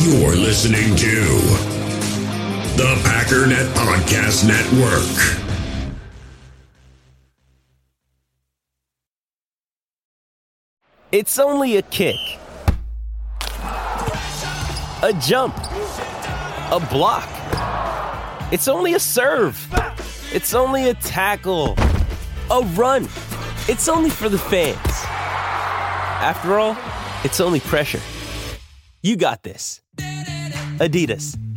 You're 0.00 0.36
listening 0.36 0.94
to 0.94 1.24
the 2.76 2.94
Packernet 3.02 3.66
Podcast 3.74 4.46
Network. 4.46 5.42
It's 11.10 11.40
only 11.40 11.78
a 11.78 11.82
kick, 11.82 12.14
a 15.02 15.12
jump, 15.20 15.56
a 15.56 16.86
block. 16.92 17.28
It's 18.52 18.68
only 18.68 18.94
a 18.94 19.00
serve. 19.00 19.58
It's 20.32 20.54
only 20.54 20.90
a 20.90 20.94
tackle, 20.94 21.74
a 22.52 22.60
run. 22.76 23.08
It's 23.68 23.88
only 23.88 24.10
for 24.10 24.28
the 24.28 24.38
fans. 24.38 24.78
After 26.20 26.60
all, 26.60 26.76
it's 27.24 27.40
only 27.40 27.58
pressure. 27.58 28.00
You 29.00 29.16
got 29.16 29.44
this. 29.44 29.80
Adidas. 30.80 31.47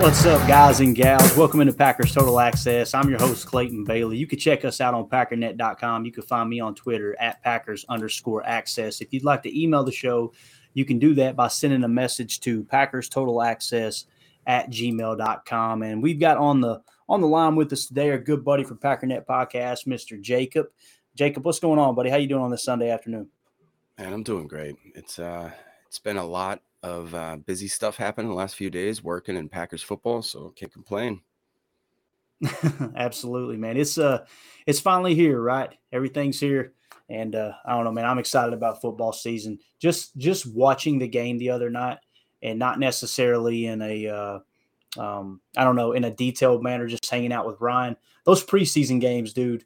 What's 0.00 0.24
up, 0.24 0.48
guys 0.48 0.80
and 0.80 0.96
gals? 0.96 1.36
Welcome 1.36 1.60
into 1.60 1.74
Packers 1.74 2.14
Total 2.14 2.40
Access. 2.40 2.94
I'm 2.94 3.10
your 3.10 3.18
host, 3.18 3.46
Clayton 3.46 3.84
Bailey. 3.84 4.16
You 4.16 4.26
can 4.26 4.38
check 4.38 4.64
us 4.64 4.80
out 4.80 4.94
on 4.94 5.06
packernet.com. 5.10 6.06
You 6.06 6.10
can 6.10 6.22
find 6.22 6.48
me 6.48 6.58
on 6.58 6.74
Twitter 6.74 7.14
at 7.20 7.42
Packers 7.42 7.84
underscore 7.86 8.42
access. 8.46 9.02
If 9.02 9.12
you'd 9.12 9.24
like 9.24 9.42
to 9.42 9.62
email 9.62 9.84
the 9.84 9.92
show, 9.92 10.32
you 10.72 10.86
can 10.86 10.98
do 10.98 11.12
that 11.16 11.36
by 11.36 11.48
sending 11.48 11.84
a 11.84 11.88
message 11.88 12.40
to 12.40 12.64
Packers 12.64 13.10
Total 13.10 13.42
Access 13.42 14.06
at 14.46 14.70
gmail.com. 14.70 15.82
And 15.82 16.02
we've 16.02 16.18
got 16.18 16.38
on 16.38 16.62
the 16.62 16.80
on 17.06 17.20
the 17.20 17.28
line 17.28 17.54
with 17.54 17.70
us 17.70 17.84
today 17.84 18.10
our 18.10 18.18
good 18.18 18.42
buddy 18.42 18.64
from 18.64 18.78
Packernet 18.78 19.26
Podcast, 19.26 19.86
Mr. 19.86 20.18
Jacob. 20.18 20.68
Jacob, 21.14 21.44
what's 21.44 21.60
going 21.60 21.78
on, 21.78 21.94
buddy? 21.94 22.08
How 22.08 22.16
you 22.16 22.26
doing 22.26 22.42
on 22.42 22.50
this 22.50 22.64
Sunday 22.64 22.88
afternoon? 22.88 23.28
Man, 23.98 24.14
I'm 24.14 24.22
doing 24.22 24.48
great. 24.48 24.76
It's 24.94 25.18
uh 25.18 25.50
it's 25.86 25.98
been 25.98 26.16
a 26.16 26.24
lot 26.24 26.62
of 26.82 27.14
uh, 27.14 27.36
busy 27.36 27.68
stuff 27.68 27.96
happening 27.96 28.28
the 28.28 28.36
last 28.36 28.56
few 28.56 28.70
days, 28.70 29.02
working 29.02 29.36
in 29.36 29.48
Packers 29.48 29.82
football, 29.82 30.22
so 30.22 30.50
can't 30.56 30.72
complain. 30.72 31.20
Absolutely, 32.96 33.56
man. 33.56 33.76
It's 33.76 33.98
uh 33.98 34.24
it's 34.66 34.80
finally 34.80 35.14
here, 35.14 35.40
right? 35.40 35.70
Everything's 35.92 36.40
here. 36.40 36.72
And 37.08 37.34
uh 37.34 37.52
I 37.64 37.74
don't 37.74 37.84
know, 37.84 37.92
man. 37.92 38.06
I'm 38.06 38.18
excited 38.18 38.54
about 38.54 38.80
football 38.80 39.12
season. 39.12 39.58
Just 39.78 40.16
just 40.16 40.46
watching 40.46 40.98
the 40.98 41.08
game 41.08 41.38
the 41.38 41.50
other 41.50 41.70
night 41.70 41.98
and 42.42 42.58
not 42.58 42.78
necessarily 42.78 43.66
in 43.66 43.82
a 43.82 44.08
uh 44.08 44.38
um 44.98 45.40
I 45.56 45.64
don't 45.64 45.76
know, 45.76 45.92
in 45.92 46.04
a 46.04 46.14
detailed 46.14 46.62
manner, 46.62 46.86
just 46.86 47.10
hanging 47.10 47.32
out 47.32 47.46
with 47.46 47.60
Ryan. 47.60 47.96
Those 48.24 48.44
preseason 48.44 49.00
games, 49.00 49.32
dude, 49.32 49.64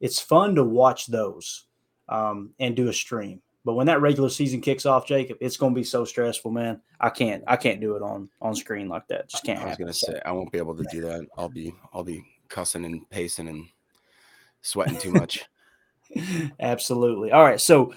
it's 0.00 0.20
fun 0.20 0.56
to 0.56 0.64
watch 0.64 1.06
those 1.06 1.66
um 2.08 2.54
and 2.58 2.74
do 2.74 2.88
a 2.88 2.92
stream. 2.92 3.40
But 3.66 3.74
when 3.74 3.88
that 3.88 4.00
regular 4.00 4.28
season 4.28 4.60
kicks 4.60 4.86
off, 4.86 5.08
Jacob, 5.08 5.38
it's 5.40 5.56
going 5.56 5.74
to 5.74 5.78
be 5.78 5.82
so 5.82 6.04
stressful, 6.04 6.52
man. 6.52 6.80
I 7.00 7.10
can't, 7.10 7.42
I 7.48 7.56
can't 7.56 7.80
do 7.80 7.96
it 7.96 8.02
on 8.02 8.28
on 8.40 8.54
screen 8.54 8.88
like 8.88 9.08
that. 9.08 9.28
Just 9.28 9.44
can't. 9.44 9.58
I 9.58 9.64
was 9.64 9.70
happen. 9.70 9.86
gonna 9.86 9.92
say 9.92 10.20
I 10.24 10.30
won't 10.30 10.52
be 10.52 10.58
able 10.58 10.76
to 10.76 10.84
do 10.84 11.00
that. 11.00 11.26
I'll 11.36 11.48
be 11.48 11.74
I'll 11.92 12.04
be 12.04 12.24
cussing 12.48 12.84
and 12.84 13.10
pacing 13.10 13.48
and 13.48 13.66
sweating 14.62 14.98
too 14.98 15.10
much. 15.10 15.44
Absolutely. 16.60 17.32
All 17.32 17.42
right. 17.42 17.60
So 17.60 17.92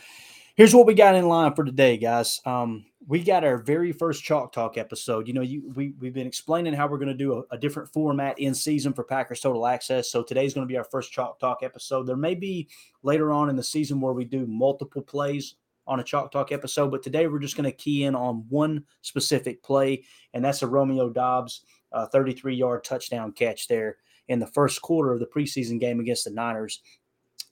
here's 0.56 0.74
what 0.74 0.88
we 0.88 0.96
got 0.96 1.14
in 1.14 1.28
line 1.28 1.54
for 1.54 1.64
today, 1.64 1.98
guys. 1.98 2.42
Um, 2.48 2.86
we 3.10 3.24
got 3.24 3.44
our 3.44 3.58
very 3.58 3.92
first 3.92 4.24
Chalk 4.24 4.54
Talk 4.54 4.78
episode. 4.78 5.28
You 5.28 5.34
know, 5.34 5.42
you 5.42 5.72
we 5.74 5.96
we've 6.00 6.14
been 6.14 6.28
explaining 6.28 6.76
how 6.76 6.88
we're 6.88 7.00
going 7.00 7.08
to 7.08 7.16
do 7.16 7.40
a, 7.40 7.56
a 7.56 7.58
different 7.58 7.92
format 7.92 8.38
in 8.38 8.54
season 8.54 8.94
for 8.94 9.04
Packers 9.04 9.40
Total 9.40 9.66
Access. 9.66 10.12
So 10.12 10.22
today's 10.22 10.54
going 10.54 10.68
to 10.68 10.72
be 10.72 10.78
our 10.78 10.84
first 10.84 11.12
Chalk 11.12 11.40
Talk 11.40 11.64
episode. 11.64 12.06
There 12.06 12.16
may 12.16 12.36
be 12.36 12.70
later 13.02 13.32
on 13.32 13.50
in 13.50 13.56
the 13.56 13.64
season 13.64 14.00
where 14.00 14.14
we 14.14 14.26
do 14.26 14.46
multiple 14.46 15.02
plays 15.02 15.56
on 15.88 16.00
a 16.00 16.04
Chalk 16.04 16.32
Talk 16.32 16.52
episode, 16.52 16.92
but 16.92 17.02
today 17.02 17.26
we're 17.26 17.40
just 17.40 17.58
going 17.58 17.70
to 17.70 17.76
key 17.76 18.04
in 18.04 18.14
on 18.14 18.46
one 18.48 18.86
specific 19.02 19.64
play, 19.64 20.04
and 20.36 20.46
that's 20.46 20.62
a 20.62 20.68
Romeo 20.68 21.10
Doubs 21.10 21.64
uh, 21.92 22.06
33 22.06 22.56
yard 22.56 22.84
touchdown 22.84 23.32
catch 23.32 23.68
there 23.68 23.98
in 24.28 24.38
the 24.38 24.46
first 24.46 24.84
quarter 24.84 25.12
of 25.12 25.20
the 25.20 25.26
preseason 25.26 25.80
game 25.80 26.00
against 26.00 26.26
the 26.26 26.32
Niners. 26.32 26.80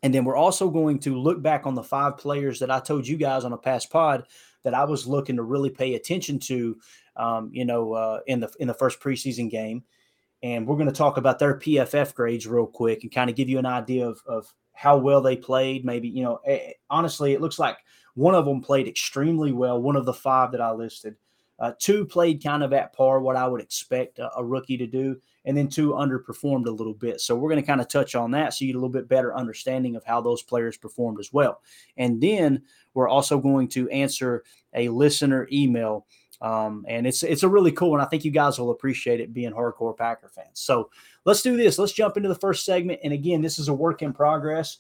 And 0.03 0.13
then 0.13 0.23
we're 0.23 0.35
also 0.35 0.69
going 0.69 0.99
to 0.99 1.17
look 1.19 1.41
back 1.41 1.65
on 1.65 1.73
the 1.73 1.81
five 1.81 2.17
players 2.17 2.59
that 2.59 2.69
I 2.69 2.79
told 2.79 3.07
you 3.07 3.17
guys 3.17 3.43
on 3.43 3.53
a 3.53 3.57
past 3.57 3.89
pod 3.89 4.25
that 4.63 4.73
I 4.73 4.83
was 4.83 5.07
looking 5.07 5.37
to 5.37 5.43
really 5.43 5.69
pay 5.69 5.95
attention 5.95 6.39
to, 6.39 6.77
um, 7.15 7.49
you 7.53 7.65
know, 7.65 7.93
uh, 7.93 8.19
in 8.27 8.39
the 8.39 8.51
in 8.59 8.67
the 8.67 8.73
first 8.73 8.99
preseason 8.99 9.49
game. 9.49 9.83
And 10.43 10.67
we're 10.67 10.75
going 10.75 10.87
to 10.87 10.93
talk 10.93 11.17
about 11.17 11.39
their 11.39 11.57
PFF 11.57 12.13
grades 12.13 12.45
real 12.45 12.67
quick 12.67 13.03
and 13.03 13.11
kind 13.11 13.29
of 13.29 13.35
give 13.35 13.49
you 13.49 13.57
an 13.57 13.65
idea 13.65 14.07
of, 14.07 14.21
of 14.27 14.53
how 14.73 14.97
well 14.97 15.21
they 15.21 15.35
played. 15.35 15.83
Maybe, 15.83 16.07
you 16.07 16.23
know, 16.23 16.39
honestly, 16.91 17.33
it 17.33 17.41
looks 17.41 17.57
like 17.57 17.77
one 18.13 18.35
of 18.35 18.45
them 18.45 18.61
played 18.61 18.87
extremely 18.87 19.51
well. 19.51 19.81
One 19.81 19.95
of 19.95 20.05
the 20.05 20.13
five 20.13 20.51
that 20.51 20.61
I 20.61 20.71
listed. 20.71 21.15
Uh, 21.59 21.71
two 21.79 22.05
played 22.05 22.43
kind 22.43 22.63
of 22.63 22.71
at 22.71 22.93
par, 22.93 23.19
what 23.19 23.35
I 23.35 23.47
would 23.47 23.61
expect 23.61 24.19
a, 24.19 24.29
a 24.37 24.43
rookie 24.43 24.77
to 24.77 24.85
do, 24.85 25.19
and 25.45 25.57
then 25.57 25.67
two 25.67 25.91
underperformed 25.91 26.67
a 26.67 26.71
little 26.71 26.93
bit. 26.93 27.19
So 27.19 27.35
we're 27.35 27.49
going 27.49 27.61
to 27.61 27.65
kind 27.65 27.81
of 27.81 27.87
touch 27.87 28.13
on 28.15 28.31
that 28.31 28.53
so 28.53 28.63
you 28.63 28.73
get 28.73 28.77
a 28.77 28.79
little 28.79 28.89
bit 28.89 29.07
better 29.07 29.35
understanding 29.35 29.95
of 29.95 30.03
how 30.03 30.21
those 30.21 30.43
players 30.43 30.77
performed 30.77 31.19
as 31.19 31.33
well. 31.33 31.61
And 31.97 32.21
then 32.21 32.61
we're 32.93 33.09
also 33.09 33.39
going 33.39 33.69
to 33.69 33.89
answer 33.89 34.43
a 34.73 34.89
listener 34.89 35.47
email. 35.51 36.05
Um, 36.41 36.85
and 36.87 37.07
it's 37.07 37.23
it's 37.23 37.41
a 37.41 37.49
really 37.49 37.71
cool 37.71 37.91
one. 37.91 38.01
I 38.01 38.05
think 38.05 38.23
you 38.23 38.29
guys 38.29 38.59
will 38.59 38.69
appreciate 38.69 39.19
it 39.19 39.33
being 39.33 39.51
hardcore 39.51 39.97
Packer 39.97 40.29
fans. 40.29 40.59
So 40.59 40.91
let's 41.25 41.41
do 41.41 41.57
this. 41.57 41.79
Let's 41.79 41.93
jump 41.93 42.17
into 42.17 42.29
the 42.29 42.35
first 42.35 42.63
segment. 42.63 42.99
And 43.03 43.11
again, 43.11 43.41
this 43.41 43.57
is 43.57 43.69
a 43.69 43.73
work 43.73 44.03
in 44.03 44.13
progress. 44.13 44.77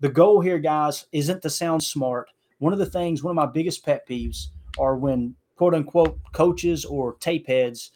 The 0.00 0.08
goal 0.08 0.40
here, 0.40 0.58
guys, 0.58 1.06
isn't 1.12 1.42
to 1.42 1.50
sound 1.50 1.82
smart. 1.84 2.28
One 2.58 2.72
of 2.72 2.80
the 2.80 2.86
things, 2.86 3.22
one 3.22 3.30
of 3.30 3.36
my 3.36 3.46
biggest 3.46 3.84
pet 3.84 4.08
peeves 4.08 4.48
are 4.78 4.96
when 4.96 5.36
quote 5.56 5.74
unquote 5.74 6.18
coaches 6.32 6.84
or 6.84 7.14
tape 7.14 7.46
heads 7.46 7.90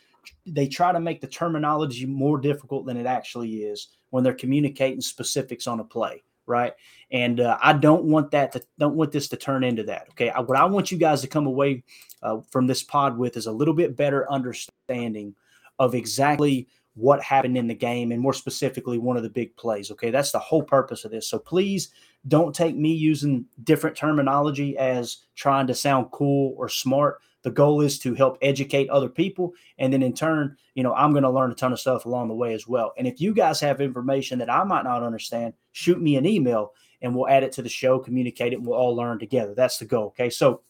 they 0.47 0.67
try 0.67 0.93
to 0.93 1.01
make 1.01 1.21
the 1.21 1.27
terminology 1.27 2.07
more 2.07 2.39
difficult 2.39 2.87
than 2.87 2.97
it 2.97 3.07
actually 3.07 3.63
is 3.63 3.89
when 4.11 4.25
they're 4.25 4.35
communicating 4.35 5.01
specifics 5.01 5.67
on 5.67 5.81
a 5.81 5.85
play 5.85 6.23
right? 6.47 6.73
And 7.13 7.41
uh, 7.41 7.59
i 7.63 7.73
don't 7.73 8.05
want 8.05 8.31
that 8.33 8.53
to 8.53 8.63
don't 8.79 8.97
want 8.97 9.13
this 9.13 9.29
to 9.29 9.37
turn 9.37 9.65
into 9.65 9.85
that 9.85 10.09
okay? 10.11 10.31
I, 10.31 10.41
what 10.41 10.59
i 10.59 10.65
want 10.65 10.91
you 10.91 10.99
guys 10.99 11.21
to 11.23 11.29
come 11.29 11.47
away 11.47 11.85
uh, 12.23 12.41
from 12.51 12.67
this 12.67 12.83
pod 12.83 13.17
with 13.17 13.37
is 13.37 13.47
a 13.47 13.53
little 13.53 13.75
bit 13.75 13.97
better 13.97 14.31
understanding 14.31 15.35
of 15.79 15.95
exactly 15.95 16.69
what 16.95 17.23
happened 17.23 17.57
in 17.57 17.67
the 17.67 17.75
game 17.75 18.13
and 18.13 18.21
more 18.21 18.35
specifically 18.35 18.99
one 18.99 19.17
of 19.17 19.23
the 19.23 19.31
big 19.31 19.57
plays 19.57 19.91
okay? 19.91 20.11
That's 20.11 20.33
the 20.33 20.39
whole 20.39 20.63
purpose 20.63 21.05
of 21.05 21.11
this. 21.11 21.29
So 21.29 21.39
please 21.39 21.91
don't 22.29 22.55
take 22.55 22.77
me 22.77 22.93
using 22.93 23.47
different 23.65 23.97
terminology 23.97 24.77
as 24.77 25.19
trying 25.35 25.67
to 25.67 25.75
sound 25.75 26.11
cool 26.11 26.55
or 26.57 26.69
smart. 26.69 27.21
The 27.43 27.51
goal 27.51 27.81
is 27.81 27.99
to 28.01 28.15
help 28.15 28.37
educate 28.43 28.91
other 28.91 29.09
people 29.09 29.55
and 29.79 29.93
then 29.93 30.03
in 30.03 30.13
turn 30.13 30.57
you 30.75 30.83
know 30.83 30.93
i'm 30.93 31.13
going 31.13 31.23
to 31.23 31.31
learn 31.31 31.51
a 31.51 31.55
ton 31.55 31.73
of 31.73 31.81
stuff 31.81 32.05
along 32.05 32.29
the 32.29 32.35
way 32.35 32.53
as 32.53 32.69
well. 32.69 32.93
And 32.99 33.07
if 33.07 33.21
you 33.21 33.33
guys 33.33 33.61
have 33.61 33.81
information 33.81 34.39
that 34.41 34.51
i 34.51 34.63
might 34.63 34.85
not 34.85 35.03
understand 35.03 35.55
shoot 35.73 36.01
me 36.01 36.17
an 36.17 36.27
email 36.27 36.73
and 37.01 37.15
we'll 37.15 37.29
add 37.29 37.43
it 37.43 37.53
to 37.53 37.63
the 37.63 37.69
show 37.71 37.99
communicate 37.99 38.53
it 38.53 38.57
and 38.57 38.67
we'll 38.67 38.79
all 38.79 38.95
learn 38.95 39.19
together. 39.19 39.55
That's 39.55 39.79
the 39.79 39.87
goal 39.87 40.09
okay? 40.09 40.29
So 40.29 40.61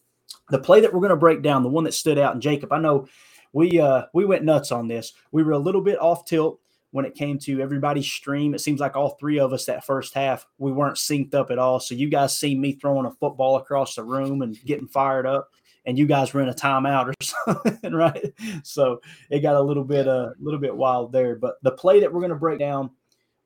the 0.50 0.60
play 0.60 0.80
that 0.80 0.94
we're 0.94 1.00
going 1.00 1.10
to 1.10 1.16
break 1.16 1.42
down 1.42 1.64
the 1.64 1.68
one 1.68 1.82
that 1.82 1.94
stood 1.94 2.16
out 2.16 2.34
and 2.34 2.40
jacob 2.40 2.72
i 2.72 2.78
know 2.78 3.08
we 3.52 3.80
uh 3.80 4.02
we 4.12 4.24
went 4.24 4.44
nuts 4.44 4.72
on 4.72 4.88
this. 4.88 5.12
We 5.32 5.42
were 5.42 5.52
a 5.52 5.58
little 5.58 5.80
bit 5.80 6.00
off 6.00 6.24
tilt 6.24 6.60
when 6.92 7.04
it 7.04 7.14
came 7.14 7.38
to 7.38 7.60
everybody's 7.60 8.10
stream 8.10 8.54
it 8.54 8.60
seems 8.60 8.80
like 8.80 8.96
all 8.96 9.16
three 9.20 9.38
of 9.38 9.52
us 9.52 9.66
that 9.66 9.84
first 9.84 10.14
half 10.14 10.46
we 10.58 10.72
weren't 10.72 10.96
synced 10.96 11.34
up 11.34 11.50
at 11.50 11.58
all 11.58 11.80
so 11.80 11.94
you 11.94 12.08
guys 12.08 12.36
see 12.36 12.54
me 12.54 12.72
throwing 12.72 13.06
a 13.06 13.10
football 13.12 13.56
across 13.56 13.94
the 13.94 14.02
room 14.02 14.42
and 14.42 14.62
getting 14.64 14.88
fired 14.88 15.26
up 15.26 15.50
and 15.86 15.98
you 15.98 16.06
guys 16.06 16.32
were 16.32 16.42
in 16.42 16.48
a 16.48 16.54
timeout 16.54 17.08
or 17.08 17.14
something, 17.20 17.92
right? 17.92 18.32
So 18.62 19.00
it 19.30 19.40
got 19.40 19.56
a 19.56 19.60
little 19.62 19.84
bit 19.84 20.06
a 20.06 20.12
uh, 20.12 20.32
little 20.38 20.60
bit 20.60 20.76
wild 20.76 21.12
there. 21.12 21.36
But 21.36 21.54
the 21.62 21.72
play 21.72 22.00
that 22.00 22.12
we're 22.12 22.20
going 22.20 22.30
to 22.30 22.36
break 22.36 22.58
down 22.58 22.90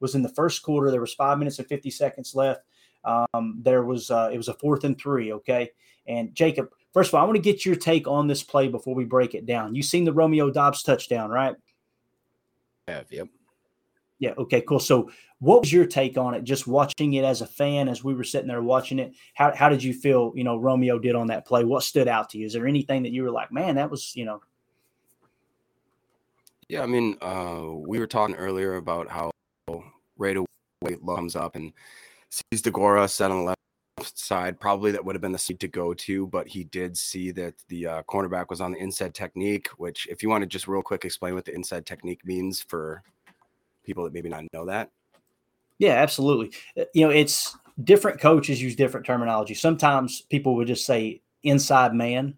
was 0.00 0.14
in 0.14 0.22
the 0.22 0.28
first 0.28 0.62
quarter. 0.62 0.90
There 0.90 1.00
was 1.00 1.14
five 1.14 1.38
minutes 1.38 1.58
and 1.58 1.68
fifty 1.68 1.90
seconds 1.90 2.34
left. 2.34 2.62
Um, 3.04 3.60
there 3.62 3.84
was 3.84 4.10
uh, 4.10 4.30
it 4.32 4.36
was 4.36 4.48
a 4.48 4.54
fourth 4.54 4.84
and 4.84 4.98
three. 4.98 5.32
Okay, 5.32 5.70
and 6.06 6.34
Jacob, 6.34 6.70
first 6.92 7.10
of 7.10 7.14
all, 7.14 7.22
I 7.22 7.24
want 7.24 7.36
to 7.36 7.42
get 7.42 7.64
your 7.64 7.76
take 7.76 8.08
on 8.08 8.26
this 8.26 8.42
play 8.42 8.68
before 8.68 8.94
we 8.94 9.04
break 9.04 9.34
it 9.34 9.46
down. 9.46 9.74
You 9.74 9.82
seen 9.82 10.04
the 10.04 10.12
Romeo 10.12 10.50
Doubs 10.50 10.82
touchdown, 10.82 11.30
right? 11.30 11.54
Yeah, 12.88 13.02
yep. 13.10 13.28
Yeah. 14.18 14.32
Okay. 14.38 14.60
Cool. 14.60 14.80
So, 14.80 15.10
what 15.38 15.60
was 15.60 15.72
your 15.72 15.86
take 15.86 16.16
on 16.16 16.34
it? 16.34 16.44
Just 16.44 16.66
watching 16.66 17.14
it 17.14 17.24
as 17.24 17.40
a 17.40 17.46
fan, 17.46 17.88
as 17.88 18.04
we 18.04 18.14
were 18.14 18.24
sitting 18.24 18.48
there 18.48 18.62
watching 18.62 18.98
it, 18.98 19.12
how 19.34 19.54
how 19.54 19.68
did 19.68 19.82
you 19.82 19.92
feel? 19.92 20.32
You 20.34 20.44
know, 20.44 20.56
Romeo 20.56 20.98
did 20.98 21.14
on 21.14 21.26
that 21.28 21.46
play. 21.46 21.64
What 21.64 21.82
stood 21.82 22.08
out 22.08 22.30
to 22.30 22.38
you? 22.38 22.46
Is 22.46 22.52
there 22.52 22.66
anything 22.66 23.02
that 23.02 23.12
you 23.12 23.22
were 23.22 23.30
like, 23.30 23.52
man, 23.52 23.74
that 23.76 23.90
was 23.90 24.14
you 24.14 24.24
know? 24.24 24.40
Yeah, 26.68 26.82
I 26.82 26.86
mean, 26.86 27.18
uh, 27.20 27.64
we 27.72 27.98
were 27.98 28.06
talking 28.06 28.36
earlier 28.36 28.76
about 28.76 29.08
how 29.08 29.30
right 30.16 30.36
away 30.36 30.96
comes 31.06 31.36
up 31.36 31.56
and 31.56 31.72
sees 32.30 32.62
Deguara 32.62 33.08
set 33.10 33.30
on 33.30 33.38
the 33.38 33.44
left 33.44 33.60
side. 34.14 34.60
Probably 34.60 34.90
that 34.92 35.04
would 35.04 35.14
have 35.14 35.22
been 35.22 35.32
the 35.32 35.38
seat 35.38 35.60
to 35.60 35.68
go 35.68 35.94
to, 35.94 36.26
but 36.28 36.48
he 36.48 36.64
did 36.64 36.96
see 36.96 37.30
that 37.32 37.54
the 37.68 37.86
uh, 37.86 38.02
cornerback 38.04 38.50
was 38.50 38.60
on 38.60 38.72
the 38.72 38.78
inside 38.78 39.14
technique. 39.14 39.68
Which, 39.76 40.06
if 40.10 40.22
you 40.22 40.28
want 40.28 40.42
to 40.42 40.46
just 40.46 40.68
real 40.68 40.82
quick 40.82 41.04
explain 41.04 41.34
what 41.34 41.44
the 41.44 41.54
inside 41.54 41.86
technique 41.86 42.24
means 42.24 42.60
for 42.60 43.02
people 43.84 44.04
that 44.04 44.12
maybe 44.12 44.28
not 44.28 44.44
know 44.52 44.66
that. 44.66 44.90
Yeah, 45.78 45.94
absolutely. 45.94 46.52
Uh, 46.78 46.84
you 46.94 47.06
know, 47.06 47.10
it's 47.10 47.56
different 47.82 48.20
coaches 48.20 48.62
use 48.62 48.76
different 48.76 49.06
terminology. 49.06 49.54
Sometimes 49.54 50.22
people 50.22 50.54
would 50.56 50.68
just 50.68 50.86
say 50.86 51.20
inside 51.42 51.94
man. 51.94 52.36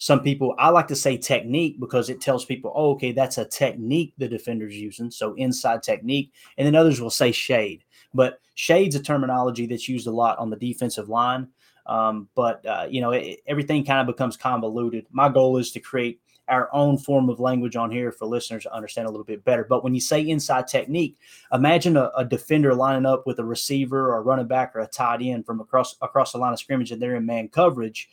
Some 0.00 0.20
people, 0.20 0.54
I 0.58 0.68
like 0.68 0.86
to 0.88 0.96
say 0.96 1.16
technique 1.16 1.80
because 1.80 2.08
it 2.08 2.20
tells 2.20 2.44
people, 2.44 2.72
oh, 2.74 2.92
okay, 2.92 3.10
that's 3.10 3.38
a 3.38 3.44
technique 3.44 4.14
the 4.16 4.28
defender's 4.28 4.76
using. 4.76 5.10
So 5.10 5.34
inside 5.34 5.82
technique. 5.82 6.32
And 6.56 6.66
then 6.66 6.76
others 6.76 7.00
will 7.00 7.10
say 7.10 7.32
shade. 7.32 7.82
But 8.14 8.40
shade's 8.54 8.96
a 8.96 9.02
terminology 9.02 9.66
that's 9.66 9.88
used 9.88 10.06
a 10.06 10.12
lot 10.12 10.38
on 10.38 10.50
the 10.50 10.56
defensive 10.56 11.08
line. 11.08 11.48
Um, 11.86 12.28
but, 12.34 12.64
uh, 12.66 12.86
you 12.90 13.00
know, 13.00 13.12
it, 13.12 13.40
everything 13.46 13.84
kind 13.84 14.00
of 14.00 14.06
becomes 14.06 14.36
convoluted. 14.36 15.06
My 15.10 15.28
goal 15.28 15.56
is 15.56 15.72
to 15.72 15.80
create 15.80 16.20
our 16.48 16.68
own 16.72 16.98
form 16.98 17.28
of 17.28 17.40
language 17.40 17.76
on 17.76 17.90
here 17.90 18.10
for 18.10 18.26
listeners 18.26 18.62
to 18.62 18.74
understand 18.74 19.06
a 19.06 19.10
little 19.10 19.24
bit 19.24 19.44
better. 19.44 19.64
But 19.64 19.84
when 19.84 19.94
you 19.94 20.00
say 20.00 20.20
inside 20.20 20.66
technique, 20.66 21.18
imagine 21.52 21.96
a, 21.96 22.10
a, 22.16 22.24
defender 22.24 22.74
lining 22.74 23.06
up 23.06 23.26
with 23.26 23.38
a 23.38 23.44
receiver 23.44 24.10
or 24.10 24.18
a 24.18 24.22
running 24.22 24.46
back 24.46 24.74
or 24.74 24.80
a 24.80 24.86
tight 24.86 25.20
end 25.22 25.46
from 25.46 25.60
across 25.60 25.96
across 26.00 26.32
the 26.32 26.38
line 26.38 26.52
of 26.52 26.58
scrimmage 26.58 26.90
and 26.90 27.00
they're 27.00 27.16
in 27.16 27.26
man 27.26 27.48
coverage. 27.48 28.08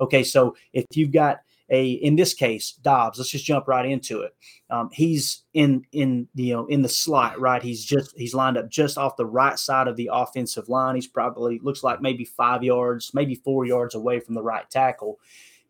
Okay, 0.00 0.22
so 0.22 0.56
if 0.72 0.86
you've 0.94 1.12
got 1.12 1.40
a 1.70 1.90
in 1.92 2.16
this 2.16 2.34
case 2.34 2.72
Doubs, 2.82 3.18
let's 3.18 3.30
just 3.30 3.44
jump 3.44 3.68
right 3.68 3.86
into 3.86 4.22
it. 4.22 4.34
Um, 4.70 4.90
he's 4.92 5.44
in 5.54 5.84
in 5.92 6.28
you 6.34 6.54
know 6.54 6.66
in 6.66 6.82
the 6.82 6.88
slot, 6.88 7.40
right? 7.40 7.62
He's 7.62 7.84
just 7.84 8.16
he's 8.16 8.34
lined 8.34 8.56
up 8.56 8.68
just 8.68 8.98
off 8.98 9.16
the 9.16 9.26
right 9.26 9.58
side 9.58 9.88
of 9.88 9.96
the 9.96 10.10
offensive 10.12 10.68
line. 10.68 10.94
He's 10.94 11.06
probably 11.06 11.60
looks 11.62 11.82
like 11.82 12.00
maybe 12.00 12.24
five 12.24 12.62
yards, 12.62 13.12
maybe 13.14 13.34
four 13.34 13.64
yards 13.64 13.94
away 13.94 14.20
from 14.20 14.34
the 14.34 14.42
right 14.42 14.68
tackle 14.70 15.18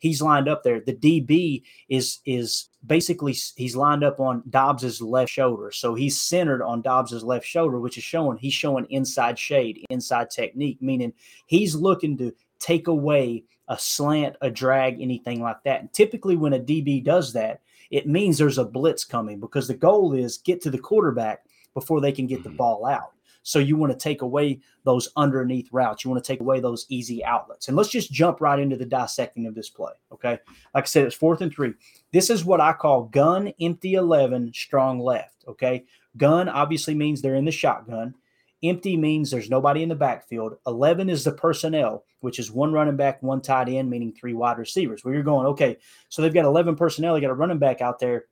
he's 0.01 0.21
lined 0.21 0.49
up 0.49 0.65
there. 0.65 0.81
The 0.81 0.95
DB 0.95 1.63
is 1.89 2.19
is 2.27 2.69
basically 2.85 3.37
he's 3.57 3.77
lined 3.77 4.03
up 4.03 4.19
on 4.19 4.43
Doubs's 4.51 5.01
left 5.01 5.31
shoulder, 5.31 5.71
so 5.71 5.95
he's 5.95 6.21
centered 6.21 6.63
on 6.63 6.83
Doubs's 6.83 7.23
left 7.23 7.47
shoulder, 7.47 7.79
which 7.79 7.97
is 7.97 8.05
showing 8.05 8.39
he's 8.39 8.55
showing 8.55 8.87
inside 8.91 9.39
shade, 9.39 9.85
inside 9.91 10.31
technique, 10.31 10.79
meaning 10.83 11.13
he's 11.47 11.75
looking 11.77 12.19
to 12.19 12.33
take 12.59 12.89
away 12.89 13.45
a 13.71 13.79
slant, 13.79 14.37
a 14.43 14.51
drag, 14.51 15.01
anything 15.01 15.41
like 15.41 15.63
that. 15.65 15.81
And 15.81 15.93
typically, 15.93 16.37
when 16.37 16.53
a 16.53 16.59
DB 16.59 17.03
does 17.03 17.33
that, 17.33 17.63
it 17.91 18.07
means 18.07 18.37
there's 18.37 18.59
a 18.59 18.65
blitz 18.65 19.05
coming 19.05 19.41
because 19.41 19.69
the 19.69 19.75
goal 19.75 20.13
is 20.13 20.39
get 20.39 20.61
to 20.63 20.71
the 20.71 20.79
quarterback 20.79 21.45
before 21.73 22.01
they 22.01 22.13
can 22.13 22.27
get 22.27 22.43
the 22.43 22.49
mm-hmm. 22.49 22.59
ball 22.59 22.85
out. 22.85 23.13
So 23.43 23.59
you 23.59 23.77
want 23.77 23.93
to 23.93 23.99
take 23.99 24.21
away 24.23 24.61
those 24.85 25.09
underneath 25.17 25.73
routes. 25.73 26.05
You 26.05 26.11
want 26.11 26.23
to 26.23 26.33
take 26.33 26.41
away 26.41 26.61
those 26.61 26.85
easy 26.91 27.25
outlets. 27.25 27.69
And 27.69 27.77
let's 27.77 27.89
just 27.89 28.13
jump 28.13 28.41
right 28.41 28.59
into 28.59 28.77
the 28.77 28.85
dissecting 28.85 29.47
of 29.47 29.55
this 29.55 29.71
play. 29.71 29.93
Okay. 30.13 30.39
Like 30.75 30.85
I 30.85 30.87
said, 30.87 31.07
it's 31.07 31.17
fourth 31.17 31.41
and 31.41 31.53
three. 31.53 31.73
This 32.13 32.29
is 32.29 32.45
what 32.45 32.61
I 32.61 32.75
call 32.75 33.05
gun 33.05 33.53
empty 33.61 33.95
11, 33.95 34.53
strong 34.53 35.01
left. 35.01 35.45
Okay. 35.49 35.85
Gun 36.17 36.49
obviously 36.49 36.95
means 36.95 37.23
they're 37.23 37.35
in 37.35 37.47
the 37.47 37.51
shotgun. 37.51 38.15
Empty 38.63 38.97
means 38.97 39.31
there's 39.31 39.49
nobody 39.49 39.83
in 39.83 39.89
the 39.89 39.95
backfield. 39.95 40.57
11 40.67 41.09
is 41.09 41.25
the 41.25 41.33
personnel, 41.33 42.05
which 42.21 42.39
is 42.39 42.51
one 42.51 42.73
running 42.73 42.97
back, 42.97 43.23
one 43.23 43.41
tight 43.41 43.69
end, 43.69 43.89
meaning 43.89 44.13
three 44.13 44.35
wide 44.35 44.59
receivers. 44.59 45.05
Where 45.05 45.15
you're 45.15 45.23
going, 45.23 45.47
okay, 45.49 45.79
so 46.09 46.21
they've 46.21 46.35
got 46.35 46.45
11 46.45 46.77
personnel, 46.77 47.15
they 47.15 47.21
got 47.21 47.31
a 47.31 47.35
running 47.35 47.59
back 47.59 47.81
out 47.81 47.99
there, 47.99 48.27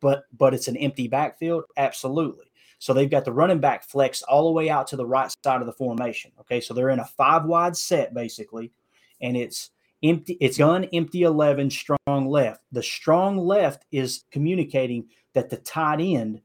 but 0.00 0.24
but 0.36 0.54
it's 0.54 0.68
an 0.68 0.76
empty 0.76 1.06
backfield. 1.06 1.64
Absolutely. 1.76 2.46
So 2.78 2.94
they've 2.94 3.10
got 3.10 3.24
the 3.24 3.32
running 3.32 3.60
back 3.60 3.84
flex 3.84 4.22
all 4.22 4.46
the 4.46 4.52
way 4.52 4.70
out 4.70 4.86
to 4.88 4.96
the 4.96 5.06
right 5.06 5.32
side 5.44 5.60
of 5.60 5.66
the 5.66 5.72
formation. 5.72 6.32
Okay. 6.40 6.60
So 6.60 6.74
they're 6.74 6.88
in 6.88 6.98
a 6.98 7.04
five 7.04 7.44
wide 7.44 7.76
set 7.76 8.12
basically, 8.14 8.72
and 9.20 9.36
it's 9.36 9.70
empty, 10.02 10.36
it's 10.40 10.58
gun 10.58 10.84
empty 10.92 11.22
11, 11.22 11.70
strong 11.70 12.26
left. 12.28 12.62
The 12.72 12.82
strong 12.82 13.38
left 13.38 13.84
is 13.92 14.24
communicating 14.32 15.08
that 15.34 15.50
the 15.50 15.58
tight 15.58 16.00
end, 16.00 16.40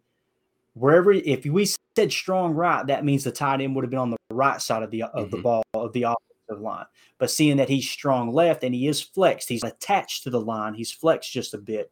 wherever, 0.75 1.11
if 1.11 1.45
we 1.45 1.65
said 1.95 2.11
strong 2.11 2.53
right, 2.53 2.85
that 2.87 3.03
means 3.03 3.23
the 3.23 3.31
tight 3.31 3.61
end 3.61 3.75
would 3.75 3.83
have 3.83 3.89
been 3.89 3.99
on 3.99 4.11
the 4.11 4.17
right 4.29 4.61
side 4.61 4.83
of 4.83 4.91
the 4.91 5.03
of 5.03 5.27
mm-hmm. 5.27 5.35
the 5.35 5.41
ball 5.41 5.63
of 5.73 5.93
the 5.93 6.03
offensive 6.03 6.61
line. 6.61 6.85
But 7.17 7.31
seeing 7.31 7.57
that 7.57 7.69
he's 7.69 7.89
strong 7.89 8.31
left 8.31 8.63
and 8.63 8.75
he 8.75 8.87
is 8.87 9.01
flexed, 9.01 9.49
he's 9.49 9.63
attached 9.63 10.23
to 10.23 10.29
the 10.29 10.41
line, 10.41 10.73
he's 10.73 10.91
flexed 10.91 11.31
just 11.31 11.53
a 11.53 11.57
bit. 11.57 11.91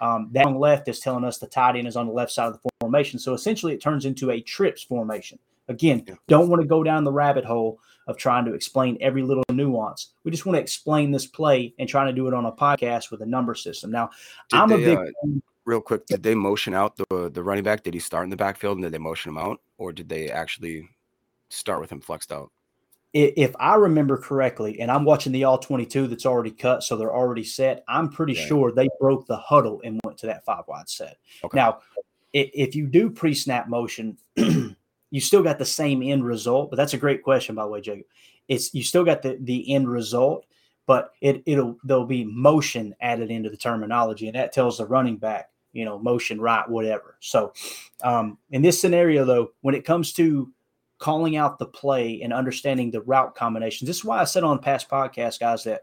Um, 0.00 0.30
that 0.32 0.56
left 0.56 0.88
is 0.88 1.00
telling 1.00 1.24
us 1.24 1.38
the 1.38 1.46
tight 1.46 1.76
end 1.76 1.86
is 1.86 1.96
on 1.96 2.06
the 2.06 2.12
left 2.12 2.32
side 2.32 2.46
of 2.46 2.54
the 2.54 2.70
formation. 2.80 3.18
So 3.18 3.34
essentially, 3.34 3.74
it 3.74 3.82
turns 3.82 4.06
into 4.06 4.30
a 4.30 4.40
trips 4.40 4.82
formation. 4.82 5.38
Again, 5.68 6.04
yeah. 6.06 6.14
don't 6.26 6.48
want 6.48 6.62
to 6.62 6.68
go 6.68 6.82
down 6.82 7.04
the 7.04 7.12
rabbit 7.12 7.44
hole 7.44 7.78
of 8.08 8.16
trying 8.16 8.44
to 8.46 8.54
explain 8.54 8.96
every 9.00 9.22
little 9.22 9.44
nuance. 9.52 10.14
We 10.24 10.30
just 10.30 10.46
want 10.46 10.56
to 10.56 10.60
explain 10.60 11.12
this 11.12 11.26
play 11.26 11.74
and 11.78 11.88
trying 11.88 12.06
to 12.06 12.12
do 12.12 12.26
it 12.26 12.34
on 12.34 12.46
a 12.46 12.52
podcast 12.52 13.10
with 13.10 13.20
a 13.20 13.26
number 13.26 13.54
system. 13.54 13.90
Now, 13.90 14.10
did 14.48 14.58
I'm 14.58 14.72
a 14.72 14.78
big. 14.78 14.98
Uh, 14.98 15.28
real 15.70 15.80
quick, 15.80 16.04
did 16.06 16.22
they 16.22 16.34
motion 16.34 16.74
out 16.74 16.96
the 16.96 17.30
the 17.30 17.42
running 17.42 17.64
back? 17.64 17.82
Did 17.82 17.94
he 17.94 18.00
start 18.00 18.24
in 18.24 18.30
the 18.30 18.36
backfield 18.36 18.76
and 18.76 18.84
did 18.84 18.92
they 18.92 18.98
motion 18.98 19.30
him 19.30 19.38
out, 19.38 19.60
or 19.78 19.92
did 19.92 20.08
they 20.08 20.30
actually 20.30 20.88
start 21.48 21.80
with 21.80 21.90
him 21.90 22.00
flexed 22.00 22.32
out? 22.32 22.50
if 23.12 23.52
I 23.58 23.74
remember 23.74 24.16
correctly, 24.16 24.80
and 24.80 24.90
I'm 24.90 25.04
watching 25.04 25.32
the 25.32 25.42
all 25.42 25.58
22 25.58 26.06
that's 26.06 26.26
already 26.26 26.52
cut, 26.52 26.84
so 26.84 26.96
they're 26.96 27.12
already 27.12 27.42
set, 27.42 27.82
I'm 27.88 28.08
pretty 28.08 28.34
right. 28.34 28.46
sure 28.46 28.70
they 28.70 28.88
broke 29.00 29.26
the 29.26 29.36
huddle 29.36 29.80
and 29.82 30.00
went 30.04 30.18
to 30.18 30.26
that 30.26 30.44
five 30.44 30.62
wide 30.68 30.88
set. 30.88 31.16
Okay. 31.42 31.56
Now, 31.56 31.80
if 32.32 32.76
you 32.76 32.86
do 32.86 33.10
pre 33.10 33.34
snap 33.34 33.68
motion, 33.68 34.16
you 34.36 35.20
still 35.20 35.42
got 35.42 35.58
the 35.58 35.64
same 35.64 36.02
end 36.02 36.24
result, 36.24 36.70
but 36.70 36.76
that's 36.76 36.94
a 36.94 36.98
great 36.98 37.24
question, 37.24 37.56
by 37.56 37.64
the 37.64 37.68
way, 37.68 37.80
Jacob. 37.80 38.06
It's 38.46 38.72
you 38.74 38.84
still 38.84 39.04
got 39.04 39.22
the, 39.22 39.38
the 39.40 39.74
end 39.74 39.90
result, 39.90 40.46
but 40.86 41.12
it, 41.20 41.42
it'll 41.46 41.78
there'll 41.82 42.06
be 42.06 42.24
motion 42.24 42.94
added 43.00 43.30
into 43.30 43.50
the 43.50 43.56
terminology, 43.56 44.28
and 44.28 44.36
that 44.36 44.52
tells 44.52 44.78
the 44.78 44.86
running 44.86 45.16
back, 45.16 45.50
you 45.72 45.84
know, 45.84 45.98
motion 45.98 46.40
right, 46.40 46.68
whatever. 46.68 47.16
So, 47.20 47.52
um, 48.02 48.38
in 48.50 48.62
this 48.62 48.80
scenario, 48.80 49.24
though, 49.24 49.52
when 49.60 49.74
it 49.74 49.84
comes 49.84 50.12
to 50.14 50.52
calling 51.00 51.36
out 51.36 51.58
the 51.58 51.66
play 51.66 52.20
and 52.22 52.32
understanding 52.32 52.90
the 52.90 53.00
route 53.00 53.34
combinations. 53.34 53.88
This 53.88 53.96
is 53.96 54.04
why 54.04 54.20
I 54.20 54.24
said 54.24 54.44
on 54.44 54.58
past 54.60 54.88
podcasts, 54.88 55.40
guys, 55.40 55.64
that 55.64 55.82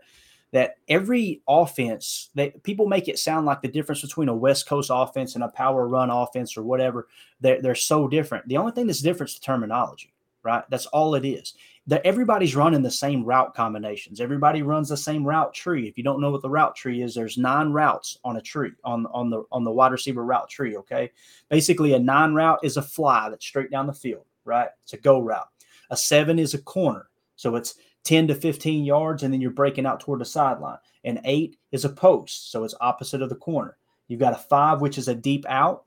that 0.53 0.75
every 0.87 1.41
offense 1.45 2.29
that 2.35 2.63
people 2.63 2.87
make 2.87 3.09
it 3.09 3.19
sound 3.19 3.45
like 3.45 3.61
the 3.61 3.67
difference 3.67 4.01
between 4.01 4.29
a 4.29 4.35
West 4.35 4.65
Coast 4.65 4.89
offense 4.93 5.35
and 5.35 5.43
a 5.43 5.49
power 5.49 5.89
run 5.89 6.09
offense 6.09 6.55
or 6.55 6.63
whatever, 6.63 7.09
they're, 7.41 7.61
they're 7.61 7.75
so 7.75 8.07
different. 8.07 8.47
The 8.47 8.55
only 8.55 8.71
thing 8.71 8.87
that's 8.87 9.01
different 9.01 9.31
is 9.31 9.39
the 9.39 9.45
terminology, 9.45 10.13
right? 10.43 10.63
That's 10.69 10.85
all 10.85 11.15
it 11.15 11.25
is. 11.25 11.53
That 11.87 12.05
everybody's 12.05 12.55
running 12.55 12.81
the 12.81 12.91
same 12.91 13.23
route 13.23 13.55
combinations. 13.55 14.19
Everybody 14.19 14.61
runs 14.61 14.89
the 14.89 14.97
same 14.97 15.23
route 15.23 15.53
tree. 15.53 15.87
If 15.87 15.97
you 15.97 16.03
don't 16.03 16.19
know 16.19 16.31
what 16.31 16.41
the 16.41 16.49
route 16.49 16.75
tree 16.75 17.01
is, 17.01 17.15
there's 17.15 17.37
nine 17.37 17.71
routes 17.71 18.17
on 18.25 18.35
a 18.35 18.41
tree 18.41 18.71
on 18.83 19.05
on 19.07 19.29
the 19.29 19.43
on 19.51 19.63
the 19.63 19.71
wide 19.71 19.93
receiver 19.93 20.25
route 20.25 20.49
tree. 20.49 20.75
Okay, 20.77 21.11
basically 21.49 21.93
a 21.93 21.99
nine 21.99 22.33
route 22.33 22.59
is 22.61 22.75
a 22.75 22.81
fly 22.81 23.29
that's 23.29 23.45
straight 23.45 23.71
down 23.71 23.87
the 23.87 23.93
field 23.93 24.25
right? 24.47 24.69
It's 24.83 24.93
a 24.93 24.97
go 24.97 25.19
route. 25.19 25.49
A 25.91 25.97
seven 25.97 26.39
is 26.39 26.55
a 26.55 26.61
corner. 26.61 27.09
So 27.35 27.55
it's 27.55 27.75
10 28.05 28.27
to 28.29 28.35
15 28.35 28.83
yards, 28.83 29.21
and 29.21 29.31
then 29.31 29.41
you're 29.41 29.51
breaking 29.51 29.85
out 29.85 29.99
toward 29.99 30.21
the 30.21 30.25
sideline. 30.25 30.79
An 31.03 31.19
eight 31.25 31.57
is 31.71 31.85
a 31.85 31.89
post. 31.89 32.51
So 32.51 32.63
it's 32.63 32.73
opposite 32.81 33.21
of 33.21 33.29
the 33.29 33.35
corner. 33.35 33.77
You've 34.07 34.21
got 34.21 34.33
a 34.33 34.37
five, 34.37 34.81
which 34.81 34.97
is 34.97 35.09
a 35.09 35.15
deep 35.15 35.45
out. 35.47 35.83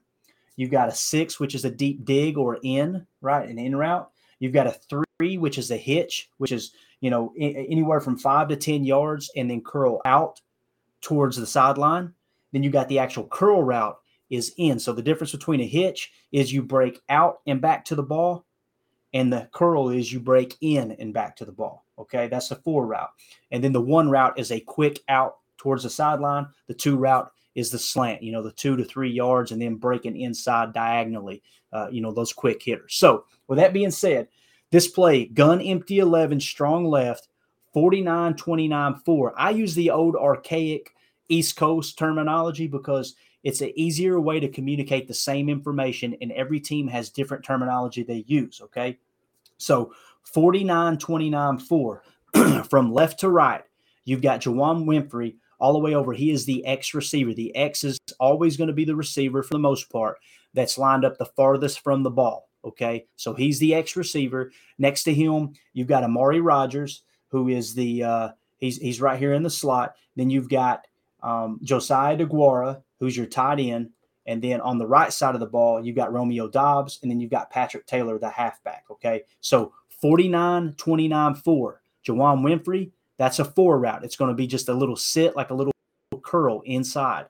You've 0.56 0.70
got 0.70 0.90
a 0.90 0.94
six, 0.94 1.40
which 1.40 1.54
is 1.54 1.64
a 1.64 1.70
deep 1.70 2.04
dig 2.04 2.36
or 2.36 2.58
in, 2.62 3.06
right? 3.22 3.48
An 3.48 3.58
in 3.58 3.74
route. 3.74 4.10
You've 4.38 4.52
got 4.52 4.66
a 4.66 4.72
three, 4.72 5.04
which 5.20 5.58
is 5.58 5.70
a 5.70 5.76
hitch, 5.76 6.30
which 6.38 6.52
is, 6.52 6.72
you 7.00 7.10
know, 7.10 7.32
anywhere 7.38 8.00
from 8.00 8.16
five 8.16 8.48
to 8.48 8.56
10 8.56 8.84
yards 8.84 9.30
and 9.36 9.50
then 9.50 9.62
curl 9.62 10.00
out 10.04 10.40
towards 11.00 11.36
the 11.36 11.46
sideline. 11.46 12.12
Then 12.52 12.62
you 12.62 12.70
got 12.70 12.88
the 12.88 12.98
actual 12.98 13.26
curl 13.26 13.62
route 13.62 13.98
is 14.28 14.52
in. 14.56 14.78
So 14.78 14.92
the 14.92 15.02
difference 15.02 15.32
between 15.32 15.60
a 15.60 15.66
hitch 15.66 16.12
is 16.32 16.52
you 16.52 16.62
break 16.62 17.00
out 17.08 17.40
and 17.46 17.60
back 17.60 17.84
to 17.86 17.94
the 17.94 18.02
ball 18.02 18.44
and 19.12 19.32
the 19.32 19.48
curl 19.52 19.90
is 19.90 20.12
you 20.12 20.20
break 20.20 20.56
in 20.60 20.92
and 20.92 21.12
back 21.12 21.36
to 21.36 21.44
the 21.44 21.52
ball. 21.52 21.84
Okay, 21.98 22.28
that's 22.28 22.48
the 22.48 22.56
four 22.56 22.86
route. 22.86 23.10
And 23.50 23.62
then 23.62 23.72
the 23.72 23.80
one 23.80 24.08
route 24.08 24.38
is 24.38 24.52
a 24.52 24.60
quick 24.60 25.00
out 25.08 25.38
towards 25.58 25.82
the 25.82 25.90
sideline. 25.90 26.46
The 26.66 26.74
two 26.74 26.96
route 26.96 27.30
is 27.54 27.70
the 27.70 27.78
slant, 27.78 28.22
you 28.22 28.32
know, 28.32 28.42
the 28.42 28.52
two 28.52 28.76
to 28.76 28.84
three 28.84 29.10
yards 29.10 29.52
and 29.52 29.60
then 29.60 29.74
breaking 29.76 30.18
inside 30.18 30.72
diagonally, 30.72 31.42
uh, 31.72 31.88
you 31.90 32.00
know, 32.00 32.12
those 32.12 32.32
quick 32.32 32.62
hitters. 32.62 32.94
So, 32.94 33.24
with 33.48 33.58
that 33.58 33.72
being 33.72 33.90
said, 33.90 34.28
this 34.70 34.88
play, 34.88 35.26
gun 35.26 35.60
empty 35.60 35.98
11, 35.98 36.40
strong 36.40 36.84
left, 36.84 37.28
49 37.72 38.34
29 38.34 38.94
4. 39.04 39.34
I 39.36 39.50
use 39.50 39.74
the 39.74 39.90
old 39.90 40.16
archaic 40.16 40.94
East 41.28 41.56
Coast 41.56 41.98
terminology 41.98 42.66
because 42.66 43.14
it's 43.42 43.60
an 43.60 43.72
easier 43.74 44.20
way 44.20 44.40
to 44.40 44.48
communicate 44.48 45.08
the 45.08 45.14
same 45.14 45.48
information, 45.48 46.16
and 46.20 46.32
every 46.32 46.60
team 46.60 46.88
has 46.88 47.10
different 47.10 47.44
terminology 47.44 48.02
they 48.02 48.24
use. 48.26 48.60
Okay. 48.62 48.98
So 49.56 49.94
49 50.24 50.98
29 50.98 51.58
4 51.58 52.02
from 52.68 52.92
left 52.92 53.20
to 53.20 53.28
right, 53.28 53.62
you've 54.04 54.22
got 54.22 54.40
Juwann 54.40 54.84
Winfree 54.84 55.36
all 55.58 55.72
the 55.72 55.78
way 55.78 55.94
over. 55.94 56.12
He 56.12 56.30
is 56.30 56.44
the 56.44 56.64
X 56.64 56.94
receiver. 56.94 57.34
The 57.34 57.54
X 57.54 57.84
is 57.84 57.98
always 58.18 58.56
going 58.56 58.68
to 58.68 58.74
be 58.74 58.84
the 58.84 58.96
receiver 58.96 59.42
for 59.42 59.54
the 59.54 59.58
most 59.58 59.90
part 59.90 60.18
that's 60.54 60.78
lined 60.78 61.04
up 61.04 61.18
the 61.18 61.26
farthest 61.26 61.80
from 61.80 62.02
the 62.02 62.10
ball. 62.10 62.49
Okay, 62.64 63.06
so 63.16 63.32
he's 63.32 63.58
the 63.58 63.74
X 63.74 63.96
receiver. 63.96 64.52
Next 64.78 65.04
to 65.04 65.14
him, 65.14 65.54
you've 65.72 65.88
got 65.88 66.04
Amari 66.04 66.40
Rodgers, 66.40 67.02
who 67.28 67.48
is 67.48 67.74
the 67.74 68.02
uh, 68.02 68.28
he's 68.58 68.76
he's 68.78 69.00
right 69.00 69.18
here 69.18 69.32
in 69.32 69.42
the 69.42 69.50
slot. 69.50 69.94
Then 70.16 70.30
you've 70.30 70.48
got 70.48 70.86
um, 71.22 71.58
Josiah 71.62 72.16
DeGuara, 72.16 72.82
who's 72.98 73.16
your 73.16 73.26
tight 73.26 73.60
end. 73.60 73.90
And 74.26 74.42
then 74.42 74.60
on 74.60 74.78
the 74.78 74.86
right 74.86 75.12
side 75.12 75.34
of 75.34 75.40
the 75.40 75.46
ball, 75.46 75.84
you've 75.84 75.96
got 75.96 76.12
Romeo 76.12 76.46
Doubs, 76.46 76.98
and 77.02 77.10
then 77.10 77.20
you've 77.20 77.30
got 77.30 77.50
Patrick 77.50 77.86
Taylor, 77.86 78.18
the 78.18 78.28
halfback. 78.28 78.84
Okay. 78.90 79.22
So 79.40 79.72
49, 80.00 80.74
29, 80.74 81.34
4. 81.34 81.80
Juwann 82.06 82.40
Winfree, 82.40 82.90
that's 83.18 83.38
a 83.38 83.44
four 83.44 83.78
route. 83.78 84.04
It's 84.04 84.16
going 84.16 84.30
to 84.30 84.34
be 84.34 84.46
just 84.46 84.68
a 84.68 84.74
little 84.74 84.96
sit, 84.96 85.36
like 85.36 85.50
a 85.50 85.54
little 85.54 85.72
curl 86.22 86.62
inside. 86.64 87.26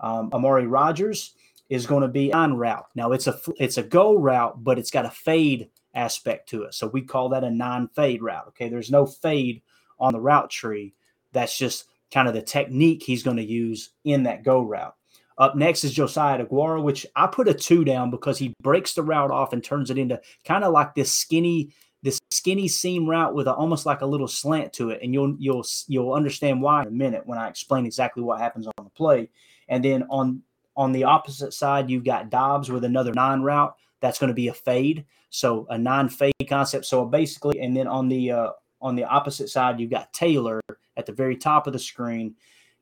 Um, 0.00 0.30
Amari 0.32 0.66
Rodgers 0.66 1.34
is 1.70 1.86
going 1.86 2.02
to 2.02 2.08
be 2.08 2.32
on 2.32 2.56
route. 2.56 2.88
Now 2.94 3.12
it's 3.12 3.28
a 3.28 3.40
it's 3.58 3.78
a 3.78 3.82
go 3.82 4.16
route, 4.16 4.62
but 4.62 4.78
it's 4.78 4.90
got 4.90 5.06
a 5.06 5.10
fade 5.10 5.70
aspect 5.94 6.48
to 6.50 6.64
it. 6.64 6.74
So 6.74 6.88
we 6.88 7.02
call 7.02 7.30
that 7.30 7.44
a 7.44 7.50
non-fade 7.50 8.22
route. 8.22 8.48
Okay. 8.48 8.68
There's 8.68 8.90
no 8.90 9.06
fade 9.06 9.62
on 9.98 10.12
the 10.12 10.20
route 10.20 10.50
tree. 10.50 10.94
That's 11.32 11.56
just 11.56 11.84
kind 12.12 12.28
of 12.28 12.34
the 12.34 12.42
technique 12.42 13.02
he's 13.02 13.22
going 13.22 13.36
to 13.36 13.44
use 13.44 13.90
in 14.04 14.24
that 14.24 14.42
go 14.42 14.62
route. 14.62 14.94
Up 15.38 15.56
next 15.56 15.84
is 15.84 15.94
Josiah 15.94 16.44
DeGuara, 16.44 16.82
which 16.82 17.06
I 17.16 17.26
put 17.26 17.48
a 17.48 17.54
two 17.54 17.84
down 17.84 18.10
because 18.10 18.36
he 18.36 18.52
breaks 18.62 18.92
the 18.92 19.02
route 19.02 19.30
off 19.30 19.52
and 19.52 19.64
turns 19.64 19.90
it 19.90 19.96
into 19.96 20.20
kind 20.44 20.64
of 20.64 20.72
like 20.72 20.94
this 20.94 21.14
skinny, 21.14 21.72
this 22.02 22.18
skinny 22.30 22.68
seam 22.68 23.08
route 23.08 23.34
with 23.34 23.46
a, 23.46 23.54
almost 23.54 23.86
like 23.86 24.02
a 24.02 24.06
little 24.06 24.28
slant 24.28 24.72
to 24.74 24.90
it. 24.90 25.00
And 25.02 25.14
you'll 25.14 25.36
you'll 25.38 25.64
you'll 25.86 26.12
understand 26.12 26.60
why 26.60 26.82
in 26.82 26.88
a 26.88 26.90
minute 26.90 27.26
when 27.26 27.38
I 27.38 27.48
explain 27.48 27.86
exactly 27.86 28.22
what 28.22 28.40
happens 28.40 28.66
on 28.66 28.84
the 28.84 28.90
play. 28.90 29.30
And 29.68 29.84
then 29.84 30.04
on 30.10 30.42
on 30.80 30.92
the 30.92 31.04
opposite 31.04 31.52
side, 31.52 31.90
you've 31.90 32.04
got 32.04 32.30
Doubs 32.30 32.70
with 32.70 32.84
another 32.84 33.12
nine 33.12 33.42
route. 33.42 33.76
That's 34.00 34.18
going 34.18 34.28
to 34.28 34.34
be 34.34 34.48
a 34.48 34.54
fade, 34.54 35.04
so 35.28 35.66
a 35.68 35.76
non-fade 35.76 36.32
concept. 36.48 36.86
So 36.86 37.04
basically, 37.04 37.60
and 37.60 37.76
then 37.76 37.86
on 37.86 38.08
the 38.08 38.30
uh, 38.30 38.50
on 38.80 38.96
the 38.96 39.04
opposite 39.04 39.50
side, 39.50 39.78
you've 39.78 39.90
got 39.90 40.10
Taylor 40.14 40.58
at 40.96 41.04
the 41.04 41.12
very 41.12 41.36
top 41.36 41.66
of 41.66 41.74
the 41.74 41.78
screen. 41.78 42.34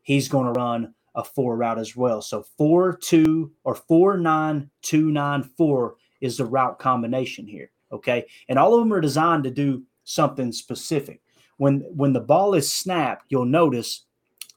He's 0.03 0.29
going 0.29 0.47
to 0.47 0.61
run 0.61 0.95
a 1.17 1.25
four 1.25 1.57
route 1.57 1.81
as 1.81 1.97
well. 1.97 2.23
So 2.23 2.45
four 2.57 2.97
two 2.97 3.51
or 3.65 3.75
four 3.75 4.17
nine 4.17 4.71
two 4.81 5.11
nine 5.11 5.43
four 5.43 5.97
is 6.21 6.37
the 6.37 6.45
route 6.45 6.79
combination 6.79 7.49
here. 7.49 7.73
Okay, 7.91 8.27
and 8.49 8.61
all 8.61 8.75
of 8.75 8.81
them 8.81 8.93
are 8.93 9.01
designed 9.01 9.43
to 9.43 9.51
do 9.51 9.83
something 10.05 10.53
specific. 10.53 11.21
When 11.57 11.81
when 11.81 12.13
the 12.13 12.21
ball 12.21 12.55
is 12.55 12.71
snapped, 12.71 13.25
you'll 13.29 13.45
notice 13.45 14.05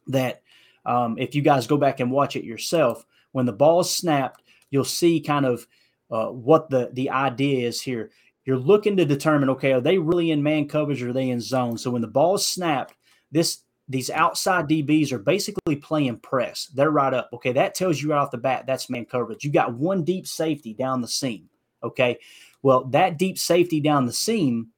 that 0.06 0.44
um, 0.86 1.18
if 1.18 1.34
you 1.34 1.42
guys 1.42 1.66
go 1.66 1.78
back 1.78 2.00
and 2.00 2.12
watch 2.12 2.36
it 2.36 2.44
yourself, 2.44 3.04
when 3.32 3.46
the 3.46 3.54
ball 3.54 3.82
is 3.82 3.90
snapped, 3.90 4.42
you'll 4.70 4.84
see 4.84 5.22
kind 5.22 5.46
of 5.46 5.68
uh, 6.10 6.28
what 6.28 6.70
the 6.70 6.90
the 6.94 7.10
idea 7.10 7.68
is 7.68 7.82
here. 7.82 8.12
You're 8.46 8.58
looking 8.58 8.98
to 8.98 9.06
determine, 9.06 9.50
okay, 9.52 9.72
are 9.74 9.82
they 9.82 9.98
really 9.98 10.32
in 10.32 10.42
man 10.42 10.68
coverage 10.68 11.04
or 11.04 11.10
are 11.10 11.14
they 11.14 11.30
in 11.30 11.40
zone? 11.40 11.78
So 11.78 11.92
when 11.92 12.02
the 12.02 12.08
ball 12.08 12.36
is 12.36 12.46
snapped, 12.46 12.96
this 13.32 13.62
these 13.88 14.10
outside 14.10 14.68
DBs 14.68 15.12
are 15.12 15.20
basically 15.20 15.76
playing 15.76 16.18
press. 16.20 16.68
They're 16.74 16.92
right 16.92 17.14
up. 17.14 17.30
Okay, 17.34 17.52
that 17.54 17.76
tells 17.76 18.02
you 18.02 18.12
right 18.12 18.18
off 18.18 18.32
the 18.32 18.38
bat 18.38 18.66
that's 18.66 18.90
man 18.90 19.06
coverage. 19.06 19.44
You 19.44 19.52
got 19.52 19.74
one 19.74 20.04
deep 20.04 20.28
safety 20.28 20.74
down 20.74 21.02
the 21.02 21.08
seam. 21.08 21.50
Okay, 21.84 22.20
well 22.62 22.86
that 22.86 23.18
deep 23.18 23.38
safety 23.38 23.80
down 23.80 24.06
the 24.06 24.14
seam 24.14 24.70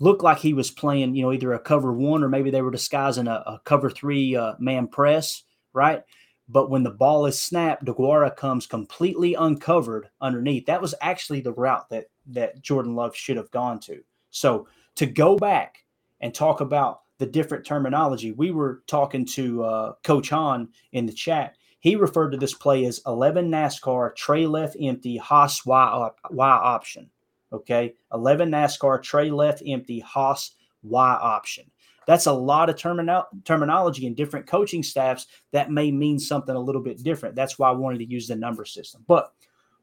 looked 0.00 0.22
like 0.22 0.38
he 0.38 0.52
was 0.52 0.70
playing, 0.70 1.14
you 1.14 1.22
know, 1.22 1.32
either 1.32 1.52
a 1.52 1.58
cover 1.58 1.92
one 1.92 2.22
or 2.22 2.28
maybe 2.28 2.50
they 2.50 2.62
were 2.62 2.70
disguising 2.70 3.28
a, 3.28 3.42
a 3.46 3.60
cover 3.64 3.90
three 3.90 4.36
uh, 4.36 4.54
man 4.58 4.88
press, 4.88 5.44
right? 5.72 6.02
But 6.48 6.68
when 6.68 6.82
the 6.82 6.90
ball 6.90 7.26
is 7.26 7.40
snapped, 7.40 7.84
DeGuara 7.84 8.36
comes 8.36 8.66
completely 8.66 9.34
uncovered 9.34 10.10
underneath. 10.20 10.66
That 10.66 10.82
was 10.82 10.94
actually 11.00 11.40
the 11.40 11.52
route 11.52 11.88
that 11.90 12.06
that 12.26 12.60
Jordan 12.62 12.94
Love 12.94 13.16
should 13.16 13.36
have 13.36 13.50
gone 13.50 13.80
to. 13.80 14.02
So 14.30 14.66
to 14.96 15.06
go 15.06 15.36
back 15.36 15.84
and 16.20 16.34
talk 16.34 16.60
about 16.60 17.00
the 17.18 17.26
different 17.26 17.64
terminology. 17.64 18.32
We 18.32 18.50
were 18.50 18.82
talking 18.86 19.24
to 19.26 19.64
uh, 19.64 19.92
Coach 20.02 20.30
Hahn 20.30 20.68
in 20.92 21.06
the 21.06 21.12
chat. 21.12 21.56
He 21.80 21.96
referred 21.96 22.30
to 22.30 22.38
this 22.38 22.54
play 22.54 22.84
as 22.86 23.00
11 23.06 23.50
NASCAR, 23.50 24.16
tray 24.16 24.46
left 24.46 24.76
empty, 24.80 25.16
Haas 25.16 25.64
Y, 25.66 26.10
y 26.30 26.50
option. 26.50 27.10
Okay. 27.52 27.94
11 28.12 28.50
NASCAR, 28.50 29.02
tray 29.02 29.30
left 29.30 29.62
empty, 29.66 30.00
Haas 30.00 30.52
Y 30.82 31.18
option. 31.20 31.70
That's 32.06 32.26
a 32.26 32.32
lot 32.32 32.70
of 32.70 32.76
termino- 32.76 33.26
terminology 33.44 34.06
and 34.06 34.16
different 34.16 34.46
coaching 34.46 34.82
staffs 34.82 35.26
that 35.52 35.70
may 35.70 35.90
mean 35.90 36.18
something 36.18 36.54
a 36.54 36.60
little 36.60 36.82
bit 36.82 37.02
different. 37.02 37.34
That's 37.34 37.58
why 37.58 37.68
I 37.68 37.72
wanted 37.72 37.98
to 37.98 38.10
use 38.10 38.28
the 38.28 38.36
number 38.36 38.64
system. 38.64 39.04
But 39.06 39.32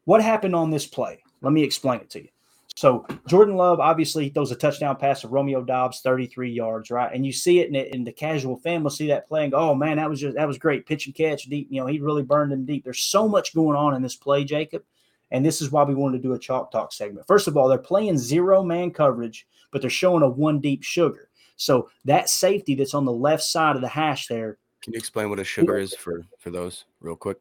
what 0.06 0.22
happened 0.22 0.56
on 0.56 0.70
this 0.70 0.88
play? 0.88 1.24
Let 1.42 1.54
me 1.54 1.64
explain 1.64 2.02
it 2.02 2.10
to 2.12 2.24
you. 2.24 2.30
So 2.76 3.06
Jordan 3.28 3.56
Love 3.56 3.80
obviously 3.80 4.30
throws 4.30 4.52
a 4.52 4.56
touchdown 4.56 4.96
pass 4.96 5.22
to 5.22 5.28
Romeo 5.28 5.62
Doubs, 5.62 6.02
33 6.02 6.52
yards, 6.52 6.90
right? 6.90 7.12
And 7.14 7.26
you 7.26 7.34
see 7.34 7.60
it 7.60 7.68
in, 7.68 7.76
in 7.76 8.04
the 8.04 8.12
casual 8.12 8.58
fan 8.58 8.82
will 8.82 8.90
see 8.90 9.08
that 9.08 9.28
play 9.28 9.44
and 9.44 9.52
go, 9.52 9.58
oh 9.60 9.76
man, 9.76 9.98
that 9.98 10.10
was 10.10 10.22
just 10.22 10.36
that 10.36 10.48
was 10.48 10.58
great. 10.58 10.86
Pitch 10.86 11.06
and 11.06 11.16
catch 11.16 11.44
deep. 11.44 11.68
You 11.70 11.82
know, 11.82 11.88
he 11.88 12.00
really 12.00 12.24
burned 12.24 12.54
him 12.54 12.66
deep. 12.66 12.84
There's 12.84 13.02
so 13.02 13.28
much 13.28 13.54
going 13.54 13.76
on 13.76 13.94
in 13.94 14.02
this 14.02 14.16
play, 14.16 14.44
Jacob. 14.44 14.84
And 15.32 15.46
this 15.46 15.62
is 15.62 15.72
why 15.72 15.84
we 15.84 15.96
wanted 15.96 16.18
to 16.18 16.28
do 16.28 16.34
a 16.34 16.40
chalk 16.40 16.72
talk 16.72 16.92
segment. 16.92 17.28
First 17.28 17.48
of 17.48 17.58
all, 17.58 17.68
they're 17.68 17.78
playing 17.78 18.18
zero 18.18 18.64
man 18.64 18.92
coverage, 18.92 19.48
but 19.72 19.82
they're 19.82 19.90
showing 19.90 20.24
a 20.24 20.30
one 20.30 20.60
deep 20.60 20.84
sugar. 20.84 21.30
So 21.62 21.90
that 22.06 22.28
safety 22.28 22.74
that's 22.74 22.96
on 22.96 23.06
the 23.06 23.14
left 23.14 23.44
side 23.44 23.76
of 23.76 23.82
the 23.82 23.88
hash 23.88 24.28
there. 24.28 24.58
Can 24.82 24.94
you 24.94 24.98
explain 24.98 25.30
what 25.30 25.40
a 25.40 25.44
sugar 25.44 25.78
is 25.78 25.94
for 25.94 26.24
for 26.40 26.50
those 26.50 26.86
real 27.02 27.16
quick? 27.16 27.38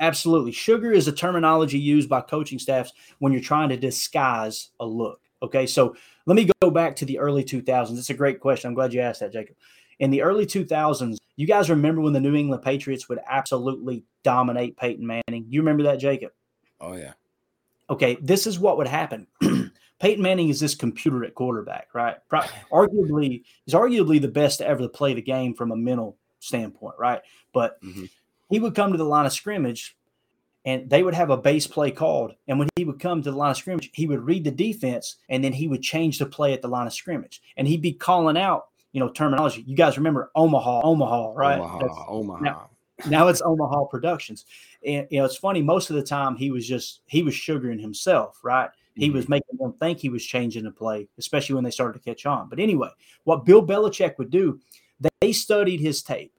Absolutely. 0.00 0.50
Sugar 0.50 0.92
is 0.92 1.08
a 1.08 1.12
terminology 1.12 1.78
used 1.78 2.08
by 2.08 2.22
coaching 2.22 2.58
staffs 2.58 2.94
when 3.18 3.32
you're 3.32 3.42
trying 3.42 3.68
to 3.68 3.76
disguise 3.76 4.70
a 4.80 4.86
look. 4.86 5.20
Okay. 5.42 5.66
So 5.66 5.94
let 6.24 6.36
me 6.36 6.48
go 6.62 6.70
back 6.70 6.96
to 6.96 7.04
the 7.04 7.18
early 7.18 7.44
2000s. 7.44 7.98
It's 7.98 8.08
a 8.08 8.14
great 8.14 8.40
question. 8.40 8.68
I'm 8.68 8.74
glad 8.74 8.94
you 8.94 9.02
asked 9.02 9.20
that, 9.20 9.32
Jacob. 9.32 9.56
In 9.98 10.10
the 10.10 10.22
early 10.22 10.46
2000s, 10.46 11.18
you 11.36 11.46
guys 11.46 11.68
remember 11.68 12.00
when 12.00 12.14
the 12.14 12.20
New 12.20 12.34
England 12.34 12.62
Patriots 12.62 13.10
would 13.10 13.20
absolutely 13.28 14.04
dominate 14.24 14.78
Peyton 14.78 15.06
Manning? 15.06 15.44
You 15.48 15.60
remember 15.60 15.82
that, 15.82 15.96
Jacob? 15.96 16.32
Oh, 16.80 16.94
yeah. 16.94 17.12
Okay. 17.90 18.16
This 18.22 18.46
is 18.46 18.58
what 18.58 18.78
would 18.78 18.88
happen. 18.88 19.26
Peyton 20.00 20.22
Manning 20.22 20.48
is 20.48 20.58
this 20.60 20.74
computer 20.74 21.24
at 21.24 21.34
quarterback, 21.34 21.88
right? 21.92 22.16
Arguably, 22.72 23.44
he's 23.64 23.74
arguably 23.74 24.20
the 24.20 24.28
best 24.28 24.58
to 24.58 24.66
ever 24.66 24.88
play 24.88 25.14
the 25.14 25.22
game 25.22 25.54
from 25.54 25.70
a 25.70 25.76
mental 25.76 26.16
standpoint, 26.40 26.96
right? 26.98 27.20
But 27.52 27.82
mm-hmm 27.82 28.06
he 28.50 28.58
would 28.58 28.74
come 28.74 28.92
to 28.92 28.98
the 28.98 29.04
line 29.04 29.26
of 29.26 29.32
scrimmage 29.32 29.96
and 30.66 30.90
they 30.90 31.02
would 31.02 31.14
have 31.14 31.30
a 31.30 31.36
base 31.36 31.66
play 31.66 31.90
called. 31.90 32.34
And 32.48 32.58
when 32.58 32.68
he 32.76 32.84
would 32.84 33.00
come 33.00 33.22
to 33.22 33.30
the 33.30 33.36
line 33.36 33.52
of 33.52 33.56
scrimmage, 33.56 33.90
he 33.94 34.06
would 34.06 34.20
read 34.20 34.44
the 34.44 34.50
defense 34.50 35.16
and 35.30 35.42
then 35.42 35.52
he 35.52 35.68
would 35.68 35.82
change 35.82 36.18
the 36.18 36.26
play 36.26 36.52
at 36.52 36.60
the 36.60 36.68
line 36.68 36.86
of 36.86 36.92
scrimmage. 36.92 37.40
And 37.56 37.66
he'd 37.66 37.80
be 37.80 37.92
calling 37.92 38.36
out, 38.36 38.66
you 38.92 39.00
know, 39.00 39.08
terminology. 39.08 39.62
You 39.66 39.76
guys 39.76 39.96
remember 39.96 40.30
Omaha, 40.34 40.82
Omaha, 40.82 41.32
right? 41.34 41.58
Omaha, 41.58 41.78
That's, 41.78 41.94
Omaha. 42.08 42.40
Now, 42.40 42.70
now 43.06 43.28
it's 43.28 43.40
Omaha 43.40 43.84
Productions. 43.84 44.44
And 44.84 45.06
you 45.10 45.20
know, 45.20 45.24
it's 45.24 45.36
funny, 45.36 45.62
most 45.62 45.88
of 45.88 45.96
the 45.96 46.02
time 46.02 46.36
he 46.36 46.50
was 46.50 46.66
just 46.66 47.00
he 47.06 47.22
was 47.22 47.34
sugaring 47.34 47.78
himself, 47.78 48.40
right? 48.42 48.68
He 49.00 49.10
was 49.10 49.28
making 49.28 49.56
them 49.58 49.72
think 49.80 49.98
he 49.98 50.08
was 50.08 50.24
changing 50.24 50.64
the 50.64 50.70
play, 50.70 51.08
especially 51.18 51.54
when 51.54 51.64
they 51.64 51.70
started 51.70 51.98
to 51.98 52.04
catch 52.04 52.26
on. 52.26 52.48
But 52.48 52.60
anyway, 52.60 52.90
what 53.24 53.44
Bill 53.44 53.66
Belichick 53.66 54.18
would 54.18 54.30
do, 54.30 54.60
they 55.20 55.32
studied 55.32 55.80
his 55.80 56.02
tape 56.02 56.32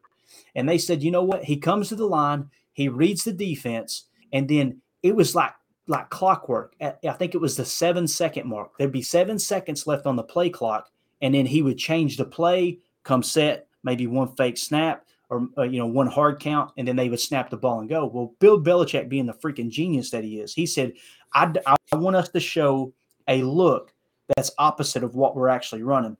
and 0.55 0.67
they 0.67 0.77
said, 0.77 1.03
you 1.03 1.11
know 1.11 1.23
what? 1.23 1.43
He 1.43 1.57
comes 1.57 1.89
to 1.89 1.95
the 1.95 2.05
line, 2.05 2.49
he 2.73 2.87
reads 2.87 3.23
the 3.23 3.33
defense, 3.33 4.05
and 4.31 4.47
then 4.47 4.81
it 5.03 5.15
was 5.15 5.35
like 5.35 5.53
like 5.87 6.09
clockwork. 6.09 6.75
I 6.79 7.13
think 7.13 7.35
it 7.35 7.41
was 7.41 7.57
the 7.57 7.65
seven 7.65 8.07
second 8.07 8.47
mark. 8.47 8.77
There'd 8.77 8.91
be 8.91 9.01
seven 9.01 9.39
seconds 9.39 9.87
left 9.87 10.05
on 10.05 10.15
the 10.15 10.23
play 10.23 10.49
clock, 10.49 10.89
and 11.21 11.33
then 11.33 11.45
he 11.45 11.61
would 11.61 11.77
change 11.77 12.17
the 12.17 12.25
play, 12.25 12.79
come 13.03 13.23
set, 13.23 13.67
maybe 13.83 14.07
one 14.07 14.35
fake 14.35 14.57
snap 14.57 15.05
or 15.31 15.47
uh, 15.57 15.63
you 15.63 15.79
know 15.79 15.87
one 15.87 16.07
hard 16.07 16.39
count, 16.39 16.71
and 16.77 16.87
then 16.87 16.95
they 16.95 17.09
would 17.09 17.19
snap 17.19 17.49
the 17.49 17.57
ball 17.57 17.79
and 17.79 17.89
go. 17.89 18.05
Well, 18.05 18.35
Bill 18.39 18.61
Belichick, 18.61 19.09
being 19.09 19.25
the 19.25 19.33
freaking 19.33 19.69
genius 19.69 20.11
that 20.11 20.23
he 20.23 20.39
is, 20.39 20.53
he 20.53 20.67
said, 20.67 20.93
I, 21.33 21.51
I 21.65 21.95
want 21.95 22.17
us 22.17 22.29
to 22.29 22.39
show 22.39 22.93
a 23.27 23.41
look 23.41 23.93
that's 24.35 24.51
opposite 24.57 25.03
of 25.03 25.15
what 25.15 25.35
we're 25.35 25.47
actually 25.47 25.83
running. 25.83 26.17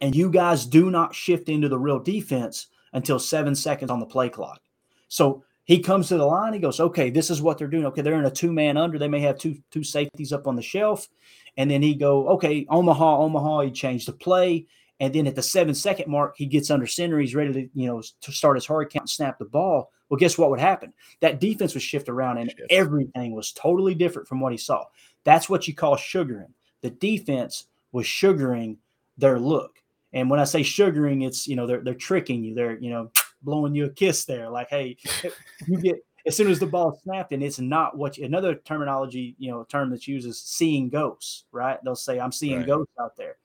And 0.00 0.14
you 0.14 0.30
guys 0.30 0.66
do 0.66 0.90
not 0.90 1.14
shift 1.14 1.48
into 1.48 1.68
the 1.68 1.78
real 1.78 1.98
defense 1.98 2.68
until 2.92 3.18
seven 3.18 3.54
seconds 3.54 3.90
on 3.90 4.00
the 4.00 4.06
play 4.06 4.28
clock. 4.28 4.60
So 5.08 5.44
he 5.64 5.80
comes 5.80 6.08
to 6.08 6.16
the 6.16 6.24
line. 6.24 6.52
He 6.52 6.58
goes, 6.58 6.78
okay, 6.78 7.10
this 7.10 7.30
is 7.30 7.42
what 7.42 7.58
they're 7.58 7.68
doing. 7.68 7.86
Okay, 7.86 8.02
they're 8.02 8.18
in 8.18 8.24
a 8.24 8.30
two 8.30 8.52
man 8.52 8.76
under. 8.76 8.98
They 8.98 9.08
may 9.08 9.20
have 9.20 9.38
two 9.38 9.56
two 9.70 9.82
safeties 9.82 10.32
up 10.32 10.46
on 10.46 10.56
the 10.56 10.62
shelf, 10.62 11.08
and 11.56 11.70
then 11.70 11.82
he 11.82 11.94
go, 11.94 12.28
okay, 12.28 12.66
Omaha, 12.68 13.18
Omaha. 13.18 13.60
He 13.62 13.70
changed 13.72 14.06
the 14.06 14.12
play, 14.12 14.66
and 15.00 15.14
then 15.14 15.26
at 15.26 15.34
the 15.34 15.42
seven 15.42 15.74
second 15.74 16.10
mark, 16.10 16.34
he 16.36 16.46
gets 16.46 16.70
under 16.70 16.86
center. 16.86 17.18
He's 17.18 17.34
ready 17.34 17.52
to 17.52 17.68
you 17.74 17.86
know 17.86 18.02
to 18.20 18.32
start 18.32 18.56
his 18.56 18.66
hard 18.66 18.90
count 18.90 19.02
and 19.02 19.10
snap 19.10 19.38
the 19.38 19.44
ball. 19.44 19.90
Well, 20.08 20.18
guess 20.18 20.38
what 20.38 20.50
would 20.50 20.60
happen? 20.60 20.92
That 21.20 21.40
defense 21.40 21.74
would 21.74 21.82
shift 21.82 22.08
around, 22.08 22.38
and 22.38 22.54
everything 22.70 23.34
was 23.34 23.52
totally 23.52 23.94
different 23.94 24.28
from 24.28 24.40
what 24.40 24.52
he 24.52 24.58
saw. 24.58 24.84
That's 25.24 25.48
what 25.48 25.66
you 25.66 25.74
call 25.74 25.96
sugaring. 25.96 26.52
The 26.82 26.90
defense 26.90 27.66
was 27.92 28.06
sugaring 28.06 28.78
their 29.16 29.38
look. 29.38 29.80
And 30.12 30.30
when 30.30 30.38
I 30.40 30.44
say 30.44 30.62
sugaring, 30.62 31.22
it's 31.22 31.48
you 31.48 31.56
know 31.56 31.66
they're 31.66 31.80
they're 31.80 31.94
tricking 31.94 32.44
you. 32.44 32.54
They're 32.54 32.78
you 32.78 32.90
know 32.90 33.10
blowing 33.42 33.74
you 33.74 33.86
a 33.86 33.90
kiss 33.90 34.24
there, 34.24 34.48
like 34.48 34.68
hey, 34.70 34.96
you 35.66 35.80
get 35.80 35.96
as 36.26 36.36
soon 36.36 36.50
as 36.50 36.58
the 36.58 36.66
ball 36.66 36.98
snapped, 37.02 37.32
and 37.32 37.42
it's 37.42 37.58
not 37.58 37.96
what 37.96 38.16
you, 38.16 38.24
another 38.24 38.54
terminology, 38.54 39.34
you 39.38 39.50
know, 39.50 39.64
term 39.64 39.90
that's 39.90 40.08
used 40.08 40.26
is 40.26 40.40
seeing 40.40 40.88
ghosts, 40.88 41.44
right? 41.52 41.78
They'll 41.84 41.94
say, 41.94 42.18
I'm 42.18 42.32
seeing 42.32 42.58
Right. 42.58 42.66
ghosts 42.66 42.94
out 43.00 43.16
there. 43.16 43.36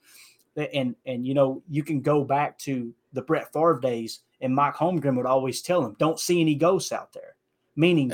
And 0.56 0.96
and 1.06 1.26
you 1.26 1.34
know, 1.34 1.64
you 1.70 1.84
can 1.84 2.02
go 2.02 2.24
back 2.24 2.58
to 2.60 2.94
the 3.14 3.22
Brett 3.22 3.52
Favre 3.54 3.80
days, 3.80 4.20
and 4.42 4.54
Mike 4.54 4.76
Holmgren 4.76 5.16
would 5.16 5.26
always 5.26 5.62
tell 5.62 5.84
him, 5.86 5.96
Don't 6.00 6.20
see 6.20 6.42
any 6.42 6.56
ghosts 6.56 6.92
out 6.92 7.14
there. 7.14 7.36
Meaning 7.76 8.12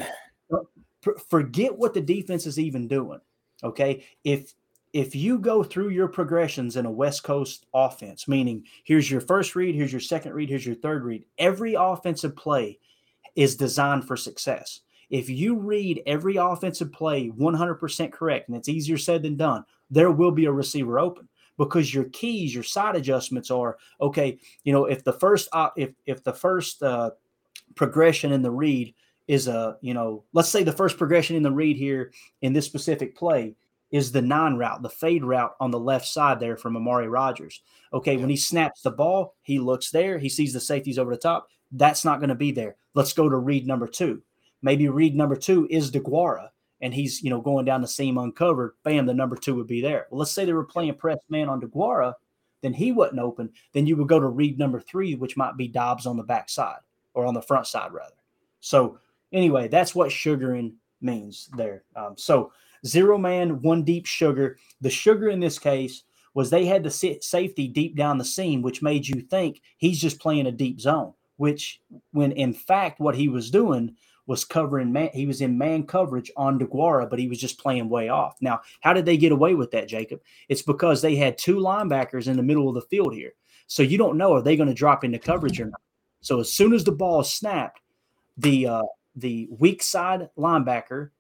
forget 1.30 1.78
what 1.78 1.94
the 1.94 2.02
defense 2.02 2.46
is 2.46 2.60
even 2.60 2.88
doing. 2.88 3.20
Okay. 3.64 4.06
If 4.24 4.54
if 4.94 5.14
you 5.14 5.40
go 5.40 5.62
through 5.62 5.90
your 5.90 6.08
progressions 6.08 6.78
in 6.78 6.86
a 6.86 6.92
West 6.92 7.24
Coast 7.24 7.66
offense, 7.74 8.30
meaning 8.30 8.64
here's 8.86 9.12
your 9.12 9.20
first 9.20 9.54
read, 9.54 9.76
here's 9.76 9.92
your 9.92 10.00
second 10.00 10.34
read, 10.34 10.50
here's 10.50 10.66
your 10.66 10.76
third 10.76 11.04
read, 11.04 11.26
every 11.38 11.74
offensive 11.74 12.34
play 12.34 12.80
is 13.36 13.58
designed 13.58 14.08
for 14.08 14.16
success. 14.16 14.80
If 15.10 15.30
you 15.30 15.58
read 15.58 16.02
every 16.06 16.38
offensive 16.38 16.94
play 16.94 17.30
100% 17.30 18.12
correct, 18.14 18.48
and 18.48 18.56
it's 18.58 18.70
easier 18.70 18.98
said 18.98 19.22
than 19.22 19.36
done, 19.36 19.66
there 19.90 20.12
will 20.12 20.32
be 20.32 20.46
a 20.46 20.52
receiver 20.52 20.98
open 20.98 21.28
because 21.58 21.94
your 21.94 22.06
keys, 22.06 22.54
your 22.54 22.64
side 22.64 22.96
adjustments 22.96 23.52
are 23.52 23.78
okay. 24.02 24.38
You 24.64 24.74
know, 24.74 24.86
if 24.86 25.04
the 25.04 25.14
first 25.14 25.50
uh, 25.54 25.70
if 25.78 25.92
if 26.06 26.24
the 26.24 26.34
first 26.34 26.84
uh, 26.84 27.12
progression 27.76 28.32
in 28.32 28.42
the 28.42 28.52
read 28.52 28.94
is 29.28 29.48
a 29.48 29.78
you 29.82 29.94
know, 29.94 30.24
let's 30.34 30.50
say 30.50 30.64
the 30.64 30.72
first 30.72 30.98
progression 30.98 31.36
in 31.36 31.44
the 31.44 31.52
read 31.52 31.78
here 31.78 32.12
in 32.42 32.54
this 32.54 32.66
specific 32.66 33.16
play 33.16 33.56
is 33.92 34.12
the 34.12 34.22
nine 34.22 34.56
route, 34.56 34.82
the 34.82 34.90
fade 34.90 35.24
route 35.24 35.56
on 35.60 35.72
the 35.72 35.80
left 35.80 36.06
side 36.06 36.40
there 36.40 36.58
from 36.58 36.76
Amari 36.76 37.08
Rodgers. 37.08 37.62
Okay, 37.94 38.18
when 38.18 38.30
he 38.30 38.36
snaps 38.36 38.82
the 38.82 38.92
ball, 38.92 39.36
he 39.42 39.60
looks 39.60 39.92
there, 39.92 40.18
he 40.18 40.30
sees 40.30 40.54
the 40.54 40.60
safeties 40.60 41.00
over 41.00 41.12
the 41.12 41.18
top. 41.18 41.48
That's 41.72 42.04
not 42.04 42.20
going 42.20 42.30
to 42.30 42.36
be 42.36 42.52
there. 42.52 42.76
Let's 42.94 43.14
go 43.14 43.30
to 43.30 43.38
read 43.38 43.68
number 43.68 43.88
two. 43.88 44.22
Maybe 44.62 44.90
read 44.90 45.16
number 45.16 45.36
two 45.36 45.68
is 45.70 45.92
DeGuara, 45.92 46.50
and 46.82 46.94
he's 46.94 47.22
you 47.24 47.30
know 47.30 47.42
going 47.42 47.66
down 47.66 47.82
the 47.82 47.88
seam 47.88 48.18
uncovered. 48.18 48.74
Bam, 48.84 49.06
the 49.06 49.14
number 49.14 49.36
two 49.36 49.56
would 49.56 49.68
be 49.68 49.82
there. 49.82 50.08
Well, 50.10 50.20
let's 50.20 50.32
say 50.32 50.46
they 50.46 50.54
were 50.54 50.64
playing 50.64 50.96
press 50.96 51.20
man 51.30 51.50
on 51.50 51.62
DeGuara, 51.62 52.14
then 52.62 52.74
he 52.74 52.92
wasn't 52.92 53.20
open. 53.20 53.52
Then 53.74 53.86
you 53.86 53.96
would 53.96 54.08
go 54.08 54.20
to 54.20 54.28
read 54.28 54.58
number 54.58 54.80
three, 54.80 55.16
which 55.16 55.38
might 55.38 55.58
be 55.58 55.68
Doubs 55.68 56.06
on 56.06 56.18
the 56.18 56.24
back 56.24 56.50
side 56.50 56.80
or 57.14 57.26
on 57.26 57.34
the 57.34 57.42
front 57.42 57.68
side 57.68 57.94
rather. 57.94 58.16
So 58.60 58.98
anyway, 59.32 59.68
that's 59.68 59.94
what 59.94 60.12
sugaring 60.12 60.74
means 61.02 61.50
there. 61.56 61.84
Um, 61.96 62.16
so 62.18 62.52
zero 62.86 63.18
man, 63.18 63.62
one 63.62 63.84
deep 63.84 64.06
sugar. 64.06 64.58
The 64.82 64.90
sugar 64.90 65.30
in 65.30 65.40
this 65.40 65.60
case 65.60 66.04
was 66.34 66.50
they 66.50 66.66
had 66.66 66.84
the 66.84 66.92
sa- 66.92 67.22
safety 67.22 67.68
deep 67.68 67.96
down 67.96 68.18
the 68.18 68.26
seam, 68.26 68.62
which 68.62 68.82
made 68.82 69.08
you 69.08 69.22
think 69.22 69.62
he's 69.78 70.02
just 70.02 70.20
playing 70.20 70.48
a 70.48 70.52
deep 70.52 70.82
zone. 70.82 71.14
Which, 71.38 71.82
when 72.14 72.32
in 72.32 72.54
fact, 72.54 73.00
what 73.00 73.16
he 73.16 73.28
was 73.28 73.52
doing 73.52 73.96
was 74.28 74.44
covering 74.44 74.92
man. 74.92 75.10
He 75.14 75.28
was 75.28 75.42
in 75.42 75.58
man 75.58 75.84
coverage 75.84 76.32
on 76.36 76.60
DeGuara, 76.60 77.10
but 77.10 77.20
he 77.20 77.28
was 77.28 77.40
just 77.40 77.60
playing 77.60 77.90
way 77.90 78.10
off. 78.10 78.36
Now, 78.42 78.62
how 78.82 78.94
did 78.94 79.06
they 79.06 79.18
get 79.18 79.32
away 79.32 79.54
with 79.54 79.72
that, 79.72 79.88
Jacob? 79.88 80.22
It's 80.50 80.62
because 80.62 81.02
they 81.02 81.16
had 81.16 81.38
two 81.38 81.58
linebackers 81.58 82.28
in 82.28 82.38
the 82.38 82.44
middle 82.44 82.68
of 82.68 82.76
the 82.76 82.82
field 82.82 83.14
here. 83.14 83.34
So 83.68 83.84
you 83.84 83.98
don't 83.98 84.18
know 84.18 84.34
are 84.34 84.42
they 84.42 84.58
going 84.58 84.70
to 84.70 84.76
drop 84.76 85.04
into 85.04 85.20
coverage 85.20 85.60
or 85.60 85.66
not. 85.66 85.82
So 86.22 86.40
as 86.40 86.52
soon 86.52 86.74
as 86.74 86.84
the 86.84 86.92
ball 86.92 87.24
snapped, 87.24 87.82
the 88.38 88.68
uh, 88.68 88.84
the 89.16 89.48
weak 89.60 89.82
side 89.82 90.30
linebacker 90.38 91.12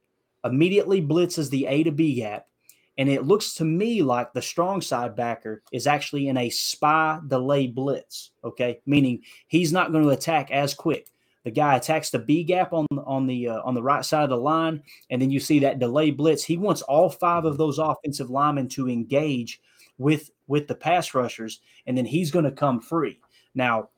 immediately 0.43 1.01
blitzes 1.01 1.49
the 1.49 1.65
A 1.67 1.83
to 1.83 1.91
B 1.91 2.15
gap, 2.15 2.47
and 2.97 3.09
it 3.09 3.23
looks 3.23 3.53
to 3.55 3.65
me 3.65 4.01
like 4.01 4.33
the 4.33 4.41
strong 4.41 4.81
side 4.81 5.15
backer 5.15 5.63
is 5.71 5.87
actually 5.87 6.27
in 6.27 6.37
a 6.37 6.49
spy 6.49 7.19
delay 7.27 7.67
blitz. 7.67 8.31
Okay, 8.43 8.81
meaning 8.85 9.21
he's 9.47 9.71
not 9.71 9.91
going 9.91 10.03
to 10.03 10.09
attack 10.09 10.51
as 10.51 10.73
quick. 10.73 11.07
The 11.45 11.51
guy 11.51 11.77
attacks 11.77 12.09
the 12.09 12.19
B 12.19 12.43
gap 12.43 12.73
on 12.73 12.87
on 13.05 13.27
the 13.27 13.49
uh, 13.49 13.61
on 13.63 13.75
the 13.75 13.83
right 13.83 14.03
side 14.03 14.23
of 14.23 14.29
the 14.31 14.37
line, 14.37 14.83
and 15.09 15.21
then 15.21 15.29
you 15.29 15.39
see 15.39 15.59
that 15.59 15.79
delay 15.79 16.11
blitz. 16.11 16.43
He 16.43 16.57
wants 16.57 16.81
all 16.81 17.09
five 17.09 17.45
of 17.45 17.57
those 17.57 17.79
offensive 17.79 18.29
linemen 18.29 18.67
to 18.69 18.89
engage 18.89 19.61
with 19.97 20.31
with 20.47 20.67
the 20.67 20.75
pass 20.75 21.13
rushers, 21.13 21.61
and 21.85 21.97
then 21.97 22.05
he's 22.05 22.31
going 22.31 22.45
to 22.45 22.51
come 22.51 22.81
free. 22.81 23.19
Now, 23.53 23.89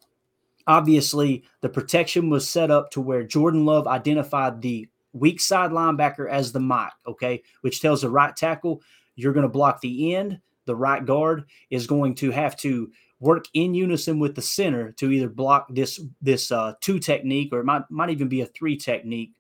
obviously, 0.68 1.44
the 1.62 1.70
protection 1.70 2.30
was 2.30 2.48
set 2.48 2.70
up 2.70 2.92
to 2.92 3.02
where 3.02 3.24
Jordan 3.24 3.66
Love 3.66 3.88
identified 3.88 4.62
the 4.62 4.88
weak 5.14 5.40
side 5.40 5.72
linebacker 5.72 6.30
as 6.30 6.52
the 6.52 6.60
Mike, 6.60 6.92
okay, 7.08 7.42
which 7.62 7.82
tells 7.82 8.02
the 8.02 8.10
right 8.10 8.36
tackle 8.36 8.82
you're 9.16 9.34
going 9.34 9.44
to 9.44 9.50
block 9.50 9.82
the 9.82 10.16
end. 10.16 10.40
The 10.66 10.76
right 10.76 11.04
guard 11.04 11.46
is 11.70 11.88
going 11.88 12.16
to 12.16 12.32
have 12.32 12.56
to 12.58 12.92
work 13.20 13.46
in 13.54 13.74
unison 13.74 14.20
with 14.20 14.36
the 14.36 14.42
center 14.42 14.92
to 14.94 15.12
either 15.12 15.30
block 15.30 15.68
this 15.70 16.00
this 16.22 16.52
uh, 16.52 16.74
two 16.82 17.00
technique 17.00 17.50
or 17.52 17.60
it 17.60 17.66
might 17.66 17.90
might 17.90 18.10
even 18.10 18.28
be 18.28 18.42
a 18.42 18.46
three 18.46 18.78
technique 18.78 19.32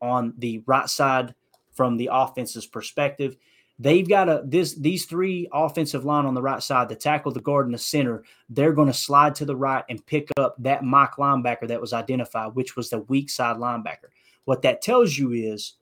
on 0.00 0.32
the 0.38 0.62
right 0.66 0.88
side 0.88 1.34
from 1.72 1.96
the 1.96 2.08
offense's 2.12 2.66
perspective. 2.66 3.36
They've 3.78 4.08
got 4.08 4.30
a 4.30 4.42
this 4.44 4.74
these 4.74 5.04
three 5.04 5.48
offensive 5.52 6.04
line 6.04 6.24
on 6.24 6.32
the 6.32 6.40
right 6.40 6.62
side, 6.62 6.88
the 6.88 6.96
tackle, 6.96 7.32
the 7.32 7.40
guard, 7.40 7.66
and 7.66 7.74
the 7.74 7.78
center. 7.78 8.24
They're 8.48 8.72
going 8.72 8.88
to 8.88 8.94
slide 8.94 9.34
to 9.36 9.44
the 9.44 9.56
right 9.56 9.84
and 9.90 10.04
pick 10.06 10.30
up 10.38 10.56
that 10.60 10.82
mock 10.82 11.16
linebacker 11.16 11.68
that 11.68 11.80
was 11.80 11.92
identified, 11.92 12.54
which 12.54 12.74
was 12.74 12.88
the 12.88 13.00
weak 13.00 13.28
side 13.28 13.56
linebacker. 13.56 14.08
What 14.46 14.62
that 14.62 14.80
tells 14.80 15.18
you 15.18 15.32
is 15.32 15.74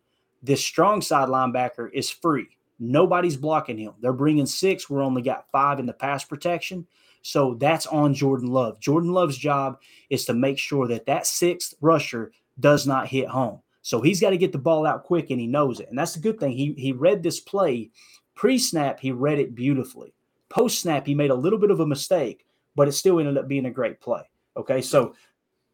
this 0.43 0.65
strong 0.65 1.03
side 1.03 1.29
linebacker 1.29 1.89
is 1.93 2.11
free. 2.11 2.49
Nobody's 2.81 3.37
blocking 3.37 3.79
him. 3.79 3.93
They're 4.01 4.13
bringing 4.13 4.47
six. 4.47 4.91
We're 4.91 5.03
only 5.03 5.23
got 5.23 5.51
five 5.53 5.79
in 5.79 5.87
the 5.87 5.93
pass 5.93 6.25
protection. 6.25 6.89
So 7.27 7.55
that's 7.55 7.87
on 7.87 8.13
Jordan 8.13 8.49
Love. 8.49 8.79
Jordan 8.81 9.11
Love's 9.11 9.39
job 9.39 9.79
is 10.11 10.27
to 10.27 10.35
make 10.35 10.59
sure 10.59 10.87
that 10.89 11.07
that 11.07 11.27
sixth 11.27 11.73
rusher 11.81 12.33
does 12.61 12.87
not 12.87 13.09
hit 13.09 13.29
home. 13.29 13.61
So 13.81 14.03
he's 14.03 14.21
got 14.21 14.31
to 14.31 14.37
get 14.37 14.53
the 14.53 14.59
ball 14.59 14.87
out 14.87 15.05
quick, 15.05 15.31
and 15.31 15.41
he 15.41 15.47
knows 15.47 15.81
it. 15.81 15.89
And 15.89 15.99
that's 15.99 16.13
the 16.13 16.21
good 16.21 16.39
thing. 16.39 16.53
He 16.53 16.75
he 16.77 16.93
read 16.93 17.23
this 17.23 17.41
play 17.41 17.91
pre-snap. 18.35 19.01
He 19.01 19.11
read 19.11 19.39
it 19.39 19.55
beautifully. 19.55 20.13
Post-snap, 20.51 21.07
he 21.07 21.15
made 21.15 21.31
a 21.31 21.35
little 21.35 21.59
bit 21.59 21.71
of 21.71 21.81
a 21.81 21.87
mistake, 21.87 22.45
but 22.77 22.89
it 22.89 22.93
still 22.93 23.19
ended 23.19 23.39
up 23.39 23.49
being 23.49 23.67
a 23.67 23.71
great 23.71 24.01
play. 24.01 24.23
Okay, 24.59 24.83
so 24.83 25.15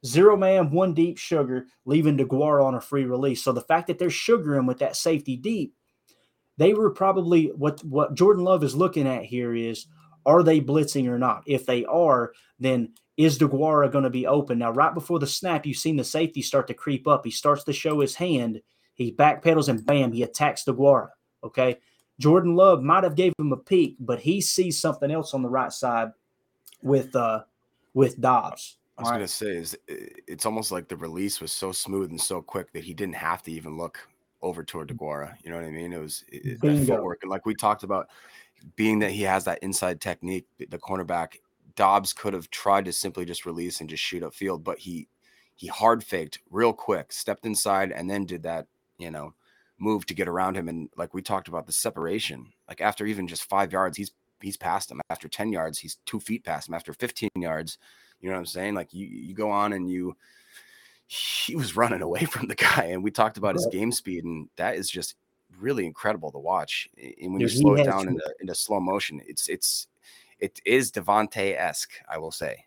zero 0.06 0.36
man, 0.36 0.70
one 0.70 0.94
deep 0.94 1.18
sugar, 1.18 1.66
leaving 1.84 2.16
DeGuara 2.16 2.64
on 2.64 2.76
a 2.76 2.80
free 2.80 3.06
release. 3.06 3.42
So 3.42 3.50
the 3.50 3.60
fact 3.60 3.88
that 3.88 3.98
they're 3.98 4.08
sugaring 4.08 4.66
with 4.66 4.78
that 4.78 4.94
safety 4.94 5.36
deep, 5.36 5.74
they 6.58 6.74
were 6.74 6.90
probably 6.90 7.46
what 7.56 7.84
what 7.84 8.14
Jordan 8.14 8.44
Love 8.44 8.62
is 8.62 8.76
looking 8.76 9.08
at 9.08 9.24
here 9.24 9.52
is 9.52 9.86
are 10.26 10.42
they 10.42 10.60
blitzing 10.60 11.08
or 11.08 11.18
not? 11.18 11.42
If 11.46 11.66
they 11.66 11.84
are, 11.84 12.32
then 12.58 12.92
is 13.16 13.38
DeGuara 13.38 13.90
going 13.90 14.04
to 14.04 14.10
be 14.10 14.26
open? 14.26 14.58
Now, 14.58 14.70
right 14.70 14.94
before 14.94 15.18
the 15.18 15.26
snap, 15.26 15.66
you've 15.66 15.76
seen 15.76 15.96
the 15.96 16.04
safety 16.04 16.42
start 16.42 16.66
to 16.68 16.74
creep 16.74 17.06
up. 17.06 17.24
He 17.24 17.30
starts 17.30 17.64
to 17.64 17.72
show 17.72 18.00
his 18.00 18.14
hand. 18.14 18.60
He 18.94 19.12
backpedals 19.12 19.68
and 19.68 19.84
bam, 19.84 20.12
he 20.12 20.22
attacks 20.22 20.64
DeGuara. 20.64 21.08
Okay. 21.44 21.78
Jordan 22.18 22.54
Love 22.54 22.82
might 22.82 23.04
have 23.04 23.14
gave 23.14 23.32
him 23.38 23.52
a 23.52 23.56
peek, 23.56 23.96
but 23.98 24.20
he 24.20 24.42
sees 24.42 24.78
something 24.78 25.10
else 25.10 25.32
on 25.32 25.42
the 25.42 25.48
right 25.48 25.72
side 25.72 26.10
with 26.82 27.16
uh 27.16 27.42
with 27.94 28.20
Doubs. 28.20 28.76
I 28.98 29.02
was 29.02 29.08
All 29.08 29.14
gonna 29.14 29.28
say 29.28 29.56
is 29.56 29.76
it's 29.88 30.44
almost 30.44 30.70
like 30.70 30.88
the 30.88 30.96
release 30.96 31.40
was 31.40 31.50
so 31.52 31.72
smooth 31.72 32.10
and 32.10 32.20
so 32.20 32.42
quick 32.42 32.72
that 32.72 32.84
he 32.84 32.92
didn't 32.92 33.14
have 33.14 33.42
to 33.44 33.52
even 33.52 33.78
look 33.78 33.98
over 34.42 34.62
toward 34.62 34.88
DeGuara. 34.88 35.34
You 35.42 35.50
know 35.50 35.56
what 35.56 35.64
I 35.64 35.70
mean? 35.70 35.92
It 35.92 35.98
was 35.98 36.24
it- 36.28 36.60
that 36.60 36.86
footwork, 36.86 37.20
and 37.22 37.30
like 37.30 37.46
we 37.46 37.54
talked 37.54 37.82
about, 37.82 38.08
being 38.76 38.98
that 39.00 39.12
he 39.12 39.22
has 39.22 39.44
that 39.44 39.62
inside 39.62 40.00
technique, 40.00 40.46
the- 40.58 40.78
cornerback 40.78 41.36
Doubs 41.76 42.12
could 42.12 42.34
have 42.34 42.50
tried 42.50 42.84
to 42.86 42.92
simply 42.92 43.24
just 43.24 43.46
release 43.46 43.80
and 43.80 43.88
just 43.88 44.02
shoot 44.02 44.22
upfield, 44.22 44.64
but 44.64 44.80
he 44.80 45.08
he 45.54 45.66
hard 45.66 46.02
faked 46.02 46.40
real 46.50 46.72
quick, 46.72 47.12
stepped 47.12 47.46
inside, 47.46 47.92
and 47.92 48.10
then 48.10 48.24
did 48.26 48.42
that 48.42 48.66
you 48.98 49.10
know 49.10 49.34
move 49.78 50.04
to 50.06 50.14
get 50.14 50.28
around 50.28 50.56
him. 50.56 50.68
And 50.68 50.90
like 50.96 51.14
we 51.14 51.22
talked 51.22 51.48
about 51.48 51.66
the 51.66 51.72
separation, 51.72 52.52
like 52.68 52.80
after 52.80 53.06
even 53.06 53.26
just 53.28 53.44
five 53.44 53.72
yards, 53.72 53.96
he's 53.96 54.12
he's 54.40 54.56
past 54.56 54.90
him. 54.90 55.00
After 55.10 55.28
ten 55.28 55.52
yards, 55.52 55.78
he's 55.78 55.96
two 56.06 56.20
feet 56.20 56.44
past 56.44 56.68
him. 56.68 56.74
After 56.74 56.92
fifteen 56.92 57.30
yards, 57.36 57.78
you 58.20 58.28
know 58.28 58.34
what 58.34 58.40
I'm 58.40 58.46
saying? 58.46 58.74
Like 58.74 58.92
you 58.92 59.06
you 59.06 59.34
go 59.34 59.50
on 59.50 59.72
and 59.72 59.88
you 59.88 60.16
he 61.06 61.56
was 61.56 61.76
running 61.76 62.02
away 62.02 62.24
from 62.30 62.48
the 62.48 62.54
guy, 62.54 62.88
and 62.90 63.02
we 63.02 63.10
talked 63.10 63.38
about 63.38 63.54
his 63.54 63.68
game 63.72 63.92
speed, 63.92 64.24
and 64.24 64.48
that 64.56 64.76
is 64.76 64.90
just 64.90 65.14
really 65.58 65.86
incredible 65.86 66.30
to 66.32 66.38
watch. 66.38 66.88
Eh, 66.98 67.12
and 67.22 67.32
when 67.32 67.40
Dude, 67.40 67.52
you 67.52 67.58
slow 67.60 67.74
it 67.74 67.84
down 67.84 68.04
to- 68.04 68.08
into, 68.10 68.34
into 68.40 68.54
slow 68.54 68.80
motion, 68.80 69.20
it's 69.26 69.48
it's 69.48 69.86
it 70.38 70.60
is 70.64 70.90
Davante 70.90 71.58
esque, 71.58 71.92
I 72.08 72.18
will 72.18 72.30
say. 72.30 72.64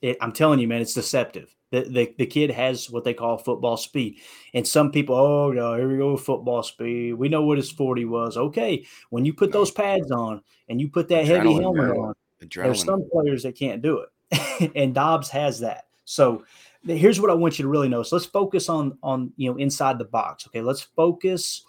It, 0.00 0.16
I'm 0.20 0.32
telling 0.32 0.58
you, 0.58 0.66
man, 0.66 0.80
it's 0.80 0.94
deceptive. 0.94 1.54
The, 1.70 1.82
the 1.82 2.14
the 2.18 2.26
kid 2.26 2.50
has 2.50 2.90
what 2.90 3.04
they 3.04 3.14
call 3.14 3.38
football 3.38 3.76
speed, 3.76 4.20
and 4.52 4.66
some 4.66 4.90
people, 4.92 5.14
oh 5.14 5.52
no, 5.52 5.74
here 5.76 5.88
we 5.88 5.96
go, 5.96 6.16
football 6.16 6.62
speed. 6.62 7.14
We 7.14 7.28
know 7.28 7.42
what 7.42 7.56
his 7.56 7.70
forty 7.70 8.04
was. 8.04 8.36
Okay, 8.36 8.84
when 9.10 9.24
you 9.24 9.32
put 9.32 9.50
No. 9.50 9.60
those 9.60 9.70
pads 9.70 10.10
on 10.10 10.42
and 10.68 10.80
you 10.80 10.88
put 10.88 11.08
that 11.08 11.24
heavy 11.24 11.54
helmet 11.54 11.96
on, 11.96 12.14
Adrenaline. 12.42 12.62
there's 12.64 12.84
some 12.84 13.08
players 13.10 13.42
that 13.44 13.54
can't 13.56 13.80
do 13.80 14.04
it, 14.30 14.72
and 14.76 14.94
Doubs 14.94 15.30
has 15.30 15.60
that. 15.60 15.86
So 16.04 16.44
here's 16.84 17.20
what 17.20 17.30
I 17.30 17.34
want 17.34 17.58
you 17.58 17.62
to 17.62 17.68
really 17.70 17.88
know. 17.88 18.02
So 18.02 18.16
let's 18.16 18.26
focus 18.26 18.68
on 18.68 18.98
on 19.02 19.32
you 19.36 19.50
know 19.50 19.56
inside 19.56 19.98
the 19.98 20.04
box. 20.04 20.46
Okay, 20.48 20.60
let's 20.60 20.82
focus 20.82 21.62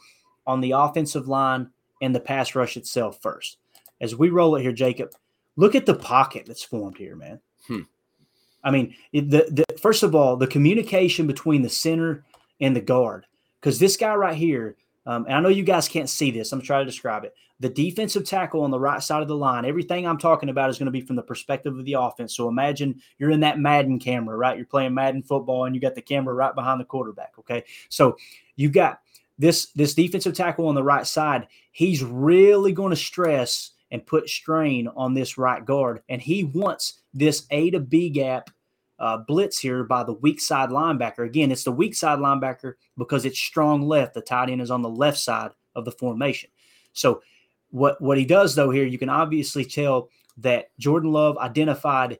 on 0.46 0.62
the 0.62 0.72
offensive 0.72 1.28
line 1.28 1.70
and 2.02 2.14
the 2.14 2.20
pass 2.20 2.56
rush 2.56 2.78
itself 2.78 3.22
first. 3.22 3.58
As 4.02 4.16
we 4.16 4.30
roll 4.30 4.56
it 4.56 4.62
here, 4.62 4.74
Jacob, 4.74 5.12
look 5.56 5.76
at 5.76 5.86
the 5.86 5.96
pocket 5.96 6.46
that's 6.46 6.64
formed 6.64 6.98
here, 6.98 7.16
man. 7.16 7.40
Hmm. 7.68 7.82
I 8.64 8.72
mean, 8.72 8.96
it, 9.12 9.30
the, 9.30 9.48
the 9.50 9.78
first 9.78 10.04
of 10.04 10.16
all, 10.16 10.36
the 10.36 10.48
communication 10.48 11.28
between 11.28 11.62
the 11.62 11.70
center 11.70 12.24
and 12.62 12.76
the 12.76 12.82
guard. 12.82 13.26
Because 13.60 13.80
this 13.80 13.98
guy 13.98 14.14
right 14.16 14.36
here, 14.36 14.76
um, 15.06 15.26
and 15.26 15.36
I 15.36 15.40
know 15.40 15.50
you 15.50 15.64
guys 15.64 15.88
can't 15.88 16.10
see 16.10 16.32
this. 16.32 16.52
I'm 16.52 16.62
trying 16.62 16.82
to 16.82 16.92
describe 16.92 17.24
it. 17.24 17.34
The 17.60 17.70
defensive 17.70 18.26
tackle 18.26 18.64
on 18.64 18.72
the 18.72 18.80
right 18.80 19.02
side 19.02 19.22
of 19.22 19.28
the 19.28 19.38
line, 19.38 19.64
everything 19.64 20.06
I'm 20.06 20.18
talking 20.18 20.50
about 20.50 20.70
is 20.70 20.78
going 20.78 20.88
to 20.88 20.92
be 20.92 21.02
from 21.02 21.16
the 21.16 21.24
perspective 21.24 21.78
of 21.78 21.86
the 21.86 21.94
offense. 21.94 22.36
So 22.36 22.50
imagine 22.50 23.02
you're 23.18 23.32
in 23.32 23.40
that 23.42 23.60
Madden 23.60 24.00
camera, 24.00 24.36
right? 24.36 24.58
You're 24.58 24.66
playing 24.66 24.94
Madden 24.94 25.24
football 25.24 25.66
and 25.66 25.74
you 25.74 25.80
got 25.80 25.96
the 25.96 26.02
camera 26.02 26.34
right 26.34 26.54
behind 26.54 26.82
the 26.82 26.86
quarterback. 26.86 27.34
Okay. 27.40 27.64
So 27.88 28.18
you've 28.58 28.74
got 28.74 29.00
this 29.38 29.72
this 29.72 29.93
defensive 29.93 30.34
tackle 30.34 30.67
on 30.67 30.76
the 30.76 30.84
right 30.84 31.08
side. 31.08 31.48
He's 31.72 32.04
really 32.04 32.72
going 32.72 32.91
to 32.91 32.96
stress 32.96 33.72
and 33.91 34.06
put 34.06 34.30
strain 34.30 34.88
on 34.96 35.13
this 35.13 35.38
right 35.38 35.63
guard. 35.63 36.02
And 36.10 36.22
he 36.22 36.43
wants 36.43 37.02
this 37.13 37.46
A 37.52 37.69
to 37.72 37.80
B 37.80 38.10
gap 38.10 38.50
uh, 39.00 39.17
blitz 39.17 39.60
here 39.60 39.84
by 39.84 40.04
the 40.04 40.13
weak 40.13 40.39
side 40.39 40.69
linebacker. 40.69 41.26
Again, 41.26 41.52
it's 41.52 41.63
the 41.63 41.72
weak 41.72 41.96
side 41.96 42.19
linebacker 42.19 42.74
because 42.98 43.26
it's 43.26 43.39
strong 43.39 43.82
left. 43.82 44.13
The 44.13 44.22
tight 44.22 44.50
end 44.50 44.62
is 44.62 44.72
on 44.72 44.82
the 44.82 44.89
left 44.89 45.19
side 45.19 45.52
of 45.76 45.86
the 45.86 45.91
formation. 45.91 46.50
So 46.93 47.22
what 47.69 48.00
what 48.02 48.17
he 48.17 48.26
does 48.26 48.56
though 48.56 48.69
here, 48.69 48.86
you 48.86 48.98
can 48.98 49.10
obviously 49.10 49.65
tell 49.65 50.10
that 50.38 50.69
Jordan 50.80 51.12
Love 51.12 51.38
identified 51.38 52.19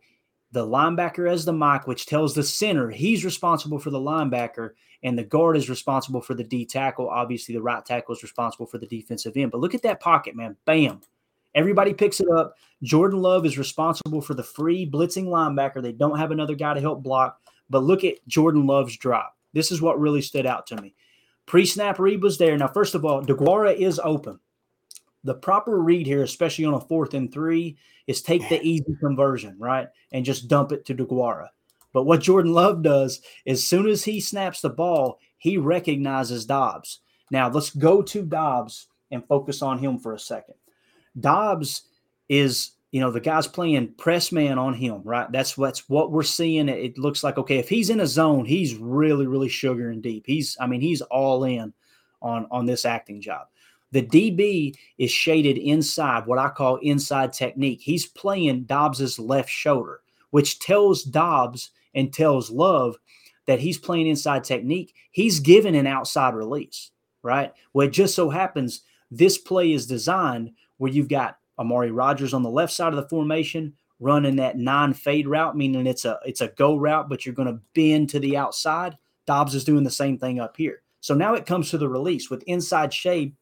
the 0.54 0.66
linebacker 0.66 1.30
as 1.30 1.46
the 1.46 1.52
Mike, 1.52 1.88
which 1.88 2.06
tells 2.06 2.36
the 2.36 2.44
center 2.44 2.90
he's 2.90 3.26
responsible 3.26 3.80
for 3.80 3.90
the 3.90 4.00
linebacker, 4.00 4.72
and 5.02 5.18
the 5.18 5.24
guard 5.24 5.58
is 5.58 5.68
responsible 5.68 6.22
for 6.22 6.36
the 6.36 6.44
D 6.44 6.64
tackle. 6.64 7.10
Obviously, 7.10 7.56
the 7.56 7.62
right 7.62 7.84
tackle 7.84 8.14
is 8.14 8.22
responsible 8.22 8.68
for 8.68 8.78
the 8.78 8.86
defensive 8.86 9.36
end. 9.36 9.52
But 9.52 9.62
look 9.62 9.74
at 9.74 9.82
that 9.82 10.00
pocket, 10.00 10.36
man. 10.36 10.56
Bam. 10.66 11.02
Everybody 11.56 11.94
picks 11.94 12.20
it 12.20 12.30
up. 12.30 12.56
Jordan 12.84 13.20
Love 13.20 13.46
is 13.46 13.58
responsible 13.58 14.22
for 14.22 14.36
the 14.36 14.44
free 14.44 14.90
blitzing 14.90 15.26
linebacker. 15.26 15.82
They 15.82 15.92
don't 15.92 16.20
have 16.20 16.32
another 16.32 16.56
guy 16.56 16.76
to 16.76 16.82
help 16.82 17.02
block. 17.02 17.42
But 17.70 17.84
look 17.84 18.04
at 18.04 18.26
Jordan 18.28 18.68
Love's 18.68 18.98
drop. 18.98 19.36
This 19.54 19.72
is 19.72 19.82
what 19.82 20.00
really 20.00 20.22
stood 20.22 20.46
out 20.46 20.68
to 20.68 20.82
me. 20.82 20.94
Pre 21.48 21.66
snap 21.66 21.98
read 21.98 22.22
was 22.22 22.38
there. 22.38 22.56
Now, 22.58 22.68
first 22.68 22.94
of 22.94 23.06
all, 23.06 23.24
DeGuara 23.24 23.76
is 23.76 24.00
open. 24.04 24.40
The 25.24 25.36
proper 25.36 25.82
read 25.82 26.06
here, 26.06 26.24
especially 26.24 26.66
on 26.66 26.74
a 26.74 26.80
fourth 26.80 27.14
and 27.14 27.32
three, 27.32 27.78
is 28.08 28.22
take 28.22 28.48
the 28.50 28.62
easy 28.62 28.96
conversion, 29.00 29.56
right? 29.58 29.88
And 30.12 30.26
just 30.26 30.48
dump 30.48 30.72
it 30.72 30.86
to 30.86 30.96
DeGuara. 30.96 31.48
But 31.94 32.04
what 32.04 32.22
Jordan 32.22 32.54
Love 32.54 32.82
does, 32.82 33.22
as 33.48 33.64
soon 33.64 33.88
as 33.88 34.04
he 34.04 34.20
snaps 34.20 34.62
the 34.62 34.70
ball, 34.70 35.20
he 35.38 35.58
recognizes 35.58 36.46
Doubs. 36.46 37.00
Now, 37.32 37.50
let's 37.50 37.70
go 37.70 38.02
to 38.02 38.24
Doubs 38.24 38.88
and 39.12 39.26
focus 39.28 39.62
on 39.62 39.78
him 39.78 40.00
for 40.00 40.14
a 40.14 40.20
second. 40.20 40.56
Doubs 41.20 41.84
is, 42.28 42.72
you 42.92 43.00
know, 43.00 43.12
the 43.12 43.20
guy's 43.20 43.48
playing 43.48 43.94
press 43.94 44.32
man 44.32 44.58
on 44.58 44.74
him, 44.74 45.02
right? 45.04 45.32
That's 45.32 45.58
what's 45.58 45.88
what 45.88 46.12
we're 46.12 46.24
seeing. 46.24 46.68
It 46.68 46.98
looks 46.98 47.24
like 47.24 47.38
okay, 47.38 47.60
if 47.60 47.70
he's 47.70 47.90
in 47.90 48.00
a 48.00 48.08
zone, 48.08 48.46
he's 48.46 48.76
really, 48.76 49.28
really 49.28 49.50
sugar 49.50 49.90
and 49.90 50.02
deep. 50.02 50.24
He's, 50.26 50.58
I 50.60 50.68
mean, 50.68 50.82
he's 50.82 51.02
all 51.02 51.44
in 51.44 51.74
on 52.22 52.48
on 52.50 52.66
this 52.66 52.86
acting 52.86 53.22
job. 53.22 53.48
The 53.94 54.02
DB 54.02 54.76
is 54.98 55.12
shaded 55.12 55.58
inside, 55.60 56.26
what 56.26 56.40
I 56.40 56.50
call 56.50 56.78
inside 56.78 57.32
technique. 57.32 57.80
He's 57.80 58.08
playing 58.08 58.64
Doubs's 58.64 59.20
left 59.20 59.52
shoulder, 59.52 60.02
which 60.32 60.58
tells 60.58 61.04
Doubs 61.04 61.70
and 61.94 62.12
tells 62.12 62.50
Love 62.50 62.98
that 63.46 63.60
he's 63.60 63.78
playing 63.78 64.08
inside 64.08 64.44
technique. 64.44 64.96
He's 65.12 65.40
given 65.40 65.76
an 65.76 65.86
outside 65.86 66.34
release, 66.34 66.90
right? 67.22 67.54
Well, 67.74 67.88
it 67.88 67.92
just 67.92 68.16
so 68.16 68.32
happens 68.32 68.82
this 69.12 69.38
play 69.38 69.74
is 69.74 69.86
designed 69.86 70.52
where 70.78 70.92
you've 70.92 71.08
got 71.08 71.38
Amari 71.60 71.92
Rodgers 71.92 72.34
on 72.34 72.42
the 72.42 72.50
left 72.50 72.74
side 72.74 72.94
of 72.94 72.96
the 72.96 73.08
formation 73.10 73.74
running 74.00 74.38
that 74.38 74.58
non-fade 74.58 75.28
route, 75.28 75.56
meaning 75.56 75.86
it's 75.86 76.04
a 76.04 76.20
it's 76.26 76.42
a 76.42 76.48
go 76.48 76.76
route, 76.76 77.10
but 77.10 77.26
you're 77.26 77.36
going 77.36 77.48
to 77.48 77.62
bend 77.76 78.10
to 78.10 78.20
the 78.20 78.36
outside. 78.36 78.98
Doubs 79.28 79.54
is 79.54 79.64
doing 79.64 79.84
the 79.84 79.92
same 79.92 80.18
thing 80.18 80.40
up 80.40 80.58
here. 80.58 80.82
So 81.00 81.14
now 81.14 81.36
it 81.36 81.46
comes 81.46 81.70
to 81.70 81.78
the 81.78 81.88
release 81.88 82.32
with 82.32 82.42
inside 82.44 82.92
shade. 82.92 83.36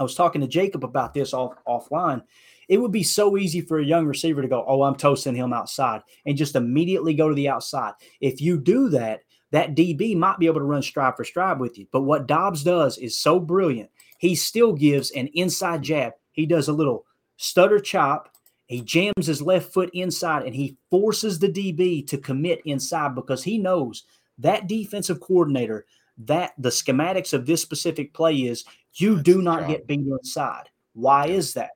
I 0.00 0.02
was 0.02 0.16
talking 0.16 0.40
to 0.40 0.48
Jacob 0.48 0.82
about 0.82 1.14
this 1.14 1.32
off 1.32 1.54
offline. 1.68 2.22
It 2.68 2.78
would 2.78 2.90
be 2.90 3.02
so 3.02 3.36
easy 3.36 3.60
for 3.60 3.78
a 3.78 3.84
young 3.84 4.06
receiver 4.06 4.42
to 4.42 4.48
go, 4.48 4.64
"Oh, 4.66 4.82
I'm 4.82 4.96
toasting 4.96 5.36
him 5.36 5.52
outside," 5.52 6.02
and 6.26 6.36
just 6.36 6.56
immediately 6.56 7.14
go 7.14 7.28
to 7.28 7.34
the 7.34 7.48
outside. 7.48 7.92
If 8.20 8.40
you 8.40 8.58
do 8.58 8.88
that, 8.88 9.20
that 9.52 9.76
DB 9.76 10.16
might 10.16 10.38
be 10.38 10.46
able 10.46 10.60
to 10.60 10.66
run 10.66 10.82
stride 10.82 11.16
for 11.16 11.24
stride 11.24 11.60
with 11.60 11.78
you. 11.78 11.86
But 11.92 12.02
what 12.02 12.26
Doubs 12.26 12.64
does 12.64 12.98
is 12.98 13.18
so 13.18 13.38
brilliant. 13.38 13.90
He 14.18 14.34
still 14.34 14.72
gives 14.72 15.10
an 15.12 15.28
inside 15.34 15.82
jab 15.82 16.14
he 16.32 16.46
does 16.46 16.68
a 16.68 16.72
little 16.72 17.06
stutter 17.36 17.80
chop. 17.80 18.34
He 18.66 18.82
jams 18.82 19.26
his 19.26 19.42
left 19.42 19.72
foot 19.72 19.90
inside 19.92 20.44
and 20.44 20.54
he 20.54 20.76
forces 20.90 21.38
the 21.38 21.48
DB 21.48 22.06
to 22.06 22.18
commit 22.18 22.60
inside 22.64 23.14
because 23.14 23.42
he 23.42 23.58
knows 23.58 24.04
that 24.38 24.68
defensive 24.68 25.20
coordinator, 25.20 25.86
that 26.26 26.52
the 26.58 26.68
schematics 26.68 27.32
of 27.32 27.46
this 27.46 27.62
specific 27.62 28.12
play 28.12 28.34
is 28.36 28.64
you 28.94 29.14
That's 29.14 29.24
do 29.24 29.42
not 29.42 29.68
get 29.68 29.86
beat 29.86 30.00
inside. 30.06 30.68
Why 30.92 31.26
is 31.26 31.54
that? 31.54 31.70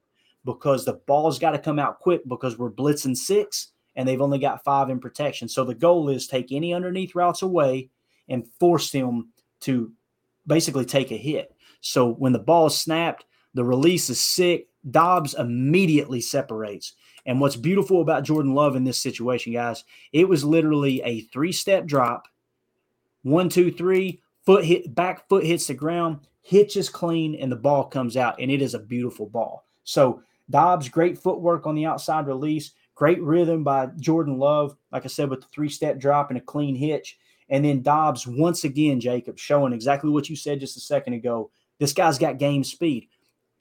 Because 0.45 0.85
the 0.85 1.01
ball's 1.07 1.39
got 1.39 1.53
to 1.53 1.59
come 1.59 1.79
out 1.79 2.01
quick 2.01 2.23
because 2.29 2.59
we're 2.59 2.71
blitzing 2.71 3.17
six 3.17 3.69
and 3.97 4.07
they've 4.07 4.21
only 4.21 4.39
got 4.39 4.65
five 4.65 4.91
in 4.91 5.01
protection. 5.01 5.49
So 5.49 5.65
the 5.65 5.75
goal 5.75 6.09
is 6.09 6.27
take 6.27 6.53
any 6.53 6.75
underneath 6.75 7.15
routes 7.15 7.43
away 7.43 7.91
and 8.29 8.47
force 8.59 8.91
them 8.91 9.31
to 9.61 9.93
basically 10.47 10.85
take 10.85 11.11
a 11.11 11.17
hit. 11.17 11.55
So 11.81 12.11
when 12.13 12.33
the 12.33 12.39
ball 12.39 12.67
is 12.67 12.77
snapped, 12.77 13.25
the 13.55 13.65
release 13.65 14.11
is 14.11 14.21
sick. 14.21 14.69
Doubs 14.91 15.35
immediately 15.35 16.21
separates. 16.21 16.95
And 17.27 17.41
what's 17.41 17.57
beautiful 17.57 18.03
about 18.03 18.25
Jordan 18.25 18.55
Love 18.55 18.77
in 18.77 18.85
this 18.85 18.99
situation, 18.99 19.53
guys, 19.53 19.85
it 20.13 20.29
was 20.29 20.45
literally 20.45 21.01
a 21.03 21.23
three 21.23 21.53
step 21.53 21.87
drop. 21.87 22.27
One, 23.23 23.49
two, 23.49 23.73
three, 23.73 24.21
foot 24.45 24.65
hit, 24.65 24.95
back 24.95 25.29
foot 25.29 25.45
hits 25.45 25.67
the 25.67 25.75
ground, 25.75 26.21
hitches 26.43 26.89
clean, 26.89 27.35
and 27.35 27.51
the 27.51 27.57
ball 27.57 27.85
comes 27.85 28.17
out. 28.17 28.41
And 28.41 28.51
it 28.51 28.63
is 28.63 28.75
a 28.75 28.79
beautiful 28.79 29.27
ball. 29.27 29.65
So, 29.85 30.23
Doubs, 30.51 30.89
great 30.89 31.19
footwork 31.19 31.67
on 31.67 31.75
the 31.75 31.87
outside 31.87 32.27
release, 32.27 32.73
great 32.95 33.21
rhythm 33.23 33.65
by 33.65 33.87
Jordan 33.99 34.39
Love, 34.39 34.77
like 34.93 35.05
I 35.05 35.09
said, 35.09 35.31
with 35.31 35.41
the 35.41 35.47
three 35.55 35.69
step 35.71 35.99
drop 35.99 36.31
and 36.31 36.39
a 36.39 36.43
clean 36.43 36.75
hitch. 36.75 37.19
And 37.49 37.65
then 37.65 37.83
Doubs, 37.83 38.27
once 38.27 38.65
again, 38.65 39.01
Jacob, 39.01 39.39
showing 39.39 39.73
exactly 39.73 40.11
what 40.11 40.29
you 40.29 40.37
said 40.37 40.61
just 40.61 40.77
a 40.77 40.81
second 40.81 41.15
ago. 41.15 41.51
This 41.79 41.93
guy's 41.93 42.19
got 42.19 42.39
game 42.39 42.65
speed. 42.65 43.09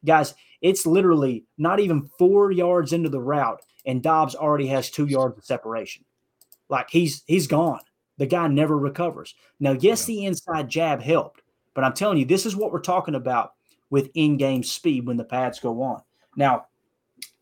Guys, 0.06 0.34
it's 0.62 0.86
literally 0.86 1.46
not 1.58 1.80
even 1.80 2.10
four 2.18 2.52
yards 2.52 2.94
into 2.94 3.10
the 3.10 3.20
route, 3.20 3.62
and 3.86 4.02
Doubs 4.02 4.36
already 4.36 4.68
has 4.68 4.90
two 4.90 5.06
yards 5.06 5.38
of 5.38 5.46
separation. 5.46 6.06
Like 6.70 6.90
he's 6.90 7.24
he's 7.28 7.48
gone. 7.48 7.82
The 8.18 8.26
guy 8.26 8.48
never 8.48 8.78
recovers. 8.78 9.36
Now, 9.60 9.72
yes, 9.72 10.06
the 10.06 10.26
inside 10.26 10.70
jab 10.70 11.02
helped, 11.02 11.42
but 11.74 11.84
I'm 11.84 11.94
telling 11.94 12.18
you, 12.18 12.26
this 12.26 12.46
is 12.46 12.56
what 12.56 12.72
we're 12.72 12.80
talking 12.80 13.16
about 13.16 13.54
with 13.90 14.12
in-game 14.14 14.64
speed 14.64 15.06
when 15.06 15.18
the 15.18 15.24
pads 15.24 15.60
go 15.60 15.82
on. 15.82 16.02
Now, 16.36 16.68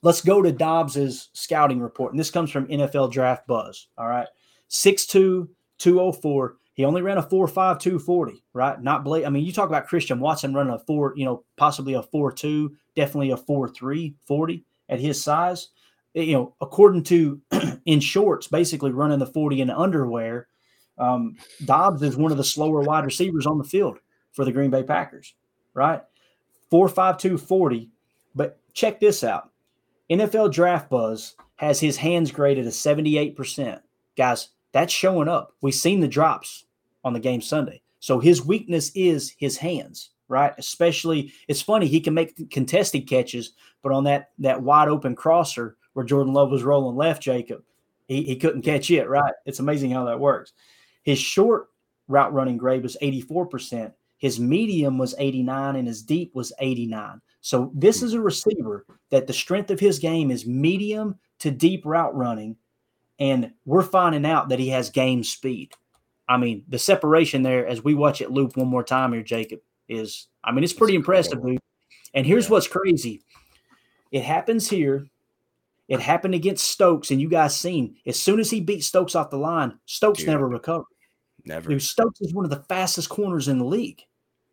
let's 0.02 0.22
go 0.22 0.42
to 0.42 0.52
Doubs's 0.52 1.30
scouting 1.34 1.80
report. 1.80 2.14
And 2.14 2.20
this 2.20 2.32
comes 2.32 2.52
from 2.52 2.68
NFL 2.68 3.12
Draft 3.12 3.48
Buzz. 3.48 3.88
All 3.98 4.08
right. 4.08 4.28
6'2, 4.70 5.48
204. 5.78 6.58
He 6.74 6.86
only 6.86 7.02
ran 7.02 7.18
a 7.18 7.24
4.5 7.24 7.80
240, 7.80 8.44
right? 8.54 8.82
Not 8.82 9.04
Blake. 9.04 9.26
I 9.26 9.30
mean, 9.30 9.46
you 9.46 9.52
talk 9.52 9.70
about 9.70 9.88
Christian 9.88 10.20
Watson 10.20 10.54
running 10.54 10.74
a 10.74 10.80
four, 10.80 11.14
you 11.16 11.26
know, 11.26 11.44
possibly 11.58 11.94
a 11.94 12.02
4.2, 12.02 12.70
definitely 12.96 13.32
a 13.32 13.38
4.3 13.38 14.14
40 14.26 14.66
at 14.90 15.00
his 15.00 15.22
size. 15.22 15.70
You 16.14 16.34
know, 16.34 16.56
according 16.62 17.04
to 17.04 17.42
in 17.86 18.00
shorts, 18.00 18.48
basically 18.48 18.92
running 18.92 19.20
the 19.20 19.26
40 19.26 19.62
in 19.62 19.70
underwear, 19.70 20.48
um, 21.02 21.36
Doubs 21.66 22.02
is 22.04 22.16
one 22.16 22.32
of 22.32 22.38
the 22.38 22.44
slower 22.44 22.82
wide 22.82 23.06
receivers 23.06 23.48
on 23.48 23.58
the 23.58 23.64
field 23.64 23.98
for 24.32 24.46
the 24.46 24.52
Green 24.52 24.70
Bay 24.70 24.84
Packers, 24.84 25.34
right? 25.74 26.02
4.52 26.72 27.40
40. 27.40 27.90
But 28.36 28.60
check 28.74 29.00
this 29.00 29.24
out 29.24 29.52
NFL 30.10 30.52
Draft 30.52 30.90
Buzz 30.90 31.36
has 31.56 31.80
his 31.80 31.98
hands 31.98 32.32
graded 32.32 32.68
at 32.68 32.74
78%. 32.74 33.82
Guys, 34.16 34.50
that's 34.72 34.94
showing 34.94 35.28
up. 35.28 35.54
We've 35.62 35.74
seen 35.74 36.00
the 36.00 36.08
drops 36.08 36.66
on 37.04 37.14
the 37.14 37.20
game 37.20 37.42
Sunday. 37.42 37.82
So 38.00 38.20
his 38.20 38.46
weakness 38.46 38.92
is 38.96 39.34
his 39.38 39.58
hands, 39.58 40.12
right? 40.28 40.54
Especially, 40.58 41.34
it's 41.48 41.62
funny 41.62 41.88
he 41.88 42.00
can 42.00 42.14
make 42.14 42.50
contested 42.52 43.08
catches, 43.08 43.54
but 43.84 43.92
on 43.92 44.04
that 44.06 44.32
that 44.40 44.62
wide 44.62 44.88
open 44.88 45.16
crosser 45.16 45.78
where 45.94 46.06
Jordan 46.06 46.34
Love 46.34 46.52
was 46.52 46.64
rolling 46.64 46.96
left, 46.96 47.22
Jacob, 47.22 47.64
he, 48.08 48.24
he 48.24 48.36
couldn't 48.36 48.64
catch 48.64 48.90
it, 48.92 49.08
right? 49.08 49.34
It's 49.46 49.60
amazing 49.60 49.92
how 49.92 50.06
that 50.06 50.20
works. 50.20 50.54
His 51.04 51.20
short 51.20 51.68
route 52.08 52.34
running 52.34 52.58
grade 52.58 52.84
was 52.84 52.98
84%. 53.02 53.94
His 54.18 54.40
medium 54.40 54.98
was 54.98 55.16
89 55.18 55.76
and 55.76 55.88
his 55.88 56.04
deep 56.04 56.36
was 56.36 56.54
89. 56.60 57.22
So 57.42 57.72
this 57.74 58.04
is 58.04 58.14
a 58.14 58.22
receiver 58.22 58.86
that 59.10 59.26
the 59.26 59.34
strength 59.34 59.72
of 59.72 59.80
his 59.80 59.98
game 59.98 60.30
is 60.30 60.46
medium 60.46 61.16
to 61.40 61.50
deep 61.50 61.86
route 61.86 62.16
running 62.16 62.56
and 63.20 63.52
we're 63.66 63.84
finding 63.84 64.26
out 64.26 64.50
that 64.50 64.60
he 64.60 64.70
has 64.70 64.90
game 64.90 65.24
speed. 65.24 65.74
I 66.28 66.38
mean, 66.38 66.64
the 66.68 66.80
separation 66.80 67.44
there 67.44 67.68
as 67.68 67.84
we 67.84 67.94
watch 67.94 68.22
it 68.22 68.32
loop 68.32 68.58
one 68.58 68.68
more 68.68 68.84
time 68.84 69.14
here, 69.14 69.22
Jacob, 69.22 69.60
is 69.88 70.28
I 70.44 70.52
mean, 70.52 70.64
it's 70.64 70.74
pretty 70.74 70.94
it's 70.94 71.02
impressive, 71.02 71.44
dude. 71.44 71.60
And 72.14 72.26
here's 72.26 72.46
yeah. 72.46 72.52
what's 72.52 72.68
crazy. 72.68 73.24
It 74.12 74.24
happens 74.24 74.70
here. 74.70 75.06
It 75.92 76.00
happened 76.00 76.34
against 76.34 76.70
Stokes, 76.70 77.12
and 77.12 77.20
you 77.20 77.28
guys 77.28 77.54
seen 77.54 77.98
as 78.06 78.18
soon 78.18 78.40
as 78.40 78.50
he 78.50 78.62
beat 78.62 78.82
Stokes 78.82 79.14
off 79.14 79.30
the 79.30 79.36
line, 79.38 79.78
Stokes 79.86 80.20
dude. 80.20 80.30
never 80.30 80.48
recovered. 80.48 80.86
Never. 81.44 81.70
Dude, 81.70 81.82
Stokes 81.82 82.22
is 82.22 82.34
one 82.34 82.46
of 82.46 82.50
the 82.50 82.64
fastest 82.70 83.10
corners 83.10 83.50
in 83.50 83.58
the 83.60 83.66
league. 83.66 84.02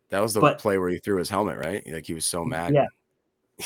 That 0.09 0.21
was 0.21 0.33
the 0.33 0.41
but- 0.41 0.59
play 0.59 0.77
where 0.77 0.89
he 0.89 0.97
threw 0.97 1.17
his 1.17 1.29
helmet, 1.29 1.57
right? 1.57 1.81
Like 1.89 2.05
he 2.05 2.13
was 2.13 2.25
so 2.25 2.43
mad. 2.43 2.73
Yeah. 2.73 2.87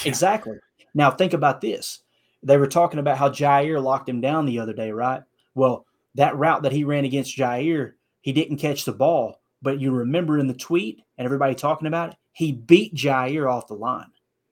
Exactly. 0.05 0.57
Now 0.93 1.09
think 1.09 1.33
about 1.33 1.61
this. 1.61 2.03
They 2.43 2.57
were 2.57 2.67
talking 2.67 2.99
about 2.99 3.17
how 3.17 3.29
Jaire 3.29 3.81
locked 3.81 4.07
him 4.07 4.21
down 4.21 4.45
the 4.45 4.59
other 4.59 4.73
day, 4.73 4.91
right? 4.91 5.23
Well, 5.55 5.87
that 6.13 6.37
route 6.37 6.61
that 6.61 6.71
he 6.71 6.83
ran 6.83 7.05
against 7.05 7.35
Jaire, 7.35 7.93
he 8.21 8.33
didn't 8.33 8.57
catch 8.57 8.85
the 8.85 8.93
ball, 8.93 9.41
but 9.63 9.79
you 9.79 9.91
remember 9.91 10.37
in 10.37 10.45
the 10.47 10.53
tweet 10.53 11.01
and 11.17 11.25
everybody 11.25 11.55
talking 11.55 11.87
about 11.87 12.09
it, 12.09 12.15
he 12.33 12.51
beat 12.51 12.93
Jaire 12.93 13.51
off 13.51 13.65
the 13.67 13.73
line. 13.73 14.11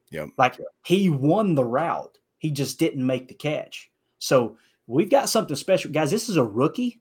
Yep. 0.09 0.29
Like 0.37 0.57
he 0.85 1.09
won 1.11 1.53
the 1.53 1.65
route. 1.65 2.17
He 2.41 2.49
just 2.49 2.79
didn't 2.79 3.05
make 3.05 3.27
the 3.27 3.35
catch. 3.35 3.91
So 4.17 4.57
we've 4.87 5.11
got 5.11 5.29
something 5.29 5.55
special. 5.55 5.91
Guys, 5.91 6.09
this 6.09 6.27
is 6.27 6.37
a 6.37 6.43
rookie. 6.43 6.99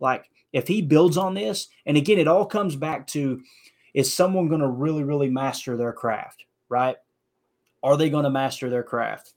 Like 0.00 0.28
if 0.52 0.66
he 0.66 0.82
builds 0.82 1.16
on 1.16 1.34
this, 1.34 1.68
and 1.86 1.96
again, 1.96 2.18
it 2.18 2.26
all 2.26 2.44
comes 2.44 2.74
back 2.74 3.06
to 3.08 3.40
is 3.94 4.12
someone 4.12 4.48
going 4.48 4.62
to 4.62 4.66
really, 4.66 5.04
really 5.04 5.30
master 5.30 5.76
their 5.76 5.92
craft, 5.92 6.44
right? 6.68 6.96
Are 7.84 7.96
they 7.96 8.10
going 8.10 8.24
to 8.24 8.30
master 8.30 8.68
their 8.68 8.82
craft? 8.82 9.34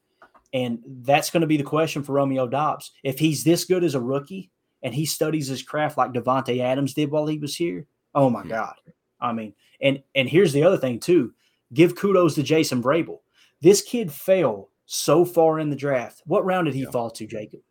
And 0.53 0.79
that's 1.03 1.29
going 1.29 1.41
to 1.41 1.47
be 1.47 1.57
the 1.57 1.63
question 1.63 2.01
for 2.01 2.13
Romeo 2.13 2.47
Doubs. 2.47 2.91
If 3.03 3.19
he's 3.19 3.43
this 3.43 3.63
good 3.63 3.83
as 3.83 3.93
a 3.93 4.01
rookie 4.01 4.49
and 4.81 4.95
he 4.95 5.05
studies 5.05 5.47
his 5.47 5.61
craft 5.61 5.99
like 5.99 6.13
Davante 6.13 6.61
Adams 6.61 6.95
did 6.95 7.11
while 7.11 7.27
he 7.27 7.37
was 7.37 7.55
here, 7.55 7.85
oh 8.15 8.31
my. 8.31 8.43
God. 8.43 8.73
I 9.21 9.33
mean, 9.33 9.53
and 9.83 10.01
and 10.15 10.27
here's 10.27 10.51
the 10.51 10.63
other 10.63 10.77
thing 10.77 10.99
too. 10.99 11.31
Give 11.75 11.95
kudos 11.95 12.33
to 12.35 12.43
Jason 12.43 12.81
Vrabel. 12.81 13.19
This 13.61 13.83
kid 13.83 14.11
fell 14.11 14.69
so 14.85 15.25
far 15.25 15.59
in 15.59 15.69
the 15.69 15.75
draft. 15.75 16.21
What 16.25 16.45
round 16.45 16.65
did 16.65 16.75
he 16.75 16.81
Yeah. 16.81 16.91
fall 16.91 17.09
to, 17.11 17.25
Jacob? 17.27 17.61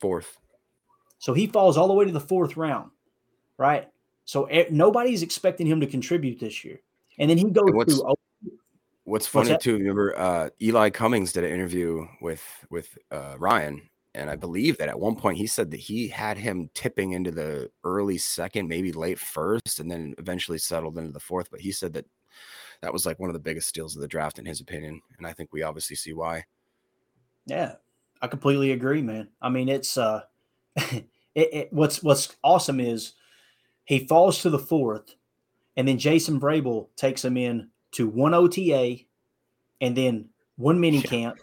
Fourth. 0.00 0.38
So 1.18 1.32
he 1.34 1.46
falls 1.46 1.76
all 1.76 1.88
the 1.88 1.94
way 1.94 2.04
to 2.04 2.12
the 2.12 2.20
fourth 2.20 2.56
round, 2.56 2.90
right? 3.56 3.88
So 4.24 4.48
nobody's 4.70 5.22
expecting 5.22 5.66
him 5.66 5.80
to 5.80 5.86
contribute 5.86 6.38
this 6.38 6.64
year. 6.64 6.80
And 7.18 7.28
then 7.30 7.38
he 7.38 7.44
goes 7.50 7.70
what's- 7.72 7.94
through. 7.94 8.08
oh, 8.10 8.14
What's 9.04 9.24
What's 9.24 9.26
funny 9.28 9.48
that? 9.54 9.62
too, 9.62 9.78
remember 9.78 10.14
uh, 10.18 10.50
Eli 10.60 10.90
Cummings 10.90 11.32
did 11.32 11.42
an 11.42 11.50
interview 11.50 12.06
with 12.20 12.42
with 12.68 12.98
uh, 13.10 13.36
Ryan, 13.38 13.88
and 14.14 14.28
I 14.28 14.36
believe 14.36 14.76
that 14.76 14.90
at 14.90 15.00
one 15.00 15.16
point 15.16 15.38
he 15.38 15.46
said 15.46 15.70
that 15.70 15.80
he 15.80 16.08
had 16.08 16.36
him 16.36 16.68
tipping 16.74 17.12
into 17.12 17.30
the 17.30 17.70
early 17.84 18.18
second, 18.18 18.68
maybe 18.68 18.92
late 18.92 19.18
first, 19.18 19.80
and 19.80 19.90
then 19.90 20.14
eventually 20.18 20.58
settled 20.58 20.98
into 20.98 21.10
the 21.12 21.20
fourth. 21.20 21.50
But 21.50 21.62
he 21.62 21.72
said 21.72 21.94
that 21.94 22.04
that 22.82 22.92
was 22.92 23.06
like 23.06 23.18
one 23.18 23.30
of 23.30 23.34
the 23.34 23.40
biggest 23.40 23.68
steals 23.70 23.96
of 23.96 24.02
the 24.02 24.08
draft 24.08 24.38
in 24.38 24.44
his 24.44 24.60
opinion, 24.60 25.00
and 25.16 25.26
I 25.26 25.32
think 25.32 25.54
we 25.54 25.62
obviously 25.62 25.96
see 25.96 26.12
why. 26.12 26.44
Yeah, 27.48 27.76
I 28.20 28.26
completely 28.26 28.72
agree, 28.72 29.02
man. 29.02 29.28
I 29.40 29.48
mean, 29.48 29.68
it's 29.68 29.96
uh, 29.96 30.22
it, 30.76 31.06
it, 31.34 31.72
what's 31.72 32.02
what's 32.02 32.36
awesome 32.44 32.78
is 32.78 33.14
he 33.84 34.06
falls 34.06 34.42
to 34.42 34.50
the 34.50 34.58
fourth, 34.58 35.14
and 35.76 35.88
then 35.88 35.98
Jason 35.98 36.38
Vrabel 36.38 36.88
takes 36.96 37.24
him 37.24 37.36
in 37.36 37.68
to 37.92 38.06
one 38.06 38.34
OTA, 38.34 38.98
and 39.80 39.96
then 39.96 40.28
one 40.56 40.78
mini 40.78 40.98
Yeah. 41.04 41.10
camp, 41.10 41.38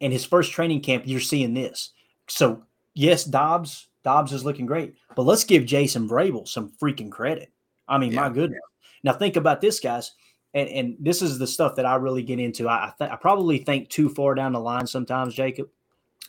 and 0.00 0.12
his 0.12 0.24
first 0.24 0.52
training 0.52 0.80
camp. 0.80 1.04
You're 1.06 1.20
seeing 1.20 1.52
this. 1.54 1.90
So 2.28 2.62
yes, 2.94 3.24
Doubs 3.24 3.88
Doubs 4.02 4.32
is 4.32 4.44
looking 4.44 4.66
great, 4.66 4.94
but 5.14 5.22
let's 5.24 5.44
give 5.44 5.66
Jason 5.66 6.08
Vrabel 6.08 6.48
some 6.48 6.72
freaking 6.82 7.10
credit. 7.10 7.52
I 7.86 7.98
mean, 7.98 8.14
my 8.14 8.30
goodness. 8.30 8.60
Now 9.04 9.12
think 9.12 9.36
about 9.36 9.60
this, 9.60 9.78
guys 9.78 10.12
and, 10.54 10.68
and 10.68 10.96
this 10.98 11.22
is 11.22 11.38
the 11.38 11.46
stuff 11.46 11.76
that 11.76 11.86
I 11.86 11.96
really 11.96 12.22
get 12.22 12.38
into. 12.38 12.68
I 12.68 12.92
th- 12.98 13.10
I 13.10 13.16
probably 13.16 13.58
think 13.58 13.88
too 13.88 14.08
far 14.08 14.34
down 14.34 14.52
the 14.52 14.60
line 14.60 14.86
sometimes, 14.86 15.34
Jacob. 15.34 15.68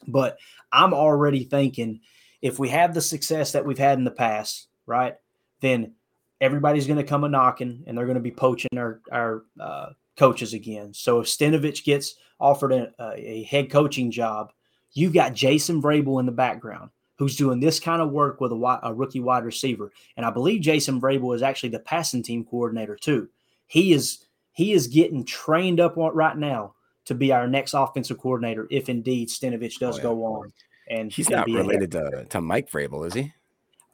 But 0.08 0.38
I'm 0.72 0.94
already 0.94 1.44
thinking 1.44 2.02
if 2.42 2.60
we 2.60 2.70
have 2.70 2.94
the 2.94 3.02
success 3.02 3.52
that 3.54 3.66
we've 3.66 3.78
had 3.78 3.98
in 3.98 4.04
the 4.04 4.12
past, 4.12 4.68
right? 4.86 5.16
Then 5.62 5.94
everybody's 6.42 6.88
going 6.88 6.98
to 6.98 7.04
come 7.04 7.24
a 7.24 7.30
knocking, 7.30 7.84
and 7.88 7.98
they're 7.98 8.06
going 8.06 8.16
to 8.16 8.22
be 8.22 8.32
poaching 8.32 8.78
our 8.78 9.02
our 9.12 9.44
uh, 9.60 9.90
coaches 10.18 10.54
again. 10.54 10.94
So 10.94 11.22
if 11.22 11.28
Stenavich 11.28 11.84
gets 11.84 12.16
offered 12.40 12.72
a, 12.72 12.92
a 13.16 13.44
head 13.44 13.70
coaching 13.70 14.12
job, 14.12 14.52
you've 14.94 15.14
got 15.14 15.34
Jason 15.34 15.82
Vrabel 15.82 16.20
in 16.20 16.26
the 16.26 16.32
background 16.32 16.92
who's 17.18 17.36
doing 17.36 17.60
this 17.60 17.82
kind 17.82 18.02
of 18.02 18.12
work 18.12 18.40
with 18.40 18.54
a, 18.54 18.80
a 18.84 18.94
rookie 18.94 19.20
wide 19.20 19.44
receiver. 19.44 19.92
And 20.16 20.26
I 20.26 20.30
believe 20.30 20.62
Jason 20.62 21.02
Vrabel 21.02 21.36
is 21.36 21.42
actually 21.42 21.70
the 21.70 21.80
passing 21.80 22.24
team 22.24 22.46
coordinator 22.46 22.96
too 22.96 23.28
he 23.70 23.94
is 23.94 24.26
he 24.52 24.74
is 24.74 24.88
getting 24.88 25.24
trained 25.24 25.80
up 25.80 25.98
on 25.98 26.14
right 26.14 26.38
now 26.38 26.74
to 27.06 27.16
be 27.16 27.32
our 27.32 27.48
next 27.48 27.74
offensive 27.74 28.18
coordinator 28.18 28.68
if 28.70 28.90
indeed 28.90 29.30
Stenavich 29.30 29.80
does 29.80 29.96
Oh, 29.96 29.98
yeah. 29.98 30.04
go 30.04 30.26
on. 30.26 30.54
And 30.90 31.12
He's 31.14 31.28
and 31.28 31.38
not 31.38 31.46
be 31.46 31.56
related 31.56 31.92
to, 31.94 32.26
to 32.30 32.42
Mike 32.42 32.70
Vrabel, 32.70 33.08
is 33.08 33.14
he? 33.14 33.32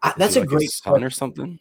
I- 0.01 0.09
Is 0.09 0.15
that's 0.17 0.33
he 0.33 0.39
a 0.39 0.41
like 0.43 0.49
great 0.49 0.61
his 0.63 0.75
son 0.77 1.03
or 1.03 1.09
something. 1.09 1.59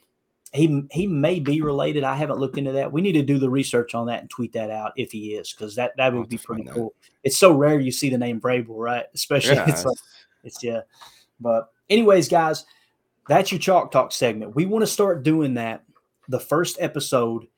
He 0.53 0.85
he 0.93 1.09
may 1.09 1.41
be 1.41 1.61
related. 1.61 2.05
I 2.05 2.15
haven't 2.15 2.39
looked 2.39 2.57
into 2.59 2.71
that. 2.73 2.93
We 2.93 3.03
need 3.03 3.13
to 3.13 3.23
do 3.23 3.39
the 3.39 3.51
research 3.51 3.95
on 3.97 4.07
that 4.07 4.21
and 4.21 4.31
tweet 4.31 4.53
that 4.53 4.71
out 4.71 4.93
if 4.97 5.11
he 5.11 5.35
is, 5.35 5.53
because 5.53 5.75
that 5.75 5.93
that 5.97 6.15
would 6.15 6.29
be 6.29 6.37
to 6.37 6.43
find 6.45 6.59
pretty 6.59 6.69
that. 6.69 6.75
cool. 6.77 6.95
It's 7.25 7.37
so 7.37 7.53
rare 7.53 7.81
you 7.81 7.91
see 7.91 8.09
the 8.09 8.19
name 8.19 8.41
Vrabel, 8.41 8.69
right? 8.79 9.07
Especially 9.15 9.57
Yeah, 9.57 9.69
it's 9.69 9.85
like 9.85 9.99
it's 10.45 10.63
yeah. 10.63 10.83
But 11.41 11.71
anyways, 11.91 12.29
guys, 12.29 12.65
that's 13.29 13.51
your 13.51 13.59
chalk 13.59 13.91
talk 13.91 14.13
segment. 14.13 14.55
We 14.55 14.67
want 14.67 14.83
to 14.83 14.87
start 14.87 15.25
doing 15.25 15.55
that 15.55 15.83
the 16.29 16.39
first 16.41 16.77
episode 16.79 17.49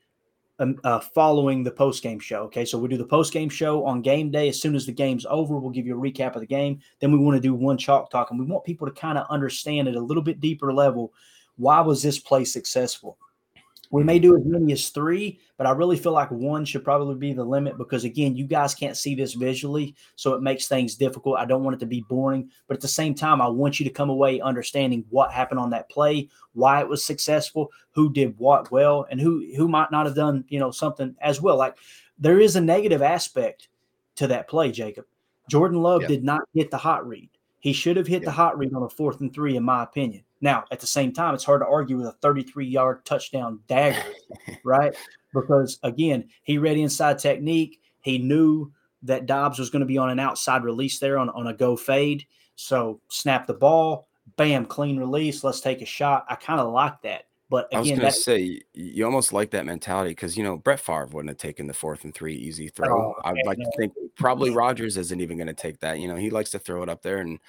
um, 0.59 0.79
uh, 0.83 0.99
following 0.99 1.63
the 1.63 1.71
post 1.71 2.03
game 2.03 2.19
show. 2.19 2.43
Okay, 2.43 2.65
so 2.65 2.77
we 2.77 2.87
do 2.87 2.97
the 2.97 3.05
post 3.05 3.33
game 3.33 3.49
show 3.49 3.85
on 3.85 4.01
game 4.01 4.31
day. 4.31 4.49
As 4.49 4.61
soon 4.61 4.75
as 4.75 4.85
the 4.85 4.91
game's 4.91 5.25
over, 5.29 5.57
we'll 5.57 5.71
give 5.71 5.85
you 5.85 5.97
a 5.97 6.01
recap 6.01 6.35
of 6.35 6.41
the 6.41 6.47
game. 6.47 6.79
Then 6.99 7.11
we 7.11 7.17
want 7.17 7.35
to 7.35 7.41
do 7.41 7.53
one 7.53 7.77
chalk 7.77 8.09
talk, 8.09 8.31
and 8.31 8.39
we 8.39 8.45
want 8.45 8.65
people 8.65 8.87
to 8.87 8.93
kind 8.93 9.17
of 9.17 9.27
understand 9.29 9.87
at 9.87 9.95
a 9.95 9.99
little 9.99 10.23
bit 10.23 10.39
deeper 10.39 10.73
level 10.73 11.13
why 11.57 11.81
was 11.81 12.01
this 12.01 12.19
play 12.19 12.45
successful. 12.45 13.17
We 13.89 14.03
may 14.03 14.19
do 14.19 14.35
as 14.35 14.43
many 14.45 14.73
as 14.73 14.89
three, 14.89 15.39
but 15.57 15.65
I 15.65 15.71
really 15.71 15.97
feel 15.97 16.11
like 16.11 16.29
one 16.29 16.65
should 16.65 16.83
probably 16.83 17.15
be 17.15 17.33
the 17.33 17.43
limit 17.43 17.77
because, 17.77 18.03
again, 18.03 18.35
you 18.35 18.45
guys 18.45 18.75
can't 18.75 18.97
see 18.97 19.15
this 19.15 19.33
visually. 19.33 19.95
So 20.15 20.33
it 20.33 20.41
makes 20.41 20.67
things 20.67 20.95
difficult. 20.95 21.37
I 21.37 21.45
don't 21.45 21.63
want 21.63 21.75
it 21.75 21.79
to 21.79 21.85
be 21.85 22.01
boring, 22.01 22.49
but 22.67 22.75
at 22.75 22.81
the 22.81 22.87
same 22.87 23.15
time, 23.15 23.41
I 23.41 23.47
want 23.47 23.79
you 23.79 23.85
to 23.85 23.89
come 23.89 24.09
away 24.09 24.41
understanding 24.41 25.05
what 25.09 25.31
happened 25.31 25.59
on 25.59 25.69
that 25.69 25.89
play, 25.89 26.27
why 26.53 26.81
it 26.81 26.87
was 26.87 27.05
successful, 27.05 27.71
who 27.91 28.11
did 28.11 28.37
what 28.37 28.71
well, 28.71 29.05
and 29.09 29.21
who 29.21 29.45
who 29.55 29.67
might 29.67 29.91
not 29.91 30.05
have 30.05 30.15
done 30.15 30.43
you 30.49 30.59
know 30.59 30.71
something 30.71 31.15
as 31.21 31.41
well. 31.41 31.57
Like 31.57 31.75
there 32.19 32.39
is 32.39 32.55
a 32.55 32.61
negative 32.61 33.01
aspect 33.01 33.69
to 34.15 34.27
that 34.27 34.47
play, 34.47 34.71
Jacob. 34.71 35.05
Jordan 35.49 35.81
Love 35.81 36.01
Yeah. 36.01 36.07
did 36.09 36.23
not 36.23 36.41
get 36.53 36.71
the 36.71 36.77
hot 36.77 37.07
read. 37.07 37.29
He 37.59 37.73
should 37.73 37.97
have 37.97 38.07
hit 38.07 38.23
the 38.23 38.31
hot 38.31 38.57
read 38.57 38.73
on 38.73 38.83
a 38.83 38.89
fourth 38.89 39.21
and 39.21 39.33
three, 39.33 39.55
in 39.55 39.63
my 39.63 39.83
opinion. 39.83 40.23
Now, 40.41 40.65
at 40.71 40.79
the 40.79 40.87
same 40.87 41.11
time, 41.13 41.33
it's 41.33 41.43
hard 41.43 41.61
to 41.61 41.67
argue 41.67 41.97
with 41.97 42.07
a 42.07 42.11
33 42.13 42.67
yard 42.67 43.05
touchdown 43.05 43.59
dagger, 43.67 44.03
right? 44.63 44.95
Because 45.33 45.79
again, 45.83 46.29
he 46.43 46.57
read 46.57 46.77
inside 46.77 47.19
technique. 47.19 47.81
He 48.01 48.17
knew 48.17 48.71
that 49.03 49.25
Doubs 49.25 49.59
was 49.59 49.69
going 49.69 49.81
to 49.81 49.85
be 49.85 49.97
on 49.97 50.09
an 50.09 50.19
outside 50.19 50.63
release 50.63 50.99
there 50.99 51.17
on, 51.17 51.29
on 51.29 51.47
a 51.47 51.53
go 51.53 51.75
fade. 51.75 52.25
So 52.55 52.99
snap 53.09 53.47
the 53.47 53.53
ball, 53.53 54.07
bam, 54.35 54.65
clean 54.65 54.97
release. 54.97 55.43
Let's 55.43 55.61
take 55.61 55.81
a 55.81 55.85
shot. 55.85 56.25
I 56.29 56.35
kind 56.35 56.59
of 56.59 56.71
like 56.71 57.01
that. 57.03 57.25
But 57.49 57.73
I 57.73 57.79
was 57.79 57.89
gonna 57.89 58.11
say 58.11 58.59
you 58.73 59.05
almost 59.05 59.31
like 59.31 59.51
that 59.51 59.65
mentality 59.65 60.11
because 60.11 60.35
you 60.35 60.43
know 60.43 60.57
Brett 60.57 60.81
Favre 60.81 61.05
wouldn't 61.05 61.29
have 61.29 61.37
taken 61.37 61.65
the 61.65 61.73
fourth 61.73 62.03
and 62.03 62.13
three 62.13 62.35
easy 62.35 62.67
throw. 62.67 62.89
Oh, 62.89 63.15
I'd 63.23 63.37
like 63.45 63.57
to 63.57 63.71
think 63.77 63.93
probably 64.17 64.49
Rodgers 64.49 64.97
isn't 64.97 65.21
even 65.21 65.37
gonna 65.37 65.53
take 65.53 65.79
that. 65.79 66.01
You 66.01 66.09
know, 66.09 66.17
he 66.17 66.29
likes 66.29 66.49
to 66.49 66.59
throw 66.59 66.83
it 66.83 66.89
up 66.89 67.03
there, 67.03 67.19
and 67.19 67.39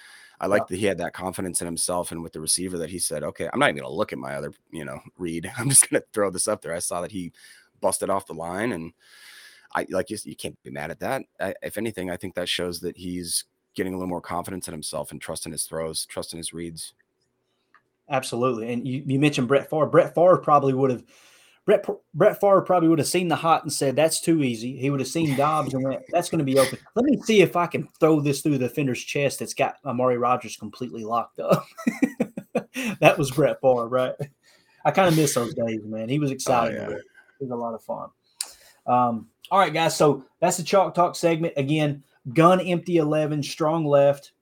I 0.40 0.46
like 0.46 0.68
that 0.68 0.76
he 0.76 0.86
had 0.86 0.98
that 0.98 1.14
confidence 1.14 1.60
in 1.60 1.66
himself 1.66 2.12
and 2.12 2.22
with 2.22 2.32
the 2.32 2.40
receiver 2.40 2.78
that 2.78 2.90
he 2.90 2.98
said, 2.98 3.24
"Okay, 3.24 3.48
I'm 3.52 3.58
not 3.58 3.70
even 3.70 3.82
gonna 3.82 3.94
look 3.94 4.12
at 4.12 4.18
my 4.18 4.34
other 4.34 4.52
you 4.70 4.84
know 4.84 5.00
read. 5.16 5.50
I'm 5.58 5.68
just 5.68 5.88
gonna 5.88 6.02
throw 6.12 6.30
this 6.30 6.48
up 6.48 6.62
there." 6.62 6.74
I 6.74 6.78
saw 6.78 7.00
that 7.00 7.12
he 7.12 7.32
busted 7.80 8.10
off 8.10 8.26
the 8.26 8.34
line, 8.34 8.72
and 8.72 8.92
I 9.74 9.86
like 9.90 10.10
you. 10.10 10.18
You 10.24 10.36
can't 10.36 10.60
be 10.62 10.70
mad 10.70 10.90
at 10.90 11.00
that. 11.00 11.22
I, 11.40 11.54
if 11.62 11.76
anything, 11.76 12.10
I 12.10 12.16
think 12.16 12.34
that 12.34 12.48
shows 12.48 12.80
that 12.80 12.96
he's 12.96 13.44
getting 13.74 13.94
a 13.94 13.96
little 13.96 14.08
more 14.08 14.20
confidence 14.20 14.68
in 14.68 14.72
himself 14.72 15.12
and 15.12 15.20
trust 15.20 15.46
in 15.46 15.52
his 15.52 15.64
throws, 15.64 16.06
trust 16.06 16.32
in 16.32 16.38
his 16.38 16.52
reads. 16.52 16.94
Absolutely. 18.10 18.72
And 18.72 18.86
you, 18.86 19.02
you 19.06 19.18
mentioned 19.18 19.48
Brett 19.48 19.68
Favre. 19.68 19.86
Brett 19.86 20.14
Favre 20.14 20.38
probably 20.38 20.72
would 20.72 20.90
have 20.90 21.04
Brett 21.68 21.84
Brett 22.14 22.40
Favre 22.40 22.62
probably 22.62 22.88
would 22.88 22.98
have 22.98 23.08
seen 23.08 23.28
the 23.28 23.36
hot 23.36 23.62
and 23.62 23.70
said, 23.70 23.94
That's 23.94 24.22
too 24.22 24.42
easy. 24.42 24.78
He 24.78 24.88
would 24.88 25.00
have 25.00 25.08
seen 25.08 25.36
Doubs 25.36 25.74
and 25.74 25.84
went, 25.84 26.02
That's 26.08 26.30
going 26.30 26.38
to 26.38 26.44
be 26.44 26.58
open. 26.58 26.78
Let 26.94 27.04
me 27.04 27.20
see 27.20 27.42
if 27.42 27.56
I 27.56 27.66
can 27.66 27.86
throw 28.00 28.20
this 28.20 28.40
through 28.40 28.56
the 28.56 28.68
defender's 28.68 29.04
chest 29.04 29.40
that's 29.40 29.52
got 29.52 29.76
Amari 29.84 30.16
Rodgers 30.16 30.56
completely 30.56 31.04
locked 31.04 31.40
up. 31.40 31.66
that 33.00 33.18
was 33.18 33.30
Brett 33.30 33.60
Favre, 33.60 33.86
right? 33.86 34.14
I 34.82 34.90
kind 34.92 35.08
of 35.08 35.16
miss 35.16 35.34
those 35.34 35.52
days, 35.52 35.80
man. 35.84 36.08
He 36.08 36.18
was 36.18 36.30
exciting. 36.30 36.78
yeah. 36.78 36.88
It 36.88 37.04
was 37.38 37.50
a 37.50 37.54
lot 37.54 37.74
of 37.74 37.82
fun. 37.82 38.08
Um, 38.86 39.28
all 39.50 39.58
right, 39.58 39.74
guys. 39.74 39.94
So 39.94 40.24
that's 40.40 40.56
the 40.56 40.62
chalk 40.62 40.94
talk 40.94 41.16
segment. 41.16 41.52
Again, 41.58 42.02
gun 42.32 42.62
empty 42.62 42.96
11, 42.96 43.42
strong 43.42 43.84
left, 43.84 44.32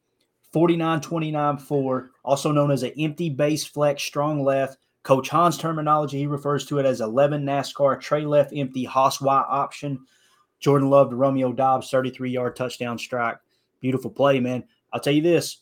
49 0.53 1.01
29 1.01 1.59
4, 1.59 2.11
also 2.25 2.53
known 2.53 2.71
as 2.71 2.85
an 2.85 2.93
empty 2.97 3.31
base 3.31 3.65
flex, 3.65 4.05
strong 4.05 4.45
left. 4.45 4.79
Coach 5.07 5.29
Hans 5.29 5.57
terminology, 5.57 6.19
he 6.19 6.27
refers 6.27 6.67
to 6.67 6.81
it 6.81 6.85
as 6.85 7.01
11 7.01 7.45
NASCAR, 7.47 8.01
tray 8.01 8.27
left 8.27 8.53
empty, 8.53 8.83
Haas 8.83 9.21
Y 9.21 9.37
option. 9.49 10.01
Jordan 10.59 10.91
Love 10.91 11.11
to 11.11 11.17
Romeo 11.17 11.53
Doubs, 11.53 11.89
33 11.91 12.29
yard 12.29 12.57
touchdown 12.57 12.99
strike. 12.99 13.37
Beautiful 13.81 14.11
play, 14.11 14.41
man. 14.41 14.65
I'll 14.93 14.99
tell 14.99 15.13
you 15.13 15.23
this 15.23 15.59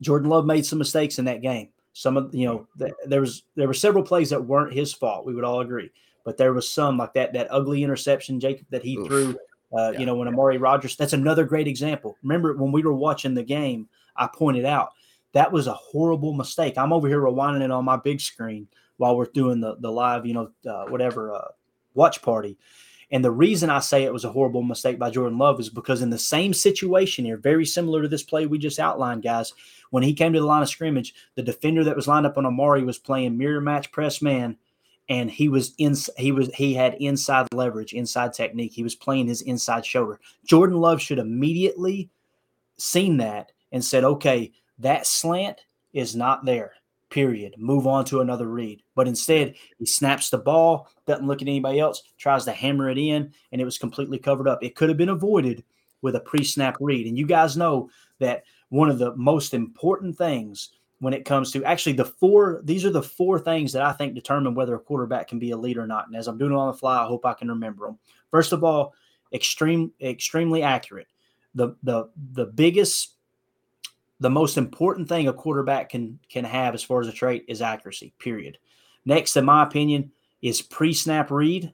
Jordan 0.00 0.28
Love 0.28 0.46
made 0.46 0.66
some 0.66 0.80
mistakes 0.80 1.20
in 1.20 1.24
that 1.26 1.42
game. 1.42 1.68
Some 1.92 2.16
of 2.16 2.34
you 2.34 2.44
know 2.48 2.66
th- 2.76 2.92
there 3.06 3.20
was 3.20 3.44
there 3.54 3.68
were 3.68 3.72
several 3.74 4.02
plays 4.02 4.30
that 4.30 4.44
weren't 4.44 4.72
his 4.74 4.92
fault. 4.92 5.24
We 5.24 5.34
would 5.34 5.44
all 5.44 5.60
agree, 5.60 5.92
but 6.24 6.36
there 6.36 6.52
was 6.52 6.68
some 6.68 6.98
like 6.98 7.12
that 7.14 7.32
that 7.34 7.46
ugly 7.52 7.84
interception, 7.84 8.40
Jacob, 8.40 8.66
that 8.70 8.82
he 8.82 8.96
Oof. 8.96 9.06
threw. 9.06 9.38
Uh, 9.76 9.92
Yeah. 9.92 10.00
You 10.00 10.06
know 10.06 10.16
when 10.16 10.26
Amari 10.26 10.58
Rodgers. 10.58 10.96
That's 10.96 11.12
another 11.12 11.44
great 11.44 11.68
example. 11.68 12.16
Remember 12.24 12.56
when 12.56 12.72
we 12.72 12.82
were 12.82 12.94
watching 12.94 13.34
the 13.34 13.44
game, 13.44 13.88
I 14.16 14.26
pointed 14.26 14.64
out 14.64 14.90
that 15.36 15.52
was 15.52 15.66
a 15.66 15.74
horrible 15.74 16.32
mistake. 16.32 16.78
I'm 16.78 16.94
over 16.94 17.08
here 17.08 17.20
rewinding 17.20 17.62
it 17.62 17.70
on 17.70 17.84
my 17.84 17.98
big 17.98 18.22
screen 18.22 18.68
while 18.96 19.18
we're 19.18 19.26
doing 19.26 19.60
the 19.60 19.76
the 19.76 19.92
live, 19.92 20.24
you 20.24 20.32
know, 20.32 20.50
uh, 20.66 20.86
whatever 20.86 21.34
uh, 21.34 21.48
watch 21.92 22.22
party. 22.22 22.56
And 23.10 23.22
the 23.22 23.30
reason 23.30 23.68
I 23.68 23.80
say 23.80 24.04
it 24.04 24.12
was 24.14 24.24
a 24.24 24.32
horrible 24.32 24.62
mistake 24.62 24.98
by 24.98 25.10
Jordan 25.10 25.36
Love 25.36 25.60
is 25.60 25.68
because 25.68 26.00
in 26.00 26.08
the 26.08 26.18
same 26.18 26.54
situation 26.54 27.26
here, 27.26 27.36
very 27.36 27.66
similar 27.66 28.00
to 28.00 28.08
this 28.08 28.22
play 28.22 28.46
we 28.46 28.58
just 28.58 28.80
outlined, 28.80 29.22
guys, 29.22 29.52
when 29.90 30.02
he 30.02 30.14
came 30.14 30.32
to 30.32 30.40
the 30.40 30.46
line 30.46 30.62
of 30.62 30.70
scrimmage, 30.70 31.14
the 31.34 31.42
defender 31.42 31.84
that 31.84 31.94
was 31.94 32.08
lined 32.08 32.24
up 32.24 32.38
on 32.38 32.46
Amari 32.46 32.82
was 32.82 32.98
playing 32.98 33.36
mirror 33.36 33.60
match 33.60 33.92
press 33.92 34.22
man, 34.22 34.56
and 35.10 35.30
he 35.30 35.50
was 35.50 35.74
in 35.76 35.94
he 36.16 36.32
was 36.32 36.50
he 36.54 36.72
had 36.72 36.94
inside 36.94 37.52
leverage, 37.52 37.92
inside 37.92 38.32
technique. 38.32 38.72
He 38.72 38.82
was 38.82 38.94
playing 38.94 39.28
his 39.28 39.42
inside 39.42 39.84
shoulder. 39.84 40.18
Jordan 40.46 40.78
Love 40.78 41.02
should 41.02 41.18
immediately 41.18 42.08
seen 42.78 43.18
that 43.18 43.52
and 43.70 43.84
said, 43.84 44.02
okay, 44.02 44.50
that 44.78 45.06
slant 45.06 45.60
is 45.92 46.14
not 46.14 46.44
there. 46.44 46.72
Period. 47.10 47.54
Move 47.56 47.86
on 47.86 48.04
to 48.06 48.20
another 48.20 48.48
read. 48.48 48.82
But 48.94 49.08
instead, 49.08 49.54
he 49.78 49.86
snaps 49.86 50.28
the 50.28 50.38
ball, 50.38 50.88
doesn't 51.06 51.26
look 51.26 51.40
at 51.40 51.48
anybody 51.48 51.78
else, 51.78 52.02
tries 52.18 52.44
to 52.44 52.52
hammer 52.52 52.90
it 52.90 52.98
in, 52.98 53.32
and 53.52 53.60
it 53.60 53.64
was 53.64 53.78
completely 53.78 54.18
covered 54.18 54.48
up. 54.48 54.62
It 54.62 54.74
could 54.74 54.88
have 54.88 54.98
been 54.98 55.10
avoided 55.10 55.64
with 56.02 56.16
a 56.16 56.20
pre 56.20 56.44
snap 56.44 56.76
read. 56.80 57.06
And 57.06 57.16
you 57.16 57.26
guys 57.26 57.56
know 57.56 57.90
that 58.18 58.42
one 58.68 58.90
of 58.90 58.98
the 58.98 59.14
most 59.16 59.54
important 59.54 60.18
things 60.18 60.70
when 60.98 61.12
it 61.12 61.24
comes 61.24 61.52
to 61.52 61.62
actually 61.64 61.92
the 61.92 62.04
four, 62.04 62.60
these 62.64 62.84
are 62.84 62.90
the 62.90 63.02
four 63.02 63.38
things 63.38 63.72
that 63.72 63.82
I 63.82 63.92
think 63.92 64.14
determine 64.14 64.54
whether 64.54 64.74
a 64.74 64.80
quarterback 64.80 65.28
can 65.28 65.38
be 65.38 65.50
a 65.50 65.56
leader 65.56 65.82
or 65.82 65.86
not. 65.86 66.06
And 66.06 66.16
as 66.16 66.26
I'm 66.26 66.38
doing 66.38 66.52
it 66.52 66.56
on 66.56 66.68
the 66.68 66.78
fly, 66.78 67.02
I 67.02 67.06
hope 67.06 67.26
I 67.26 67.34
can 67.34 67.48
remember 67.48 67.86
them. 67.86 67.98
First 68.30 68.52
of 68.52 68.64
all, 68.64 68.94
extreme, 69.32 69.92
extremely 70.00 70.62
accurate. 70.62 71.08
The 71.54 71.76
the 71.82 72.10
the 72.32 72.46
biggest 72.46 73.15
the 74.20 74.30
most 74.30 74.56
important 74.56 75.08
thing 75.08 75.28
a 75.28 75.32
quarterback 75.32 75.90
can 75.90 76.18
can 76.30 76.44
have 76.44 76.74
as 76.74 76.82
far 76.82 77.00
as 77.00 77.08
a 77.08 77.12
trait 77.12 77.44
is 77.48 77.62
accuracy. 77.62 78.14
Period. 78.18 78.58
Next, 79.04 79.36
in 79.36 79.44
my 79.44 79.62
opinion, 79.62 80.10
is 80.42 80.62
pre-snap 80.62 81.30
read, 81.30 81.72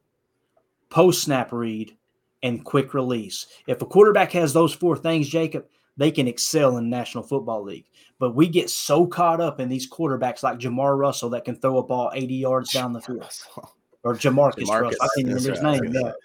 post-snap 0.90 1.52
read, 1.52 1.96
and 2.42 2.64
quick 2.64 2.94
release. 2.94 3.46
If 3.66 3.80
a 3.80 3.86
quarterback 3.86 4.32
has 4.32 4.52
those 4.52 4.74
four 4.74 4.96
things, 4.96 5.28
Jacob, 5.28 5.66
they 5.96 6.10
can 6.10 6.28
excel 6.28 6.76
in 6.76 6.84
the 6.90 6.96
National 6.96 7.22
Football 7.24 7.62
League. 7.64 7.86
But 8.18 8.34
we 8.34 8.48
get 8.48 8.70
so 8.70 9.06
caught 9.06 9.40
up 9.40 9.60
in 9.60 9.68
these 9.68 9.90
quarterbacks 9.90 10.42
like 10.42 10.58
Jamar 10.58 10.98
Russell 10.98 11.30
that 11.30 11.44
can 11.44 11.56
throw 11.56 11.78
a 11.78 11.82
ball 11.82 12.10
80 12.14 12.34
yards 12.34 12.72
down 12.72 12.92
the 12.92 13.00
field, 13.00 13.24
or 14.02 14.14
Jamarcus, 14.14 14.64
Jamarcus, 14.64 14.80
Russell. 14.80 15.02
I 15.02 15.08
can't 15.16 15.28
that's 15.28 15.46
remember 15.46 15.50
his 15.50 15.62
name. 15.82 15.92
that's 15.92 16.16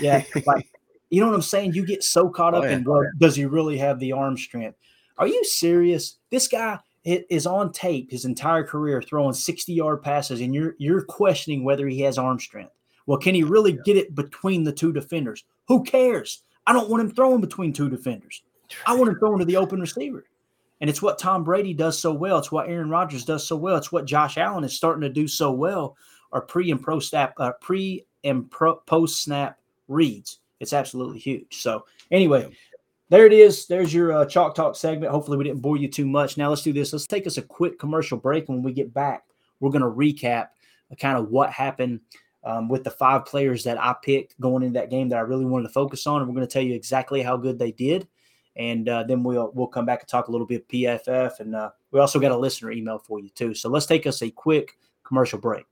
Yeah, 0.00 0.22
yeah. 0.34 0.42
Like, 0.46 0.68
you 1.10 1.20
know 1.20 1.26
what 1.26 1.34
I'm 1.34 1.42
saying? 1.42 1.74
You 1.74 1.84
get 1.84 2.02
so 2.02 2.28
caught 2.28 2.54
Oh, 2.54 2.58
up 2.58 2.64
yeah. 2.64 2.76
in 2.76 2.86
does 3.18 3.36
he 3.36 3.44
really 3.44 3.76
have 3.78 3.98
the 3.98 4.12
arm 4.12 4.36
strength? 4.36 4.78
Are 5.18 5.26
you 5.26 5.44
serious? 5.44 6.18
This 6.30 6.48
guy 6.48 6.78
is 7.04 7.46
on 7.46 7.70
tape 7.72 8.10
his 8.10 8.24
entire 8.24 8.64
career 8.64 9.02
throwing 9.02 9.34
60 9.34 9.72
yard 9.72 10.02
passes, 10.02 10.40
and 10.40 10.54
you're 10.54 10.74
you're 10.78 11.04
questioning 11.04 11.64
whether 11.64 11.86
he 11.86 12.00
has 12.00 12.18
arm 12.18 12.40
strength. 12.40 12.72
Well, 13.06 13.18
can 13.18 13.34
he 13.34 13.42
really 13.42 13.78
get 13.84 13.96
it 13.96 14.14
between 14.14 14.64
the 14.64 14.72
two 14.72 14.92
defenders? 14.92 15.44
Who 15.68 15.84
cares? 15.84 16.42
I 16.66 16.72
don't 16.72 16.88
want 16.88 17.02
him 17.02 17.10
throwing 17.10 17.40
between 17.40 17.72
two 17.72 17.90
defenders. 17.90 18.42
I 18.86 18.94
want 18.96 19.10
him 19.10 19.18
throwing 19.18 19.38
to 19.40 19.44
the 19.44 19.56
open 19.58 19.80
receiver. 19.80 20.24
And 20.80 20.90
it's 20.90 21.02
what 21.02 21.18
Tom 21.18 21.44
Brady 21.44 21.74
does 21.74 21.98
so 21.98 22.12
well. 22.12 22.38
It's 22.38 22.50
what 22.50 22.68
Aaron 22.68 22.90
Rodgers 22.90 23.24
does 23.24 23.46
so 23.46 23.56
well. 23.56 23.76
It's 23.76 23.92
what 23.92 24.06
Josh 24.06 24.38
Allen 24.38 24.64
is 24.64 24.74
starting 24.74 25.02
to 25.02 25.08
do 25.08 25.28
so 25.28 25.52
well. 25.52 25.96
Are 26.32 26.40
pre 26.40 26.70
and 26.70 26.82
pro 26.82 26.98
snap, 26.98 27.34
uh, 27.38 27.52
pre 27.60 28.04
and 28.24 28.50
pro, 28.50 28.76
post 28.76 29.22
snap 29.22 29.58
reads. 29.86 30.40
It's 30.58 30.72
absolutely 30.72 31.20
huge. 31.20 31.60
So 31.60 31.84
anyway, 32.10 32.50
there 33.10 33.26
it 33.26 33.32
is. 33.32 33.66
There's 33.66 33.92
your 33.92 34.12
uh, 34.12 34.26
chalk 34.26 34.54
talk 34.54 34.76
segment. 34.76 35.12
Hopefully 35.12 35.36
we 35.36 35.44
didn't 35.44 35.60
bore 35.60 35.76
you 35.76 35.88
too 35.88 36.06
much. 36.06 36.36
Now 36.36 36.48
let's 36.48 36.62
do 36.62 36.72
this. 36.72 36.92
Let's 36.92 37.06
take 37.06 37.26
us 37.26 37.36
a 37.36 37.42
quick 37.42 37.78
commercial 37.78 38.18
break. 38.18 38.48
When 38.48 38.62
we 38.62 38.72
get 38.72 38.94
back, 38.94 39.24
we're 39.60 39.70
going 39.70 39.82
to 39.82 39.88
recap 39.88 40.48
kind 40.98 41.18
of 41.18 41.28
what 41.28 41.50
happened 41.50 42.00
um, 42.44 42.68
with 42.68 42.84
the 42.84 42.90
five 42.90 43.24
players 43.24 43.64
that 43.64 43.80
I 43.80 43.94
picked 44.02 44.38
going 44.40 44.62
into 44.62 44.78
that 44.78 44.90
game 44.90 45.08
that 45.08 45.16
I 45.16 45.22
really 45.22 45.44
wanted 45.44 45.68
to 45.68 45.72
focus 45.72 46.06
on, 46.06 46.20
and 46.20 46.28
we're 46.28 46.34
going 46.34 46.46
to 46.46 46.52
tell 46.52 46.62
you 46.62 46.74
exactly 46.74 47.22
how 47.22 47.36
good 47.36 47.58
they 47.58 47.72
did. 47.72 48.06
And 48.56 48.88
uh, 48.88 49.02
then 49.02 49.22
we'll 49.24 49.50
we'll 49.54 49.66
come 49.66 49.84
back 49.84 50.00
and 50.00 50.08
talk 50.08 50.28
a 50.28 50.30
little 50.30 50.46
bit 50.46 50.62
of 50.62 50.68
PFF, 50.68 51.40
and 51.40 51.54
uh, 51.54 51.70
we 51.90 52.00
also 52.00 52.20
got 52.20 52.30
a 52.30 52.36
listener 52.36 52.70
email 52.70 52.98
for 52.98 53.18
you 53.18 53.30
too. 53.30 53.54
So 53.54 53.68
let's 53.68 53.86
take 53.86 54.06
us 54.06 54.22
a 54.22 54.30
quick 54.30 54.78
commercial 55.02 55.38
break. 55.38 55.64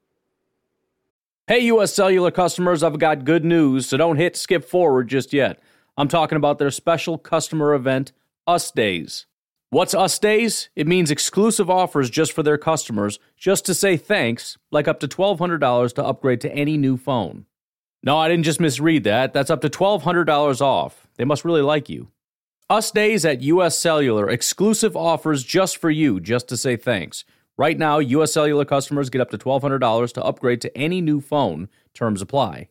Hey, 1.47 1.61
US 1.67 1.93
Cellular 1.93 2.31
customers, 2.31 2.83
I've 2.83 2.99
got 2.99 3.25
good 3.25 3.45
news, 3.45 3.89
so 3.89 3.97
don't 3.97 4.17
hit 4.17 4.37
skip 4.37 4.65
forward 4.65 5.09
just 5.09 5.33
yet. 5.33 5.61
I'm 6.03 6.09
talking 6.09 6.35
about 6.35 6.59
their 6.59 6.73
special 6.73 7.17
customer 7.17 7.75
event, 7.75 8.11
Us 8.45 8.73
Days. 8.73 9.27
What's 9.71 9.95
Us 9.95 10.19
Days? 10.19 10.69
It 10.75 10.89
means 10.89 11.13
exclusive 11.13 11.71
offers 11.71 12.11
just 12.11 12.33
for 12.33 12.43
their 12.43 12.59
customers, 12.59 13.21
just 13.37 13.65
to 13.67 13.73
say 13.73 13.97
thanks, 13.97 14.59
like 14.73 14.89
up 14.89 14.99
to 14.99 15.07
$1,200 15.07 15.93
to 15.95 16.05
upgrade 16.05 16.41
to 16.41 16.53
any 16.53 16.77
new 16.77 16.97
phone. 16.97 17.47
No, 18.03 18.19
I 18.19 18.27
didn't 18.29 18.47
just 18.47 18.59
misread 18.59 19.05
that. 19.05 19.33
That's 19.33 19.49
up 19.49 19.61
to 19.61 19.71
$1,200 19.71 20.61
off. 20.61 21.07
They 21.19 21.25
must 21.25 21.45
really 21.45 21.63
like 21.63 21.89
you. 21.89 22.09
Us 22.69 22.91
Days 22.91 23.25
at 23.25 23.43
US 23.43 23.79
Cellular, 23.79 24.29
exclusive 24.29 24.97
offers 24.97 25.45
just 25.45 25.77
for 25.77 25.89
you, 25.89 26.19
just 26.19 26.49
to 26.49 26.57
say 26.57 26.75
thanks. 26.75 27.25
Right 27.57 27.79
now, 27.79 28.01
US 28.01 28.33
Cellular 28.33 28.65
customers 28.65 29.09
get 29.09 29.21
up 29.21 29.31
to 29.31 29.39
$1,200 29.39 30.13
to 30.15 30.25
upgrade 30.25 30.63
to 30.63 30.77
any 30.77 31.01
new 31.01 31.21
phone. 31.21 31.69
Terms 31.95 32.21
apply. 32.21 32.71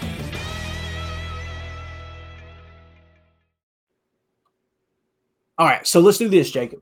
All 5.61 5.67
right, 5.67 5.85
so 5.85 5.99
let's 5.99 6.17
do 6.17 6.27
this, 6.27 6.49
Jacob. 6.49 6.81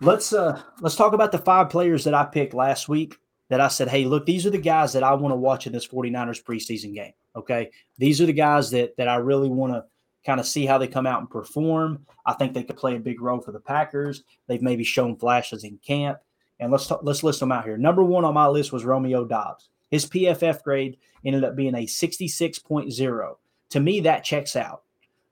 Let's 0.00 0.32
uh 0.32 0.62
let's 0.80 0.96
talk 0.96 1.12
about 1.12 1.30
the 1.30 1.36
five 1.36 1.68
players 1.68 2.04
that 2.04 2.14
I 2.14 2.24
picked 2.24 2.54
last 2.54 2.88
week 2.88 3.18
that 3.50 3.60
I 3.60 3.68
said, 3.68 3.88
hey, 3.88 4.06
look, 4.06 4.24
these 4.24 4.46
are 4.46 4.50
the 4.50 4.56
guys 4.56 4.94
that 4.94 5.02
I 5.02 5.12
want 5.12 5.32
to 5.32 5.36
watch 5.36 5.66
in 5.66 5.74
this 5.74 5.86
49ers 5.86 6.42
preseason 6.42 6.94
game. 6.94 7.12
Okay. 7.36 7.70
These 7.98 8.22
are 8.22 8.24
the 8.24 8.32
guys 8.32 8.70
that 8.70 8.96
that 8.96 9.08
I 9.08 9.16
really 9.16 9.50
want 9.50 9.74
to 9.74 9.84
kind 10.24 10.40
of 10.40 10.46
see 10.46 10.64
how 10.64 10.78
they 10.78 10.88
come 10.88 11.06
out 11.06 11.20
and 11.20 11.28
perform. 11.28 12.06
I 12.24 12.32
think 12.32 12.54
they 12.54 12.62
could 12.62 12.78
play 12.78 12.96
a 12.96 12.98
big 12.98 13.20
role 13.20 13.42
for 13.42 13.52
the 13.52 13.60
Packers. 13.60 14.24
They've 14.46 14.62
maybe 14.62 14.82
shown 14.82 15.14
flashes 15.14 15.62
in 15.62 15.78
camp. 15.86 16.20
And 16.58 16.72
let's 16.72 16.86
talk, 16.86 17.00
let's 17.02 17.22
list 17.22 17.40
them 17.40 17.52
out 17.52 17.66
here. 17.66 17.76
Number 17.76 18.02
one 18.02 18.24
on 18.24 18.32
my 18.32 18.46
list 18.48 18.72
was 18.72 18.86
Romeo 18.86 19.26
Doubs. 19.26 19.68
His 19.90 20.06
PFF 20.06 20.62
grade 20.62 20.96
ended 21.26 21.44
up 21.44 21.54
being 21.54 21.74
a 21.74 21.84
66.0. 21.84 23.34
To 23.68 23.80
me, 23.80 24.00
that 24.00 24.24
checks 24.24 24.56
out. 24.56 24.84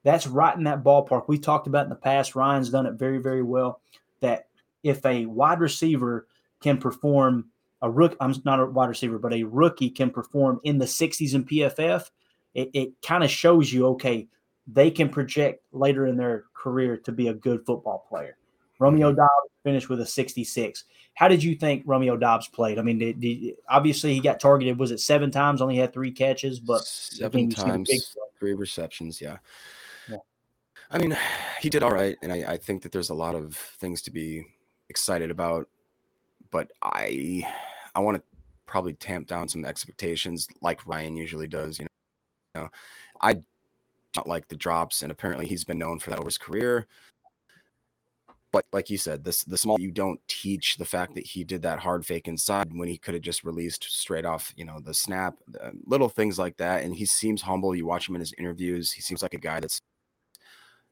That's 0.04 0.26
right 0.26 0.56
in 0.56 0.64
that 0.64 0.84
ballpark. 0.84 1.24
We 1.26 1.38
talked 1.38 1.66
about 1.66 1.84
in 1.84 1.90
the 1.90 1.96
past. 1.96 2.36
Ryan's 2.36 2.70
done 2.70 2.86
it 2.86 2.94
very, 2.94 3.18
very 3.18 3.42
well. 3.42 3.80
That 4.20 4.48
if 4.82 5.04
a 5.04 5.26
wide 5.26 5.60
receiver 5.60 6.28
can 6.62 6.78
perform, 6.78 7.46
a 7.82 7.90
rook, 7.90 8.16
I'm 8.20 8.34
not 8.44 8.60
a 8.60 8.66
wide 8.66 8.90
receiver, 8.90 9.18
but 9.18 9.32
a 9.32 9.42
rookie 9.44 9.90
can 9.90 10.10
perform 10.10 10.60
in 10.62 10.78
the 10.78 10.84
60s 10.84 11.34
in 11.34 11.44
PFF, 11.44 12.10
it, 12.54 12.70
it 12.72 12.92
kind 13.02 13.24
of 13.24 13.30
shows 13.30 13.72
you, 13.72 13.86
okay, 13.88 14.28
they 14.66 14.90
can 14.90 15.08
project 15.08 15.64
later 15.72 16.06
in 16.06 16.16
their 16.16 16.44
career 16.54 16.96
to 16.98 17.12
be 17.12 17.28
a 17.28 17.34
good 17.34 17.64
football 17.66 18.06
player. 18.08 18.36
Romeo 18.78 19.08
Mm-hmm. 19.08 19.16
Doubs 19.16 19.52
finished 19.62 19.88
with 19.88 20.00
a 20.00 20.06
66. 20.06 20.84
How 21.14 21.28
did 21.28 21.42
you 21.42 21.54
think 21.54 21.82
Romeo 21.86 22.16
Doubs 22.16 22.48
played? 22.48 22.78
I 22.78 22.82
mean, 22.82 22.98
did, 22.98 23.20
did, 23.20 23.54
obviously 23.68 24.14
he 24.14 24.20
got 24.20 24.40
targeted. 24.40 24.78
Was 24.78 24.90
it 24.90 25.00
seven 25.00 25.30
times? 25.30 25.62
Only 25.62 25.76
had 25.76 25.92
three 25.92 26.10
catches, 26.10 26.60
but 26.60 26.84
seven 26.84 27.40
again, 27.40 27.50
you 27.50 27.56
see 27.56 27.62
the 27.62 27.68
times, 27.68 28.16
three 28.38 28.54
receptions. 28.54 29.20
Yeah. 29.20 29.38
I 30.94 30.98
mean, 30.98 31.18
he 31.60 31.68
did 31.68 31.82
all 31.82 31.90
right, 31.90 32.16
and 32.22 32.32
I, 32.32 32.52
I 32.52 32.56
think 32.56 32.82
that 32.82 32.92
there's 32.92 33.10
a 33.10 33.14
lot 33.14 33.34
of 33.34 33.56
things 33.56 34.00
to 34.02 34.10
be 34.10 34.46
excited 34.88 35.30
about. 35.30 35.68
But 36.50 36.70
I, 36.82 37.46
I 37.94 38.00
want 38.00 38.16
to 38.16 38.22
probably 38.64 38.94
tamp 38.94 39.26
down 39.26 39.48
some 39.48 39.64
expectations, 39.64 40.46
like 40.62 40.86
Ryan 40.86 41.16
usually 41.16 41.48
does. 41.48 41.80
You 41.80 41.86
know, 42.54 42.68
I 43.20 43.42
don't 44.12 44.28
like 44.28 44.48
the 44.48 44.56
drops, 44.56 45.02
and 45.02 45.10
apparently 45.10 45.46
he's 45.46 45.64
been 45.64 45.78
known 45.78 45.98
for 45.98 46.10
that 46.10 46.18
over 46.20 46.28
his 46.28 46.38
career. 46.38 46.86
But 48.52 48.66
like 48.72 48.88
you 48.88 48.98
said, 48.98 49.24
this 49.24 49.42
the 49.42 49.58
small 49.58 49.80
you 49.80 49.90
don't 49.90 50.20
teach 50.28 50.76
the 50.76 50.84
fact 50.84 51.16
that 51.16 51.26
he 51.26 51.42
did 51.42 51.62
that 51.62 51.80
hard 51.80 52.06
fake 52.06 52.28
inside 52.28 52.72
when 52.72 52.86
he 52.86 52.98
could 52.98 53.14
have 53.14 53.22
just 53.24 53.42
released 53.42 53.82
straight 53.90 54.24
off, 54.24 54.52
you 54.56 54.64
know, 54.64 54.78
the 54.78 54.94
snap, 54.94 55.34
uh, 55.60 55.70
little 55.86 56.08
things 56.08 56.38
like 56.38 56.56
that. 56.58 56.84
And 56.84 56.94
he 56.94 57.04
seems 57.04 57.42
humble. 57.42 57.74
You 57.74 57.84
watch 57.84 58.08
him 58.08 58.14
in 58.14 58.20
his 58.20 58.32
interviews; 58.38 58.92
he 58.92 59.02
seems 59.02 59.22
like 59.22 59.34
a 59.34 59.38
guy 59.38 59.58
that's 59.58 59.80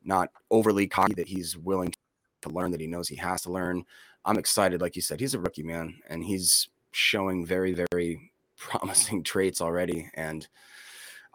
not 0.04 0.30
overly 0.50 0.86
cocky. 0.86 1.14
That 1.14 1.28
he's 1.28 1.56
willing 1.56 1.94
to 2.42 2.48
learn. 2.48 2.70
That 2.70 2.80
he 2.80 2.86
knows 2.86 3.08
he 3.08 3.16
has 3.16 3.42
to 3.42 3.52
learn. 3.52 3.84
I'm 4.24 4.38
excited. 4.38 4.80
Like 4.80 4.96
you 4.96 5.02
said, 5.02 5.20
he's 5.20 5.34
a 5.34 5.40
rookie 5.40 5.62
man, 5.62 5.96
and 6.08 6.24
he's 6.24 6.68
showing 6.92 7.46
very, 7.46 7.72
very 7.72 8.32
promising 8.58 9.24
traits 9.24 9.60
already. 9.60 10.10
And 10.14 10.46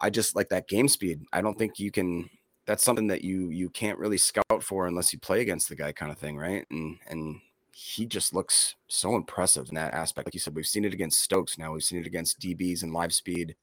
I 0.00 0.10
just 0.10 0.36
like 0.36 0.48
that 0.50 0.68
game 0.68 0.88
speed. 0.88 1.22
I 1.32 1.40
don't 1.40 1.58
think 1.58 1.78
you 1.78 1.90
can 1.90 2.30
that's 2.68 2.84
something 2.84 3.06
that 3.06 3.24
you 3.24 3.48
you 3.48 3.70
can't 3.70 3.98
really 3.98 4.18
scout 4.18 4.62
for 4.62 4.86
unless 4.86 5.12
you 5.12 5.18
play 5.18 5.40
against 5.40 5.70
the 5.70 5.74
guy 5.74 5.90
kind 5.90 6.12
of 6.12 6.18
thing, 6.18 6.36
right? 6.36 6.66
And 6.70 6.98
and 7.08 7.40
he 7.72 8.06
just 8.06 8.34
looks 8.34 8.74
so 8.88 9.16
impressive 9.16 9.68
in 9.68 9.74
that 9.76 9.94
aspect. 9.94 10.26
Like 10.26 10.34
you 10.34 10.40
said, 10.40 10.54
we've 10.54 10.66
seen 10.66 10.84
it 10.84 10.92
against 10.92 11.22
Stokes 11.22 11.56
now, 11.58 11.72
we've 11.72 11.82
seen 11.82 12.00
it 12.00 12.06
against 12.06 12.40
DBs 12.40 12.82
and 12.82 12.92
live 12.92 13.14
speed. 13.14 13.56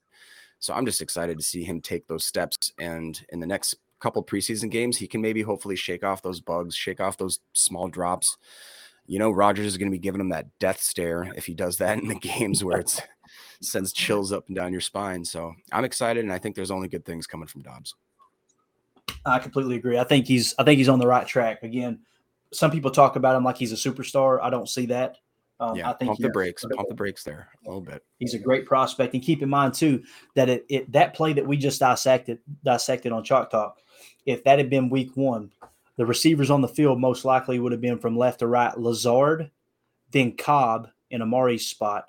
So 0.59 0.73
I'm 0.73 0.85
just 0.85 1.01
excited 1.01 1.37
to 1.37 1.43
see 1.43 1.63
him 1.63 1.81
take 1.81 2.07
those 2.07 2.25
steps 2.25 2.71
and 2.79 3.23
in 3.29 3.39
the 3.39 3.45
next 3.45 3.75
couple 4.05 4.23
preseason 4.23 4.69
games, 4.69 4.97
he 4.97 5.07
can 5.07 5.19
maybe 5.19 5.41
hopefully 5.41 5.75
shake 5.75 6.03
off 6.03 6.21
those 6.21 6.39
bugs, 6.39 6.75
shake 6.75 7.01
off 7.01 7.17
those 7.17 7.39
small 7.53 7.87
drops. 7.87 8.37
You 9.07 9.17
know, 9.17 9.31
Rodgers 9.31 9.65
is 9.65 9.77
going 9.77 9.89
to 9.89 9.95
be 9.95 10.01
giving 10.01 10.21
him 10.21 10.29
that 10.29 10.47
death 10.59 10.79
stare 10.79 11.33
if 11.35 11.47
he 11.47 11.55
does 11.55 11.77
that 11.77 11.97
in 12.01 12.07
the 12.07 12.15
games 12.15 12.63
where 12.63 12.79
it's 12.79 13.01
sends 13.61 13.91
chills 13.91 14.31
up 14.31 14.45
and 14.45 14.55
down 14.55 14.71
your 14.71 14.81
spine. 14.81 15.25
So 15.25 15.53
I'm 15.71 15.85
excited, 15.85 16.23
and 16.23 16.31
I 16.31 16.37
think 16.37 16.55
there's 16.55 16.69
only 16.69 16.87
good 16.87 17.03
things 17.03 17.25
coming 17.25 17.47
from 17.47 17.63
Doubs. 17.63 17.95
I 19.25 19.39
completely 19.39 19.75
agree. 19.75 19.97
I 19.97 20.03
think 20.03 20.27
he's 20.27 20.53
I 20.59 20.63
think 20.63 20.77
he's 20.77 20.89
on 20.89 20.99
the 20.99 21.07
right 21.07 21.25
track. 21.25 21.63
Again, 21.63 22.01
some 22.53 22.69
people 22.69 22.91
talk 22.91 23.15
about 23.15 23.35
him 23.35 23.43
like 23.43 23.57
he's 23.57 23.71
a 23.71 23.89
superstar. 23.89 24.39
I 24.39 24.51
don't 24.51 24.69
see 24.69 24.85
that. 24.87 25.17
Um, 25.59 25.75
yeah, 25.75 25.89
I 25.89 25.93
think 25.93 26.09
pump 26.09 26.19
the 26.19 26.29
brakes, 26.29 26.65
pump 26.75 26.89
the 26.89 26.95
brakes 26.95 27.23
there 27.23 27.47
a 27.65 27.69
little 27.69 27.81
bit. 27.81 28.03
He's 28.19 28.33
a 28.33 28.39
great 28.39 28.65
prospect, 28.65 29.13
and 29.13 29.23
keep 29.23 29.41
in 29.41 29.49
mind 29.49 29.73
too 29.73 30.03
that 30.35 30.49
it, 30.49 30.65
it 30.67 30.91
that 30.91 31.13
play 31.13 31.31
that 31.33 31.47
we 31.47 31.55
just 31.55 31.79
dissected 31.79 32.39
dissected 32.63 33.13
on 33.13 33.23
Chalk 33.23 33.49
Talk, 33.49 33.79
if 34.25 34.43
that 34.43 34.59
had 34.59 34.69
been 34.69 34.89
Week 34.89 35.11
One, 35.15 35.51
the 35.97 36.05
receivers 36.05 36.49
on 36.49 36.61
the 36.61 36.67
field 36.67 36.99
most 36.99 37.25
likely 37.25 37.59
would 37.59 37.71
have 37.71 37.81
been 37.81 37.99
from 37.99 38.17
left 38.17 38.39
to 38.39 38.47
right 38.47 38.77
Lazard, 38.77 39.49
then 40.11 40.35
Cobb 40.35 40.89
in 41.09 41.21
Amari's 41.21 41.67
spot, 41.67 42.05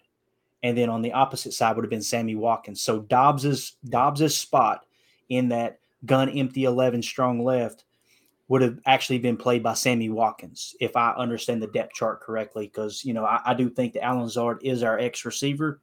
and 0.63 0.77
then 0.77 0.89
on 0.89 1.03
the 1.03 1.13
opposite 1.13 1.53
side 1.53 1.77
would 1.77 1.85
have 1.85 1.91
been 1.91 2.03
Sammy 2.03 2.35
Watkins. 2.35 2.83
So 2.83 3.01
Doubs's 3.01 3.77
Doubs's 3.89 4.37
spot 4.37 4.85
in 5.29 5.49
that 5.51 5.81
gun 6.05 6.29
empty 6.31 6.65
eleven 6.65 7.03
strong 7.03 7.45
left 7.45 7.85
would 8.49 8.63
have 8.63 8.79
actually 8.87 9.19
been 9.19 9.37
played 9.37 9.63
by 9.63 9.75
Sammy 9.75 10.09
Watkins, 10.09 10.77
if 10.81 10.97
I 10.97 11.13
understand 11.15 11.61
the 11.61 11.67
depth 11.67 11.95
chart 11.95 12.21
correctly. 12.21 12.67
Because 12.67 13.05
you 13.05 13.13
know, 13.13 13.25
I, 13.25 13.41
I 13.45 13.55
do 13.55 13.69
think 13.69 13.95
that 13.95 14.05
Allen 14.05 14.23
Lazard 14.23 14.61
is 14.63 14.83
our 14.83 14.99
ex 14.99 15.25
receiver, 15.25 15.81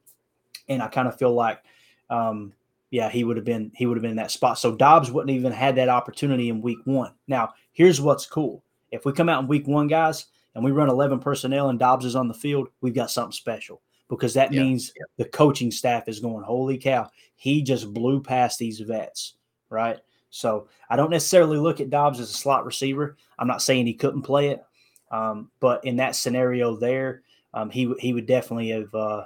and 0.68 0.82
I 0.82 0.88
kind 0.88 1.08
of 1.08 1.18
feel 1.18 1.34
like, 1.34 1.62
um, 2.10 2.54
yeah, 2.94 3.10
he 3.10 3.24
would 3.24 3.38
have 3.38 3.46
been 3.46 3.72
he 3.74 3.88
would 3.88 3.98
have 3.98 4.04
been 4.04 4.12
in 4.12 4.18
that 4.18 4.30
spot. 4.30 4.60
So 4.60 4.76
Doubs 4.76 5.12
wouldn't 5.12 5.36
even 5.36 5.52
had 5.52 5.76
that 5.78 5.90
opportunity 5.90 6.50
in 6.50 6.62
week 6.62 6.78
one. 6.86 7.12
Now, 7.28 7.54
here's 7.72 8.00
what's 8.00 8.28
cool: 8.28 8.64
if 8.92 9.04
we 9.04 9.12
come 9.14 9.30
out 9.30 9.42
in 9.42 9.48
week 9.48 9.68
one, 9.68 9.88
guys, 9.88 10.28
and 10.54 10.64
we 10.64 10.70
run 10.70 10.90
eleven 10.92 11.20
personnel 11.20 11.70
and 11.70 11.80
Doubs 11.80 12.06
is 12.06 12.16
on 12.16 12.28
the 12.28 12.36
field, 12.36 12.68
we've 12.82 12.94
got 12.94 13.10
something 13.10 13.32
special 13.32 13.82
because 14.10 14.36
that 14.36 14.54
Yeah. 14.54 14.62
means 14.62 14.94
the 15.18 15.26
coaching 15.26 15.72
staff 15.72 16.08
is 16.08 16.20
going, 16.20 16.44
holy 16.44 16.78
cow, 16.78 17.10
he 17.36 17.64
just 17.64 17.92
blew 17.96 18.22
past 18.22 18.60
these 18.60 18.80
vets, 18.80 19.38
right? 19.72 20.00
So 20.30 20.68
I 20.88 20.96
don't 20.96 21.10
necessarily 21.10 21.58
look 21.58 21.82
at 21.82 21.90
Doubs 21.90 22.20
as 22.20 22.30
a 22.30 22.34
slot 22.34 22.64
receiver. 22.64 23.18
I'm 23.40 23.48
not 23.48 23.64
saying 23.64 23.88
he 23.88 23.96
couldn't 23.96 24.22
play 24.22 24.50
it, 24.50 24.64
um, 25.10 25.50
but 25.60 25.84
in 25.84 25.96
that 25.96 26.16
scenario 26.16 26.76
there, 26.76 27.24
um, 27.56 27.72
he 27.72 27.92
he 27.98 28.14
would 28.14 28.28
definitely 28.28 28.70
have. 28.70 28.94
Uh, 28.94 29.24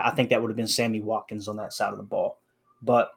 I 0.00 0.12
think 0.12 0.30
that 0.30 0.40
would 0.40 0.50
have 0.50 0.56
been 0.56 0.68
Sammy 0.68 1.00
Watkins 1.00 1.48
on 1.48 1.56
that 1.56 1.72
side 1.72 1.90
of 1.90 1.96
the 1.96 2.04
ball. 2.04 2.37
But 2.82 3.10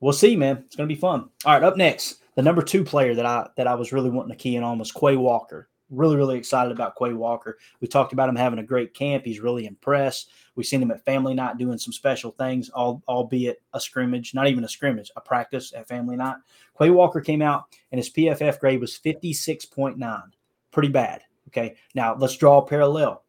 we'll 0.00 0.12
see, 0.12 0.36
man. 0.36 0.64
It's 0.66 0.76
going 0.76 0.88
to 0.88 0.94
be 0.94 1.00
fun. 1.00 1.28
All 1.44 1.54
right, 1.54 1.62
up 1.62 1.76
next, 1.76 2.22
the 2.34 2.42
number 2.42 2.62
two 2.62 2.84
player 2.84 3.14
that 3.14 3.26
I 3.26 3.48
that 3.56 3.66
I 3.66 3.74
was 3.74 3.92
really 3.92 4.10
wanting 4.10 4.30
to 4.30 4.36
key 4.36 4.56
in 4.56 4.62
on 4.62 4.78
was 4.78 4.92
Quay 4.92 5.16
Walker. 5.16 5.68
Really, 5.90 6.16
really 6.16 6.36
excited 6.36 6.70
about 6.70 6.96
Quay 6.98 7.14
Walker. 7.14 7.58
We 7.80 7.88
talked 7.88 8.12
about 8.12 8.28
him 8.28 8.36
having 8.36 8.58
a 8.58 8.64
great 8.64 8.92
camp. 8.92 9.24
He's 9.24 9.40
really 9.40 9.66
impressed. 9.66 10.30
We've 10.54 10.66
seen 10.66 10.82
him 10.82 10.90
at 10.90 11.04
family 11.04 11.32
night 11.32 11.56
doing 11.56 11.78
some 11.78 11.94
special 11.94 12.32
things, 12.32 12.68
all, 12.68 13.02
albeit 13.08 13.62
a 13.72 13.80
scrimmage, 13.80 14.34
not 14.34 14.48
even 14.48 14.64
a 14.64 14.68
scrimmage, 14.68 15.10
a 15.16 15.20
practice 15.20 15.72
at 15.74 15.88
family 15.88 16.16
night. 16.16 16.36
Quay 16.78 16.90
Walker 16.90 17.22
came 17.22 17.40
out 17.40 17.64
and 17.90 17.98
his 17.98 18.10
PFF 18.10 18.60
grade 18.60 18.80
was 18.80 18.98
56.9. 18.98 20.22
Pretty 20.70 20.88
bad. 20.90 21.22
Okay. 21.48 21.76
Now 21.94 22.14
let's 22.14 22.36
draw 22.36 22.58
a 22.58 22.66
parallel. 22.66 23.24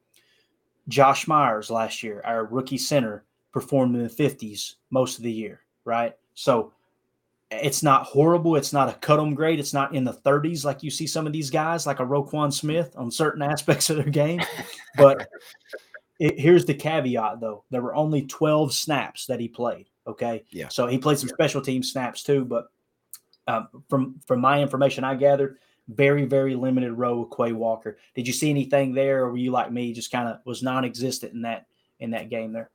Josh 0.89 1.27
Myers 1.27 1.69
last 1.69 2.03
year, 2.03 2.21
our 2.25 2.45
rookie 2.45 2.77
center, 2.77 3.23
performed 3.51 3.95
in 3.95 4.03
the 4.03 4.09
50s 4.09 4.75
most 4.91 5.17
of 5.17 5.23
the 5.23 5.31
year, 5.31 5.61
right? 5.85 6.15
So 6.33 6.73
it's 7.51 7.81
not 7.81 8.03
horrible. 8.03 8.55
It's 8.55 8.73
not 8.73 8.89
a 8.89 8.93
cut 8.93 9.19
'em 9.19 9.33
grade. 9.33 9.59
It's 9.59 9.73
not 9.73 9.95
in 9.95 10.03
the 10.03 10.13
30s 10.13 10.63
like 10.63 10.83
you 10.83 10.91
see 10.91 11.07
some 11.07 11.25
of 11.25 11.33
these 11.33 11.49
guys, 11.49 11.87
like 11.87 11.99
a 11.99 12.05
Roquan 12.05 12.53
Smith 12.53 12.93
on 12.95 13.09
certain 13.09 13.41
aspects 13.53 13.89
of 13.89 13.97
their 13.97 14.09
game. 14.09 14.41
But 14.97 15.27
it, 16.19 16.39
here's 16.39 16.65
the 16.65 16.73
caveat, 16.73 17.39
though: 17.39 17.63
there 17.71 17.81
were 17.81 17.95
only 17.95 18.25
12 18.27 18.73
snaps 18.73 19.25
that 19.27 19.39
he 19.39 19.47
played. 19.47 19.87
Okay, 20.05 20.43
Yeah. 20.51 20.69
So 20.69 20.87
he 20.87 20.97
played 20.97 21.19
some 21.19 21.29
special 21.29 21.61
team 21.61 21.83
snaps 21.83 22.23
too, 22.23 22.43
but 22.45 22.67
um, 23.47 23.67
from 23.89 24.19
from 24.25 24.41
my 24.41 24.61
information 24.61 25.03
I 25.03 25.15
gathered, 25.15 25.57
very 25.87 26.25
very 26.25 26.55
limited 26.55 26.93
role 26.93 27.21
with 27.21 27.35
Quay 27.35 27.51
Walker. 27.53 27.97
Did 28.15 28.27
you 28.27 28.33
see 28.33 28.49
anything 28.49 28.93
there, 28.93 29.25
or 29.25 29.31
were 29.31 29.37
you 29.37 29.51
like 29.51 29.71
me, 29.71 29.93
just 29.93 30.11
kind 30.11 30.27
of 30.27 30.39
was 30.45 30.63
non-existent 30.63 31.33
in 31.33 31.41
that 31.43 31.65
in 31.99 32.11
that 32.11 32.29
game 32.29 32.53
there? 32.53 32.69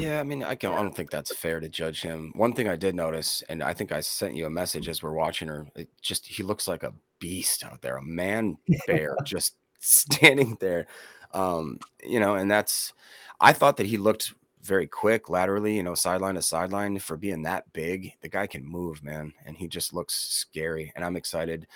Yeah, 0.00 0.20
I 0.20 0.22
mean, 0.22 0.42
I, 0.42 0.54
can, 0.54 0.72
I 0.72 0.76
don't 0.76 0.94
think 0.94 1.10
that's 1.10 1.34
fair 1.34 1.60
to 1.60 1.68
judge 1.68 2.02
him. 2.02 2.32
One 2.34 2.52
thing 2.52 2.68
I 2.68 2.76
did 2.76 2.94
notice, 2.94 3.42
and 3.48 3.62
I 3.62 3.74
think 3.74 3.92
I 3.92 4.00
sent 4.00 4.34
you 4.34 4.46
a 4.46 4.50
message 4.50 4.88
as 4.88 5.02
we're 5.02 5.12
watching 5.12 5.48
her. 5.48 5.66
It 5.74 5.88
just 6.00 6.26
he 6.26 6.42
looks 6.42 6.66
like 6.66 6.82
a 6.82 6.94
beast 7.18 7.64
out 7.64 7.82
there, 7.82 7.96
a 7.96 8.02
man 8.02 8.56
bear, 8.86 9.16
just 9.24 9.56
standing 9.80 10.56
there. 10.60 10.86
Um, 11.32 11.78
you 12.04 12.20
know, 12.20 12.34
and 12.34 12.50
that's. 12.50 12.92
I 13.40 13.52
thought 13.54 13.78
that 13.78 13.86
he 13.86 13.96
looked 13.96 14.34
very 14.62 14.86
quick 14.86 15.30
laterally, 15.30 15.76
you 15.76 15.82
know, 15.82 15.94
sideline 15.94 16.34
to 16.34 16.42
sideline 16.42 16.98
for 16.98 17.16
being 17.16 17.42
that 17.42 17.72
big. 17.72 18.12
The 18.20 18.28
guy 18.28 18.46
can 18.46 18.64
move, 18.64 19.02
man, 19.02 19.32
and 19.46 19.56
he 19.56 19.68
just 19.68 19.94
looks 19.94 20.14
scary. 20.14 20.92
And 20.94 21.04
I'm 21.04 21.16
excited 21.16 21.66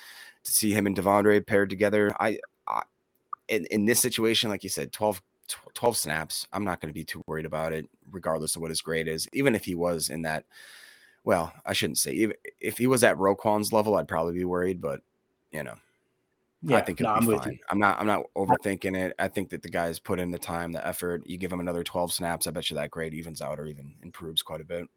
to 0.45 0.53
see 0.53 0.73
him 0.73 0.87
and 0.87 0.97
De'Vondre 0.97 1.47
paired 1.47 1.71
together. 1.71 2.15
I, 2.21 2.39
I 2.69 2.83
in 3.49 3.67
in 3.67 3.85
this 3.85 4.01
situation, 4.01 4.51
like 4.51 4.65
you 4.65 4.71
said, 4.71 4.93
12 4.93 5.21
tw- 5.21 5.23
12 5.75 5.97
snaps. 5.97 6.47
I'm 6.53 6.65
not 6.65 6.81
going 6.81 6.93
to 6.93 6.99
be 6.99 7.05
too 7.05 7.23
worried 7.27 7.47
about 7.47 7.73
it, 7.73 7.89
regardless 8.11 8.57
of 8.57 8.63
what 8.63 8.71
his 8.71 8.83
grade 8.83 9.09
is. 9.09 9.29
Even 9.33 9.55
if 9.55 9.65
he 9.65 9.75
was 9.75 10.11
in 10.11 10.23
that, 10.23 10.45
well, 11.25 11.53
I 11.65 11.73
shouldn't 11.73 11.99
say, 11.99 12.13
if, 12.13 12.33
if 12.61 12.79
he 12.79 12.87
was 12.87 13.05
at 13.05 13.19
Roquan's 13.19 13.73
level, 13.73 13.97
I'd 13.97 14.09
probably 14.09 14.35
be 14.35 14.45
worried, 14.45 14.81
but 14.81 15.01
you 15.51 15.63
know, 15.63 15.75
yeah, 16.63 16.79
I 16.79 16.81
think 16.81 17.01
it'll 17.01 17.15
no, 17.15 17.21
be 17.21 17.27
I'm 17.27 17.33
with 17.35 17.47
you. 17.47 17.59
I'm 17.71 17.79
not, 17.79 18.01
I'm 18.01 18.07
not 18.07 18.25
overthinking 18.37 18.97
it. 18.97 19.15
I 19.19 19.29
think 19.29 19.51
that 19.51 19.63
the 19.63 19.69
guys 19.69 19.99
put 19.99 20.19
in 20.19 20.31
the 20.31 20.39
time, 20.39 20.73
the 20.73 20.87
effort. 20.87 21.23
You 21.27 21.37
give 21.37 21.53
him 21.53 21.61
another 21.61 21.85
12 21.85 22.13
snaps, 22.13 22.47
I 22.47 22.51
bet 22.51 22.71
you 22.71 22.77
that 22.77 22.91
grade 22.91 23.15
evens 23.15 23.43
out 23.43 23.61
or 23.61 23.67
even 23.67 23.95
improves 24.03 24.43
quite 24.43 24.61
a 24.61 24.65
bit. 24.65 24.89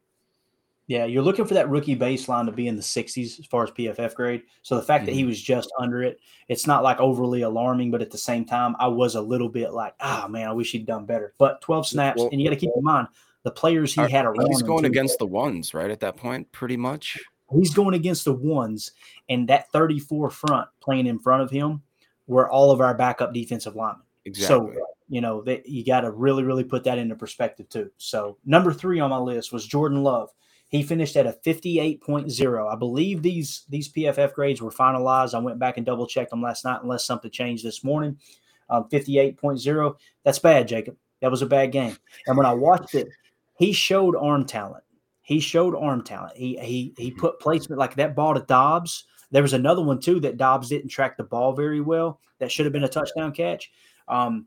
Yeah, 0.88 1.04
you're 1.06 1.22
looking 1.24 1.46
for 1.46 1.54
that 1.54 1.70
rookie 1.70 1.98
baseline 1.98 2.46
to 2.46 2.52
be 2.54 2.68
in 2.68 2.78
the 2.78 2.82
60s 2.82 3.40
as 3.40 3.46
far 3.46 3.64
as 3.64 3.72
PFF 3.72 4.16
grade. 4.16 4.44
So 4.62 4.76
the 4.78 4.82
fact 4.82 5.06
that 5.06 5.14
he 5.14 5.22
Mm-hmm. 5.22 5.30
was 5.30 5.42
just 5.42 5.70
under 5.78 6.02
it, 6.02 6.20
it's 6.48 6.66
not 6.66 6.82
like 6.82 7.00
overly 7.02 7.42
alarming, 7.42 7.92
but 7.92 8.02
at 8.02 8.10
the 8.10 8.18
same 8.18 8.46
time, 8.46 8.74
I 8.80 8.88
was 8.88 9.16
a 9.16 9.22
little 9.22 9.50
bit 9.50 9.74
like, 9.74 9.94
ah, 10.00 10.28
man, 10.30 10.48
I 10.48 10.54
wish 10.54 10.72
he'd 10.72 10.86
done 10.86 11.06
better. 11.06 11.34
But 11.38 11.60
12 11.62 11.88
snaps, 11.88 12.20
Well- 12.22 12.30
and 12.32 12.40
you 12.42 12.48
got 12.48 12.54
to 12.54 12.60
keep 12.60 12.72
in 12.76 12.84
mind, 12.84 13.08
the 13.44 13.52
players 13.52 13.94
he 13.94 14.02
Are- 14.02 14.08
had 14.08 14.26
around. 14.26 14.48
He's 14.48 14.62
going 14.62 14.86
against 14.86 15.20
the 15.20 15.26
ones, 15.28 15.74
right? 15.74 15.92
At 15.92 16.00
that 16.00 16.16
point, 16.16 16.50
pretty 16.54 16.78
much. 16.78 17.20
He's 17.54 17.74
going 17.74 17.94
against 17.94 18.24
the 18.26 18.34
ones, 18.34 18.92
and 19.30 19.48
that 19.50 19.70
34 19.72 20.30
front 20.30 20.68
playing 20.82 21.08
in 21.08 21.20
front 21.20 21.44
of 21.44 21.50
him 21.52 21.82
were 22.28 22.50
all 22.50 22.72
of 22.72 22.82
our 22.82 22.94
backup 22.94 23.34
defensive 23.34 23.76
linemen. 23.76 24.04
Exactly. 24.26 24.74
So 24.76 24.82
you 25.10 25.22
know 25.22 25.42
that 25.44 25.68
you 25.70 25.86
got 25.86 26.02
to 26.02 26.12
really, 26.12 26.44
really 26.44 26.66
put 26.66 26.84
that 26.84 26.98
into 26.98 27.16
perspective 27.16 27.70
too. 27.70 27.90
So 27.98 28.38
number 28.46 28.74
three 28.74 29.00
on 29.00 29.10
my 29.10 29.18
list 29.18 29.54
was 29.54 29.66
Jordan 29.66 30.04
Love. 30.04 30.30
He 30.70 30.84
finished 30.84 31.16
at 31.16 31.26
a 31.26 31.38
58.0. 31.46 32.74
I 32.74 32.76
believe 32.76 33.22
these 33.22 33.64
these 33.70 33.92
PFF 33.92 34.34
grades 34.34 34.62
were 34.62 34.72
finalized. 34.72 35.34
I 35.34 35.40
went 35.40 35.60
back 35.60 35.78
and 35.78 35.86
double 35.86 36.08
checked 36.08 36.32
them 36.32 36.42
last 36.42 36.66
night, 36.66 36.82
unless 36.84 37.06
something 37.06 37.32
changed 37.32 37.64
this 37.64 37.84
morning. 37.84 38.18
Um, 38.70 38.86
58.0. 38.92 39.96
That's 40.24 40.40
bad, 40.40 40.68
Jacob. 40.68 40.98
That 41.22 41.32
was 41.32 41.42
a 41.42 41.46
bad 41.46 41.72
game. 41.72 41.96
And 42.28 42.38
when 42.38 42.46
I 42.46 42.54
watched 42.54 42.96
it, 42.96 43.08
he 43.58 43.72
showed 43.72 44.16
arm 44.16 44.46
talent. 44.46 44.84
He 45.22 45.40
showed 45.40 45.76
arm 45.76 46.04
talent. 46.04 46.36
He 46.36 46.58
he 46.58 46.94
he 46.98 47.12
put 47.12 47.40
placement 47.40 47.80
like 47.80 47.96
that 47.96 48.16
ball 48.16 48.34
to 48.34 48.42
Doubs. 48.42 49.06
There 49.32 49.42
was 49.42 49.54
another 49.54 49.82
one 49.82 50.00
too 50.00 50.20
that 50.22 50.38
Doubs 50.38 50.70
didn't 50.70 50.90
track 50.90 51.18
the 51.18 51.24
ball 51.24 51.54
very 51.54 51.82
well. 51.82 52.20
That 52.40 52.52
should 52.52 52.66
have 52.66 52.74
been 52.74 52.84
a 52.84 52.90
touchdown 52.90 53.32
catch. 53.32 53.72
Um, 54.08 54.46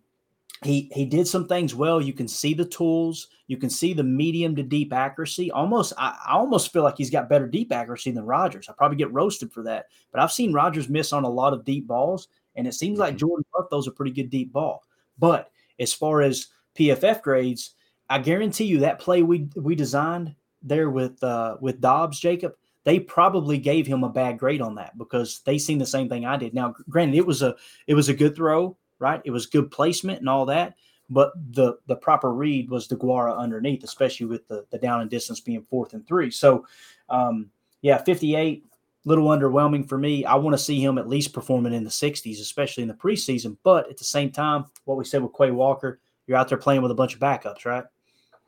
he 0.62 0.90
he 0.92 1.06
did 1.06 1.26
some 1.26 1.46
things 1.46 1.74
well. 1.74 2.00
You 2.00 2.12
can 2.12 2.28
see 2.28 2.52
the 2.52 2.64
tools. 2.64 3.28
You 3.46 3.56
can 3.56 3.70
see 3.70 3.94
the 3.94 4.02
medium 4.02 4.54
to 4.56 4.62
deep 4.62 4.92
accuracy. 4.92 5.50
Almost, 5.50 5.94
I, 5.96 6.16
I 6.26 6.32
almost 6.34 6.72
feel 6.72 6.82
like 6.82 6.98
he's 6.98 7.10
got 7.10 7.28
better 7.28 7.48
deep 7.48 7.72
accuracy 7.72 8.10
than 8.10 8.24
Rodgers. 8.24 8.68
I 8.68 8.74
probably 8.74 8.98
get 8.98 9.12
roasted 9.12 9.52
for 9.52 9.62
that, 9.64 9.86
but 10.12 10.20
I've 10.20 10.32
seen 10.32 10.52
Rodgers 10.52 10.88
miss 10.88 11.12
on 11.12 11.24
a 11.24 11.28
lot 11.28 11.54
of 11.54 11.64
deep 11.64 11.86
balls, 11.86 12.28
and 12.56 12.66
it 12.66 12.74
seems 12.74 12.98
like 12.98 13.16
Jordan 13.16 13.44
Love 13.56 13.68
those 13.70 13.86
a 13.86 13.90
pretty 13.90 14.12
good 14.12 14.30
deep 14.30 14.52
ball. 14.52 14.82
But 15.18 15.50
as 15.78 15.92
far 15.92 16.20
as 16.20 16.48
PFF 16.76 17.22
grades, 17.22 17.74
I 18.08 18.18
guarantee 18.18 18.64
you 18.64 18.80
that 18.80 18.98
play 18.98 19.22
we 19.22 19.48
we 19.56 19.74
designed 19.74 20.34
there 20.62 20.90
with 20.90 21.22
uh, 21.24 21.56
with 21.60 21.80
Doubs, 21.80 22.20
Jacob, 22.20 22.52
they 22.84 23.00
probably 23.00 23.58
gave 23.58 23.86
him 23.86 24.04
a 24.04 24.08
bad 24.08 24.38
grade 24.38 24.60
on 24.60 24.74
that 24.76 24.96
because 24.98 25.40
they 25.44 25.58
seen 25.58 25.78
the 25.78 25.86
same 25.86 26.08
thing 26.08 26.24
I 26.24 26.36
did. 26.36 26.54
Now, 26.54 26.74
granted, 26.88 27.16
it 27.16 27.26
was 27.26 27.42
a 27.42 27.56
it 27.86 27.94
was 27.94 28.08
a 28.08 28.14
good 28.14 28.36
throw, 28.36 28.76
right? 29.00 29.20
It 29.24 29.30
was 29.30 29.46
good 29.46 29.70
placement 29.70 30.20
and 30.20 30.28
all 30.28 30.46
that, 30.46 30.76
but 31.08 31.32
the 31.52 31.78
the 31.86 31.96
proper 31.96 32.32
read 32.32 32.70
was 32.70 32.86
the 32.86 32.96
Guara 32.96 33.34
underneath, 33.34 33.82
especially 33.82 34.26
with 34.26 34.46
the 34.46 34.64
the 34.70 34.78
down 34.78 35.00
and 35.00 35.10
distance 35.10 35.40
being 35.40 35.66
fourth 35.68 35.92
and 35.92 36.06
three. 36.06 36.30
So, 36.30 36.66
um, 37.08 37.50
yeah, 37.82 37.98
fifty 37.98 38.36
eight. 38.36 38.64
Little 39.06 39.28
underwhelming 39.28 39.88
for 39.88 39.96
me. 39.96 40.26
I 40.26 40.34
want 40.34 40.52
to 40.52 40.62
see 40.62 40.78
him 40.78 40.98
at 40.98 41.08
least 41.08 41.32
performing 41.32 41.72
in 41.72 41.84
the 41.84 41.88
60s, 41.90 42.38
especially 42.38 42.82
in 42.82 42.88
the 42.88 42.94
preseason. 42.94 43.56
But 43.62 43.88
at 43.88 43.96
the 43.96 44.04
same 44.04 44.30
time, 44.30 44.66
what 44.84 44.98
we 44.98 45.06
said 45.06 45.22
with 45.22 45.32
Quay 45.32 45.52
Walker, 45.52 46.00
you're 46.26 46.36
out 46.36 46.50
there 46.50 46.58
playing 46.58 46.82
with 46.82 46.90
a 46.90 46.94
bunch 46.94 47.14
of 47.14 47.20
backups, 47.20 47.64
right? 47.64 47.84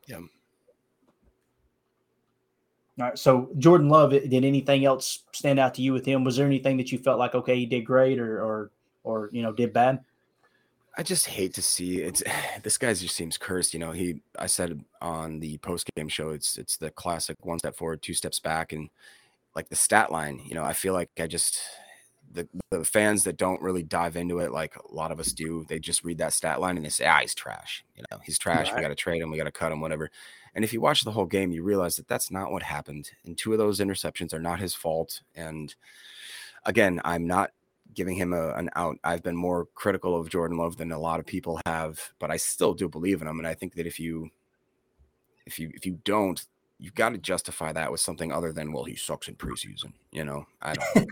Yeah. 0.06 0.18
All 3.00 3.06
right. 3.06 3.18
So 3.18 3.50
Jordan 3.56 3.88
Love, 3.88 4.10
did 4.10 4.44
anything 4.44 4.84
else 4.84 5.24
stand 5.32 5.58
out 5.58 5.74
to 5.74 5.82
you 5.82 5.92
with 5.92 6.04
him? 6.04 6.24
Was 6.24 6.36
there 6.36 6.46
anything 6.46 6.76
that 6.76 6.92
you 6.92 6.98
felt 6.98 7.18
like 7.18 7.34
okay, 7.34 7.56
he 7.56 7.66
did 7.66 7.86
great, 7.86 8.18
or 8.18 8.42
or 8.42 8.70
or 9.04 9.30
you 9.32 9.42
know 9.42 9.52
did 9.52 9.72
bad? 9.72 10.00
I 10.96 11.02
just 11.02 11.26
hate 11.26 11.54
to 11.54 11.62
see 11.62 12.02
it's 12.02 12.22
this 12.62 12.78
guy 12.78 12.92
just 12.94 13.16
seems 13.16 13.38
cursed. 13.38 13.74
You 13.74 13.80
know, 13.80 13.92
he 13.92 14.20
I 14.38 14.46
said 14.46 14.84
on 15.00 15.40
the 15.40 15.58
post 15.58 15.90
game 15.96 16.08
show, 16.08 16.30
it's 16.30 16.58
it's 16.58 16.76
the 16.76 16.90
classic 16.90 17.36
one 17.44 17.58
step 17.58 17.76
forward, 17.76 18.02
two 18.02 18.14
steps 18.14 18.40
back, 18.40 18.72
and 18.72 18.90
like 19.54 19.68
the 19.68 19.76
stat 19.76 20.10
line. 20.12 20.40
You 20.44 20.54
know, 20.54 20.64
I 20.64 20.72
feel 20.72 20.92
like 20.94 21.10
I 21.18 21.26
just 21.26 21.60
the 22.32 22.48
the 22.70 22.84
fans 22.84 23.24
that 23.24 23.36
don't 23.36 23.60
really 23.60 23.82
dive 23.82 24.16
into 24.16 24.38
it 24.38 24.52
like 24.52 24.76
a 24.76 24.94
lot 24.94 25.12
of 25.12 25.20
us 25.20 25.32
do, 25.32 25.64
they 25.68 25.78
just 25.78 26.04
read 26.04 26.18
that 26.18 26.32
stat 26.32 26.60
line 26.60 26.76
and 26.76 26.84
they 26.84 26.90
say, 26.90 27.06
ah, 27.06 27.18
he's 27.20 27.34
trash. 27.34 27.84
You 27.96 28.04
know, 28.10 28.18
he's 28.24 28.38
trash. 28.38 28.72
We 28.74 28.80
got 28.80 28.88
to 28.88 28.94
trade 28.94 29.20
him. 29.20 29.30
We 29.30 29.38
got 29.38 29.44
to 29.44 29.52
cut 29.52 29.72
him. 29.72 29.80
Whatever. 29.80 30.10
And 30.54 30.64
if 30.64 30.72
you 30.72 30.80
watch 30.80 31.02
the 31.02 31.12
whole 31.12 31.26
game, 31.26 31.50
you 31.52 31.62
realize 31.62 31.96
that 31.96 32.08
that's 32.08 32.30
not 32.30 32.50
what 32.50 32.62
happened. 32.62 33.10
And 33.24 33.36
two 33.36 33.52
of 33.52 33.58
those 33.58 33.80
interceptions 33.80 34.34
are 34.34 34.40
not 34.40 34.60
his 34.60 34.74
fault. 34.74 35.22
And 35.34 35.74
again, 36.64 37.00
I'm 37.04 37.26
not 37.26 37.52
giving 37.94 38.16
him 38.16 38.32
a, 38.32 38.52
an 38.54 38.70
out. 38.76 38.98
I've 39.04 39.22
been 39.22 39.36
more 39.36 39.66
critical 39.74 40.18
of 40.18 40.28
Jordan 40.28 40.58
Love 40.58 40.76
than 40.76 40.92
a 40.92 40.98
lot 40.98 41.20
of 41.20 41.26
people 41.26 41.60
have, 41.66 42.12
but 42.18 42.30
I 42.30 42.36
still 42.36 42.74
do 42.74 42.88
believe 42.88 43.22
in 43.22 43.28
him. 43.28 43.38
And 43.38 43.46
I 43.46 43.54
think 43.54 43.74
that 43.74 43.86
if 43.86 43.98
you 44.00 44.30
if 45.46 45.58
you 45.58 45.70
if 45.74 45.86
you 45.86 45.98
don't, 46.04 46.44
you've 46.78 46.94
got 46.94 47.10
to 47.10 47.18
justify 47.18 47.72
that 47.72 47.90
with 47.90 48.00
something 48.00 48.32
other 48.32 48.52
than 48.52 48.72
well, 48.72 48.84
he 48.84 48.96
sucks 48.96 49.28
in 49.28 49.36
preseason. 49.36 49.92
You 50.10 50.24
know, 50.24 50.46
I 50.60 50.74
don't. 50.74 51.10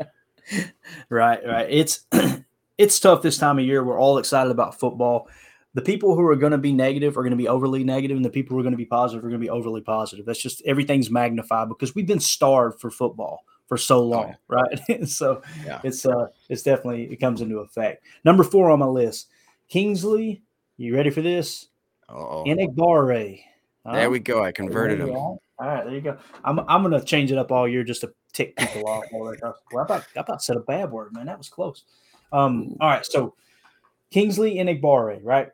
Right, 1.08 1.40
right. 1.46 1.66
It's 1.68 2.06
it's 2.78 3.00
tough 3.00 3.22
this 3.22 3.38
time 3.38 3.58
of 3.58 3.64
year. 3.64 3.84
We're 3.84 3.98
all 3.98 4.18
excited 4.18 4.50
about 4.50 4.78
football. 4.78 5.28
The 5.74 5.82
people 5.82 6.14
who 6.14 6.26
are 6.26 6.36
going 6.36 6.52
to 6.52 6.58
be 6.58 6.72
negative 6.72 7.18
are 7.18 7.22
going 7.22 7.32
to 7.32 7.36
be 7.36 7.48
overly 7.48 7.84
negative, 7.84 8.16
and 8.16 8.24
the 8.24 8.30
people 8.30 8.54
who 8.54 8.60
are 8.60 8.62
going 8.62 8.72
to 8.72 8.78
be 8.78 8.86
positive 8.86 9.24
are 9.24 9.28
going 9.28 9.40
to 9.40 9.44
be 9.44 9.50
overly 9.50 9.82
positive. 9.82 10.24
That's 10.24 10.40
just 10.40 10.62
everything's 10.64 11.10
magnified 11.10 11.68
because 11.68 11.94
we've 11.94 12.06
been 12.06 12.20
starved 12.20 12.80
for 12.80 12.90
football 12.90 13.44
for 13.66 13.76
so 13.76 14.02
long, 14.02 14.36
right? 14.48 14.78
so 15.08 15.42
Yeah. 15.64 15.80
it's 15.84 16.04
uh 16.06 16.26
it's 16.48 16.62
definitely 16.62 17.04
it 17.12 17.16
comes 17.16 17.40
into 17.40 17.58
effect. 17.58 18.04
Number 18.24 18.42
four 18.44 18.70
on 18.70 18.78
my 18.78 18.86
list, 18.86 19.28
Kingsley. 19.68 20.42
You 20.76 20.94
ready 20.94 21.10
for 21.10 21.22
this? 21.22 21.68
Oh, 22.08 22.44
Enagbare. 22.46 23.40
there 23.84 24.10
we 24.10 24.18
go. 24.20 24.44
I 24.44 24.52
converted 24.52 25.00
him. 25.00 25.10
All 25.14 25.40
right, 25.58 25.84
there 25.84 25.94
you 25.94 26.00
go. 26.02 26.18
I'm 26.44 26.60
I'm 26.60 26.82
gonna 26.82 27.02
change 27.02 27.32
it 27.32 27.38
up 27.38 27.50
all 27.50 27.66
year 27.66 27.82
just 27.82 28.02
to 28.02 28.12
tick 28.32 28.54
people 28.56 28.86
off. 28.88 29.04
All. 29.12 29.32
Well, 29.72 29.80
I 29.80 29.82
about 29.82 30.06
I 30.16 30.20
about 30.20 30.42
said 30.42 30.56
a 30.56 30.60
bad 30.60 30.90
word, 30.90 31.12
man. 31.14 31.26
That 31.26 31.38
was 31.38 31.48
close. 31.48 31.84
Um, 32.32 32.76
all 32.80 32.88
right, 32.90 33.04
so 33.06 33.34
Kingsley 34.10 34.56
Enagbare, 34.56 35.20
right? 35.22 35.48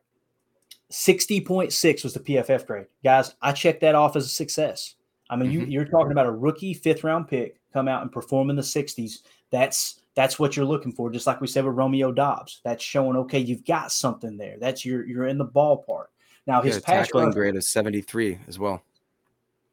60.6 0.90 2.04
was 2.04 2.12
the 2.14 2.20
PFF 2.20 2.66
grade. 2.66 2.86
Guys, 3.02 3.34
I 3.40 3.52
checked 3.52 3.80
that 3.80 3.94
off 3.94 4.16
as 4.16 4.26
a 4.26 4.28
success. 4.28 4.94
I 5.30 5.36
mean, 5.36 5.50
you, 5.50 5.60
you're 5.60 5.86
talking 5.86 6.12
about 6.12 6.26
a 6.26 6.30
rookie 6.30 6.74
fifth 6.74 7.02
round 7.04 7.28
pick 7.28 7.58
come 7.72 7.88
out 7.88 8.02
and 8.02 8.12
perform 8.12 8.50
in 8.50 8.56
the 8.56 8.62
60s. 8.62 9.20
That's 9.50 10.00
that's 10.14 10.38
what 10.38 10.56
you're 10.56 10.66
looking 10.66 10.92
for, 10.92 11.10
just 11.10 11.26
like 11.26 11.40
we 11.40 11.46
said 11.46 11.64
with 11.64 11.74
Romeo 11.74 12.12
Doubs. 12.12 12.60
That's 12.64 12.84
showing 12.84 13.16
okay, 13.18 13.38
you've 13.38 13.64
got 13.64 13.92
something 13.92 14.36
there. 14.36 14.56
That's 14.60 14.84
you're 14.84 15.06
you're 15.06 15.26
in 15.26 15.38
the 15.38 15.46
ballpark. 15.46 16.06
Now 16.46 16.60
his 16.62 16.76
His 16.76 16.84
pass 16.84 17.06
tackling 17.06 17.26
rush- 17.26 17.34
grade 17.34 17.56
is 17.56 17.68
73 17.68 18.38
as 18.48 18.58
well. 18.58 18.82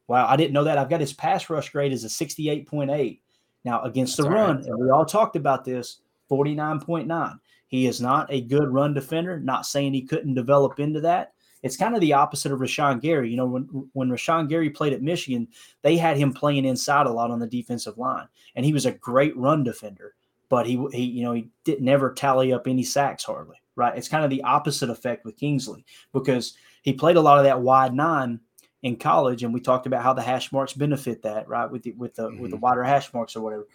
Wow, 0.07 0.27
I 0.27 0.35
didn't 0.35 0.53
know 0.53 0.63
that. 0.63 0.77
I've 0.77 0.89
got 0.89 1.01
his 1.01 1.13
pass 1.13 1.49
rush 1.49 1.69
grade 1.69 1.93
is 1.93 2.03
a 2.03 2.07
68.8. 2.07 3.19
Now, 3.63 3.83
against 3.83 4.17
the 4.17 4.23
That's 4.23 4.33
right. 4.33 4.41
run, 4.41 4.57
and 4.65 4.79
we 4.79 4.89
all 4.89 5.05
talked 5.05 5.35
about 5.35 5.63
this, 5.65 5.99
49.9. 6.31 7.39
He 7.67 7.85
is 7.85 8.01
not 8.01 8.31
a 8.31 8.41
good 8.41 8.69
run 8.69 8.93
defender. 8.95 9.39
Not 9.39 9.65
saying 9.67 9.93
he 9.93 10.01
couldn't 10.01 10.33
develop 10.33 10.79
into 10.79 10.99
that. 11.01 11.33
It's 11.61 11.77
kind 11.77 11.95
of 11.95 12.01
the 12.01 12.13
opposite 12.13 12.51
of 12.51 12.59
Rashan 12.59 13.01
Gary. 13.01 13.29
You 13.29 13.37
know, 13.37 13.45
when 13.45 13.63
when 13.93 14.09
Rashan 14.09 14.47
Gary 14.47 14.69
played 14.69 14.93
at 14.93 15.01
Michigan, 15.01 15.47
they 15.81 15.97
had 15.97 16.17
him 16.17 16.33
playing 16.33 16.65
inside 16.65 17.05
a 17.05 17.11
lot 17.11 17.31
on 17.31 17.39
the 17.39 17.47
defensive 17.47 17.97
line, 17.97 18.27
and 18.55 18.65
he 18.65 18.73
was 18.73 18.85
a 18.85 18.93
great 18.93 19.35
run 19.35 19.63
defender. 19.63 20.15
But 20.47 20.65
he 20.65 20.83
he 20.91 21.03
you 21.03 21.23
know 21.23 21.33
he 21.33 21.49
didn't 21.63 21.85
never 21.85 22.13
tally 22.13 22.53
up 22.53 22.67
any 22.67 22.83
sacks 22.83 23.23
hardly. 23.23 23.57
Right? 23.75 23.97
It's 23.97 24.09
kind 24.09 24.25
of 24.25 24.29
the 24.29 24.43
opposite 24.43 24.89
effect 24.89 25.23
with 25.23 25.37
Kingsley 25.37 25.85
because 26.11 26.55
he 26.81 26.93
played 26.93 27.15
a 27.15 27.21
lot 27.21 27.37
of 27.37 27.45
that 27.45 27.61
wide 27.61 27.93
nine 27.93 28.39
in 28.81 28.95
college, 28.95 29.43
and 29.43 29.53
we 29.53 29.59
talked 29.59 29.87
about 29.87 30.03
how 30.03 30.13
the 30.13 30.21
hash 30.21 30.51
marks 30.51 30.73
benefit 30.73 31.21
that, 31.23 31.47
right? 31.47 31.69
With 31.69 31.83
the 31.83 31.91
with 31.91 32.15
the 32.15 32.29
with 32.29 32.51
the 32.51 32.57
mm-hmm. 32.57 32.59
wider 32.59 32.83
hash 32.83 33.13
marks 33.13 33.35
or 33.35 33.41
whatever. 33.41 33.67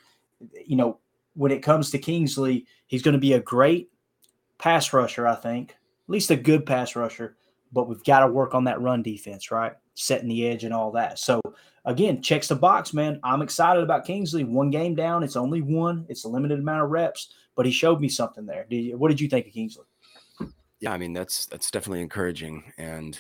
You 0.66 0.76
know, 0.76 0.99
when 1.35 1.53
it 1.53 1.62
comes 1.62 1.91
to 1.91 1.99
Kingsley, 1.99 2.66
he's 2.87 3.03
going 3.03 3.12
to 3.12 3.18
be 3.18 3.35
a 3.35 3.41
great 3.41 3.91
pass 4.59 4.93
rusher, 4.93 5.26
I 5.26 5.35
think, 5.35 5.70
at 5.72 5.76
least 6.09 6.30
a 6.30 6.37
good 6.37 6.64
pass 6.64 6.97
rusher. 6.97 7.37
But 7.75 7.89
we've 7.89 8.03
got 8.05 8.20
to 8.20 8.29
work 8.29 8.55
on 8.55 8.64
that 8.64 8.81
run 8.81 9.03
defense, 9.03 9.51
right? 9.51 9.72
Setting 9.95 10.29
the 10.29 10.47
edge 10.47 10.64
and 10.64 10.72
all 10.72 10.91
that. 10.93 11.18
So 11.18 11.43
again, 11.85 12.22
checks 12.22 12.49
the 12.49 12.55
box, 12.55 12.95
man. 12.95 13.20
I'm 13.22 13.43
excited 13.43 13.83
about 13.83 14.07
Kingsley. 14.07 14.45
One 14.45 14.70
game 14.70 14.95
down, 14.95 15.22
it's 15.22 15.37
only 15.37 15.61
one. 15.61 16.07
It's 16.09 16.25
a 16.25 16.29
limited 16.29 16.61
amount 16.61 16.85
of 16.85 16.91
reps, 16.91 17.35
but 17.57 17.66
he 17.66 17.72
showed 17.72 18.01
me 18.01 18.09
something 18.09 18.47
there. 18.47 18.64
Did 18.70 18.77
you, 18.77 18.97
what 18.97 19.11
did 19.11 19.20
you 19.20 19.29
think 19.29 19.47
of 19.47 19.53
Kingsley? 19.53 19.85
Yeah, 20.81 20.93
I 20.93 20.99
mean 20.99 21.12
that's 21.12 21.47
that's 21.47 21.70
definitely 21.70 22.03
encouraging. 22.03 22.72
And 22.79 23.18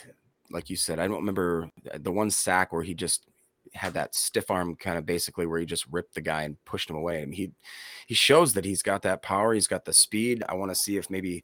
like 0.50 0.70
you 0.70 0.76
said, 0.76 0.98
I 0.98 1.06
don't 1.06 1.16
remember 1.16 1.70
the 1.98 2.12
one 2.12 2.30
sack 2.30 2.72
where 2.72 2.82
he 2.82 2.94
just 2.94 3.26
had 3.72 3.94
that 3.94 4.14
stiff 4.14 4.50
arm 4.50 4.76
kind 4.76 4.98
of 4.98 5.06
basically 5.06 5.46
where 5.46 5.58
he 5.58 5.66
just 5.66 5.86
ripped 5.90 6.14
the 6.14 6.20
guy 6.20 6.42
and 6.42 6.62
pushed 6.64 6.90
him 6.90 6.96
away. 6.96 7.22
I 7.22 7.24
mean, 7.24 7.32
he 7.32 7.52
he 8.06 8.14
shows 8.14 8.54
that 8.54 8.64
he's 8.64 8.82
got 8.82 9.02
that 9.02 9.22
power, 9.22 9.54
he's 9.54 9.66
got 9.66 9.84
the 9.84 9.92
speed. 9.92 10.44
I 10.48 10.54
want 10.54 10.70
to 10.70 10.74
see 10.74 10.96
if 10.96 11.10
maybe 11.10 11.42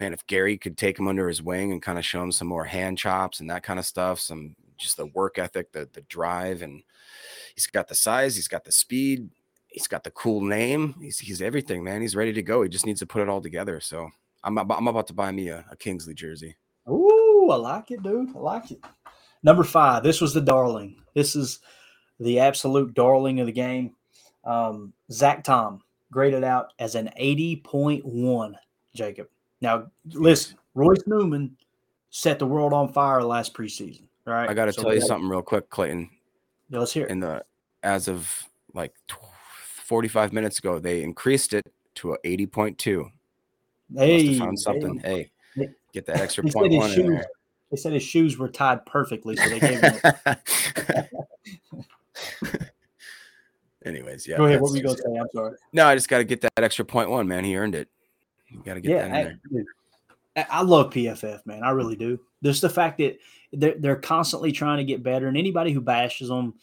man, 0.00 0.12
if 0.12 0.26
Gary 0.26 0.56
could 0.56 0.76
take 0.76 0.98
him 0.98 1.08
under 1.08 1.28
his 1.28 1.42
wing 1.42 1.72
and 1.72 1.82
kind 1.82 1.98
of 1.98 2.04
show 2.04 2.22
him 2.22 2.32
some 2.32 2.48
more 2.48 2.64
hand 2.64 2.98
chops 2.98 3.40
and 3.40 3.50
that 3.50 3.62
kind 3.62 3.78
of 3.78 3.86
stuff, 3.86 4.20
some 4.20 4.56
just 4.76 4.96
the 4.96 5.06
work 5.06 5.38
ethic, 5.38 5.72
the 5.72 5.88
the 5.92 6.02
drive, 6.02 6.62
and 6.62 6.82
he's 7.54 7.66
got 7.66 7.88
the 7.88 7.94
size, 7.94 8.36
he's 8.36 8.48
got 8.48 8.64
the 8.64 8.72
speed, 8.72 9.30
he's 9.66 9.88
got 9.88 10.04
the 10.04 10.10
cool 10.10 10.40
name, 10.40 10.94
he's 11.00 11.18
he's 11.18 11.42
everything, 11.42 11.82
man. 11.82 12.00
He's 12.00 12.16
ready 12.16 12.32
to 12.32 12.42
go. 12.42 12.62
He 12.62 12.68
just 12.68 12.86
needs 12.86 13.00
to 13.00 13.06
put 13.06 13.22
it 13.22 13.28
all 13.28 13.40
together. 13.40 13.80
So 13.80 14.08
I'm 14.44 14.58
about, 14.58 14.78
I'm 14.78 14.88
about 14.88 15.06
to 15.08 15.14
buy 15.14 15.32
me 15.32 15.48
a, 15.48 15.64
a 15.70 15.76
Kingsley 15.76 16.14
jersey. 16.14 16.56
Ooh, 16.88 17.48
I 17.50 17.56
like 17.56 17.90
it, 17.90 18.02
dude. 18.02 18.34
I 18.34 18.38
like 18.38 18.70
it. 18.70 18.80
Number 19.42 19.64
five. 19.64 20.02
This 20.02 20.20
was 20.20 20.32
the 20.34 20.40
darling. 20.40 21.02
This 21.14 21.36
is 21.36 21.60
the 22.20 22.40
absolute 22.40 22.94
darling 22.94 23.40
of 23.40 23.46
the 23.46 23.52
game. 23.52 23.94
Um, 24.44 24.92
Zach 25.10 25.44
Tom 25.44 25.80
graded 26.10 26.44
out 26.44 26.72
as 26.78 26.94
an 26.94 27.10
80.1, 27.20 28.54
Jacob. 28.94 29.28
Now, 29.60 29.90
listen, 30.12 30.56
Royce 30.74 31.02
Newman 31.06 31.56
set 32.10 32.38
the 32.38 32.46
world 32.46 32.72
on 32.72 32.92
fire 32.92 33.22
last 33.22 33.54
preseason, 33.54 34.02
right? 34.24 34.48
I 34.48 34.54
got 34.54 34.66
to 34.66 34.72
So 34.72 34.82
tell 34.82 34.92
you 34.94 35.00
gotta- 35.00 35.08
something 35.08 35.28
real 35.28 35.42
quick, 35.42 35.68
Clayton. 35.70 36.08
Yeah, 36.70 36.78
let's 36.80 36.92
hear 36.92 37.04
it. 37.06 37.10
In 37.10 37.20
the 37.20 37.44
as 37.82 38.08
of 38.08 38.46
like 38.74 38.92
45 39.84 40.32
minutes 40.32 40.58
ago, 40.58 40.78
they 40.78 41.02
increased 41.02 41.52
it 41.54 41.64
to 41.96 42.12
a 42.14 42.18
80.2. 42.24 43.10
Must 43.90 44.04
Hey, 44.04 44.38
found 44.38 44.58
something. 44.60 44.98
hey. 45.00 45.30
Hey, 45.54 45.68
get 45.92 46.04
that 46.06 46.20
extra 46.20 46.44
his 46.44 46.54
one 46.54 46.70
in 46.70 46.80
shoes. 46.90 46.96
there. 47.08 47.26
They 47.70 47.76
said 47.76 47.92
his 47.94 48.02
shoes 48.02 48.38
were 48.38 48.48
tied 48.48 48.84
perfectly, 48.86 49.34
so 49.36 49.48
they 49.48 49.60
gave 49.60 49.80
him. 49.80 49.94
Anyways, 53.84 54.26
yeah. 54.26 54.36
Go 54.36 54.44
ahead. 54.46 54.60
What 54.60 54.70
were 54.72 54.76
you 54.76 54.82
gonna 54.82 54.96
say? 54.96 55.16
I'm 55.18 55.26
sorry. 55.32 55.56
No, 55.72 55.86
I 55.86 55.94
just 55.94 56.08
got 56.08 56.18
to 56.18 56.24
get 56.24 56.40
that 56.42 56.52
extra 56.58 56.84
point 56.84 57.10
one, 57.10 57.26
man. 57.28 57.44
He 57.44 57.56
earned 57.56 57.74
it. 57.74 57.88
You 58.50 58.62
got 58.64 58.74
to 58.74 58.80
get 58.80 58.98
that 58.98 59.06
in 59.06 59.12
I, 59.14 59.38
there. 59.50 60.46
I 60.50 60.62
love 60.62 60.90
PFF, 60.90 61.44
man. 61.46 61.62
I 61.62 61.70
really 61.70 61.96
do. 61.96 62.18
There's 62.42 62.60
the 62.60 62.68
fact 62.68 62.98
that 62.98 63.18
they're, 63.52 63.74
they're 63.78 63.96
constantly 63.96 64.52
trying 64.52 64.78
to 64.78 64.84
get 64.84 65.02
better, 65.02 65.28
and 65.28 65.36
anybody 65.36 65.72
who 65.72 65.80
bashes 65.80 66.28
them, 66.28 66.54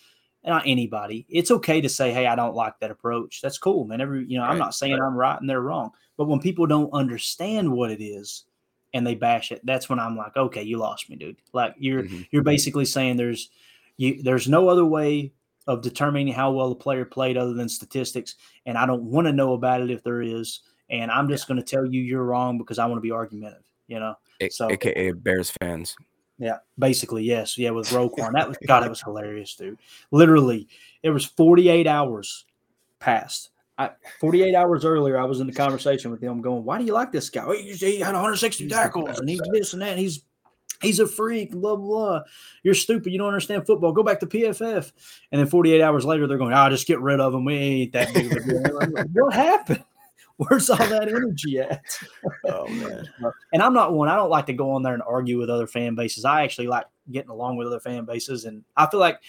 not 0.46 0.64
anybody, 0.66 1.26
it's 1.28 1.52
okay 1.52 1.82
to 1.82 1.90
say, 1.90 2.14
"Hey, 2.14 2.28
I 2.28 2.36
don't 2.36 2.56
like 2.56 2.80
that 2.80 2.92
approach." 2.92 3.42
That's 3.42 3.58
cool, 3.58 3.86
man. 3.86 4.02
Every 4.02 4.26
you 4.26 4.38
know, 4.38 4.46
I'm 4.46 4.60
not 4.60 4.76
saying 4.76 4.94
I'm 4.94 5.16
right 5.16 5.40
and 5.40 5.50
they're 5.50 5.62
wrong, 5.62 5.92
but 6.18 6.26
when 6.28 6.40
people 6.40 6.68
don't 6.68 6.94
understand 6.94 7.72
what 7.72 7.92
it 7.92 8.04
is 8.04 8.46
and 8.94 9.06
they 9.06 9.16
bash 9.16 9.52
it, 9.52 9.62
that's 9.66 9.90
when 9.90 10.00
I'm 10.00 10.16
like, 10.16 10.38
"Okay, 10.38 10.64
you 10.64 10.78
lost 10.78 11.10
me, 11.10 11.16
dude." 11.16 11.38
Like 11.52 11.74
you're 11.78 12.04
Mhm. 12.04 12.28
you're 12.32 12.44
basically 12.44 12.86
saying 12.86 13.18
there's 13.18 13.50
you 13.98 14.22
there's 14.22 14.48
no 14.48 14.70
other 14.70 14.86
way 14.86 15.34
of 15.68 15.82
determining 15.82 16.32
how 16.32 16.52
well 16.52 16.70
the 16.70 16.76
player 16.76 17.06
played 17.06 17.38
other 17.38 17.54
than 17.54 17.68
statistics, 17.68 18.36
and 18.68 18.78
I 18.78 18.86
don't 18.86 19.04
want 19.04 19.26
to 19.26 19.34
know 19.34 19.54
about 19.54 19.82
it 19.82 19.90
if 19.90 20.04
there 20.04 20.22
is. 20.22 20.62
And 20.90 21.10
I'm 21.12 21.28
just 21.28 21.48
going 21.48 21.58
to 21.58 21.64
tell 21.64 21.86
you 21.86 22.02
you're 22.02 22.24
wrong 22.24 22.58
because 22.58 22.80
I 22.80 22.86
want 22.86 22.98
to 22.98 23.02
be 23.02 23.12
argumentative. 23.12 23.64
You 23.88 24.00
know. 24.00 24.16
A- 24.42 24.50
So- 24.50 24.70
AKA 24.72 25.12
Bears 25.14 25.52
fans. 25.62 25.96
Yeah, 26.38 26.58
basically, 26.78 27.24
yes. 27.24 27.58
Yeah, 27.58 27.70
with 27.70 27.88
Roquan. 27.92 28.34
That 28.34 28.50
was 28.50 28.58
God, 28.68 28.82
that 28.82 28.90
was 28.90 29.02
hilarious, 29.02 29.56
dude. 29.56 29.78
Literally, 30.12 30.68
it 31.02 31.10
was 31.12 31.24
48 31.24 31.88
hours 31.88 32.44
past. 33.00 33.52
I, 33.78 33.92
48 34.20 34.54
hours 34.54 34.84
earlier, 34.84 35.18
I 35.18 35.24
was 35.24 35.40
in 35.40 35.48
the 35.48 35.54
conversation 35.54 36.12
with 36.12 36.22
him 36.22 36.42
going, 36.42 36.66
Why 36.66 36.78
do 36.78 36.84
you 36.84 36.94
like 36.94 37.12
this 37.14 37.30
guy? 37.30 37.46
He, 37.56 37.72
he 37.74 38.00
had 38.00 38.14
160 38.14 38.68
tackles 38.68 39.18
and 39.20 39.30
he's 39.30 39.40
this 39.52 39.72
and 39.74 39.82
that. 39.82 39.92
And 39.92 40.00
he's 40.00 40.24
he's 40.82 41.00
a 41.00 41.08
freak, 41.08 41.52
blah, 41.52 41.76
blah. 41.78 42.22
You're 42.64 42.74
stupid. 42.74 43.12
You 43.14 43.18
don't 43.18 43.28
understand 43.28 43.66
football. 43.66 43.94
Go 43.94 44.04
back 44.04 44.20
to 44.20 44.28
PFF. 44.28 44.92
And 45.32 45.40
then 45.40 45.48
48 45.48 45.82
hours 45.82 46.04
later, 46.06 46.28
they're 46.28 46.38
going, 46.38 46.54
Ah, 46.54 46.70
just 46.70 46.86
get 46.88 47.00
rid 47.00 47.22
of 47.22 47.34
him. 47.34 47.46
We 47.46 47.56
ain't 47.56 47.94
that 47.94 48.14
big 48.14 48.26
of 48.26 48.32
a 48.34 48.40
deal. 48.42 49.04
What 49.24 49.34
happened? 49.34 49.84
Where's 50.50 50.70
all 50.70 50.78
that 50.78 51.08
energy 51.08 51.60
at? 51.60 51.82
Oh 52.48 52.68
man. 52.68 53.08
and 53.54 53.62
I'm 53.62 53.74
not 53.74 53.94
one. 53.94 54.10
I 54.10 54.16
don't 54.16 54.30
like 54.30 54.46
to 54.48 54.54
go 54.54 54.72
on 54.72 54.84
there 54.84 54.94
and 54.94 55.04
argue 55.04 55.40
with 55.40 55.50
other 55.50 55.68
fan 55.68 55.96
bases. 55.96 56.26
I 56.26 56.44
actually 56.44 56.68
like 56.68 56.86
getting 57.10 57.30
along 57.32 57.58
with 57.58 57.68
other 57.68 57.80
fan 57.80 58.06
bases, 58.06 58.46
and 58.46 58.64
I 58.76 58.88
feel 58.88 59.00
like 59.00 59.20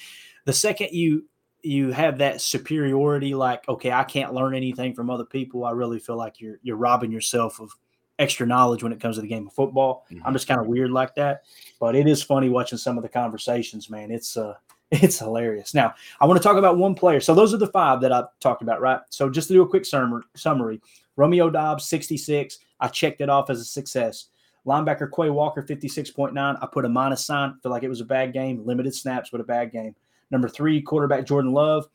the 0.45 0.53
second 0.53 0.91
you 0.93 1.25
you 1.63 1.93
have 1.93 2.19
that 2.19 2.41
superiority, 2.41 3.35
like 3.35 3.69
okay, 3.69 3.93
I 3.93 4.05
can't 4.05 4.35
learn 4.35 4.55
anything 4.55 4.95
from 4.95 5.11
other 5.11 5.25
people. 5.25 5.65
I 5.65 5.71
really 5.71 5.99
feel 5.99 6.17
like 6.17 6.41
you're 6.41 6.59
you're 6.63 6.77
robbing 6.77 7.13
yourself 7.13 7.61
of 7.61 7.71
extra 8.19 8.47
knowledge 8.47 8.83
when 8.83 8.93
it 8.93 9.01
comes 9.01 9.17
to 9.17 9.23
the 9.23 9.29
game 9.29 9.47
of 9.47 9.53
football. 9.53 10.07
I'm 10.25 10.33
just 10.33 10.49
kind 10.49 10.61
of 10.61 10.67
weird 10.67 10.91
like 10.91 11.15
that, 11.17 11.43
but 11.81 11.95
it 11.95 12.07
is 12.07 12.23
funny 12.23 12.49
watching 12.49 12.79
some 12.79 12.97
of 12.97 13.03
the 13.03 13.09
conversations. 13.09 13.91
Man, 13.91 14.11
it's 14.11 14.37
uh 14.37 14.55
it's 14.91 15.19
hilarious. 15.19 15.75
Now, 15.75 15.95
I 16.21 16.27
want 16.27 16.41
to 16.41 16.43
talk 16.43 16.57
about 16.57 16.79
one 16.79 16.95
player. 16.95 17.21
So 17.21 17.35
those 17.35 17.53
are 17.53 17.59
the 17.59 17.67
five 17.67 18.01
that 18.03 18.13
I 18.13 18.25
talked 18.41 18.63
about, 18.63 18.81
right? 18.81 19.01
So 19.11 19.29
just 19.29 19.49
to 19.49 19.55
do 19.55 19.63
a 19.63 19.69
quick 19.69 19.85
summary, 19.85 20.81
Romeo 21.17 21.51
Doubs, 21.51 21.89
66. 21.89 22.59
I 22.79 22.89
checked 22.89 23.21
it 23.21 23.29
off 23.29 23.51
as 23.51 23.61
a 23.61 23.65
success. 23.65 24.27
Linebacker 24.67 25.11
Quay 25.11 25.31
Walker, 25.31 25.63
56.9. 25.63 26.37
I 26.37 26.67
put 26.67 26.85
a 26.85 26.89
minus 26.89 27.25
sign. 27.25 27.59
Feel 27.63 27.73
like 27.73 27.83
it 27.83 27.89
was 27.89 28.01
a 28.01 28.05
bad 28.05 28.33
game. 28.33 28.65
Limited 28.65 28.95
snaps, 28.95 29.31
but 29.31 29.41
a 29.41 29.45
bad 29.45 29.73
game. 29.73 29.95
Number 30.31 30.49
three, 30.49 30.83
quarterback 30.83 31.25
Jordan 31.25 31.53
Love, 31.53 31.87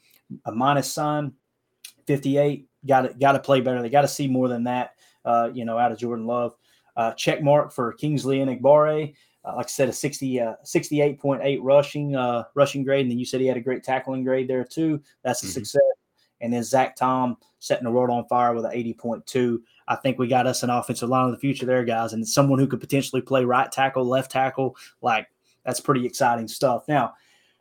a 0.45 0.51
minus 0.51 0.91
sign, 0.91 1.33
58. 2.07 2.67
Got 2.87 3.01
to 3.01 3.13
got 3.13 3.33
to 3.33 3.39
play 3.39 3.61
better. 3.61 3.81
They 3.81 3.89
got 3.89 4.01
to 4.01 4.07
see 4.07 4.27
more 4.27 4.47
than 4.47 4.63
that, 4.63 4.95
uh, 5.23 5.49
you 5.53 5.65
know, 5.65 5.77
out 5.77 5.91
of 5.91 5.97
Jordan 5.97 6.25
Love. 6.25 6.55
Uh, 6.95 7.13
check 7.13 7.43
mark 7.43 7.71
for 7.71 7.93
Kingsley 7.93 8.39
Enagbare. 8.39 9.13
Uh, 9.43 9.55
like 9.55 9.65
I 9.65 9.69
said, 9.69 9.89
a 9.89 9.93
60, 9.93 10.39
uh, 10.39 10.53
68.8 10.63 11.59
rushing 11.61 12.15
uh, 12.15 12.43
rushing 12.53 12.83
grade. 12.83 13.01
And 13.01 13.11
then 13.11 13.19
you 13.19 13.25
said 13.25 13.41
he 13.41 13.47
had 13.47 13.57
a 13.57 13.61
great 13.61 13.83
tackling 13.83 14.23
grade 14.23 14.47
there 14.47 14.63
too. 14.63 15.01
That's 15.23 15.43
a 15.43 15.47
Mhm. 15.47 15.53
success. 15.53 15.81
And 16.41 16.51
then 16.51 16.63
Zach 16.63 16.95
Tom 16.95 17.37
setting 17.59 17.83
the 17.83 17.91
world 17.91 18.09
on 18.09 18.25
fire 18.27 18.53
with 18.53 18.65
an 18.65 18.71
80.2. 18.73 19.61
I 19.87 19.95
think 19.95 20.17
we 20.17 20.27
got 20.27 20.47
us 20.47 20.63
an 20.63 20.69
offensive 20.71 21.09
line 21.09 21.25
of 21.25 21.31
the 21.31 21.37
future 21.37 21.65
there, 21.65 21.83
guys, 21.83 22.13
and 22.13 22.27
someone 22.27 22.57
who 22.59 22.67
could 22.67 22.79
potentially 22.79 23.21
play 23.21 23.45
right 23.45 23.71
tackle, 23.71 24.05
left 24.05 24.31
tackle. 24.31 24.75
Like 25.01 25.27
that's 25.65 25.79
pretty 25.79 26.05
exciting 26.05 26.47
stuff. 26.47 26.87
Now, 26.87 27.13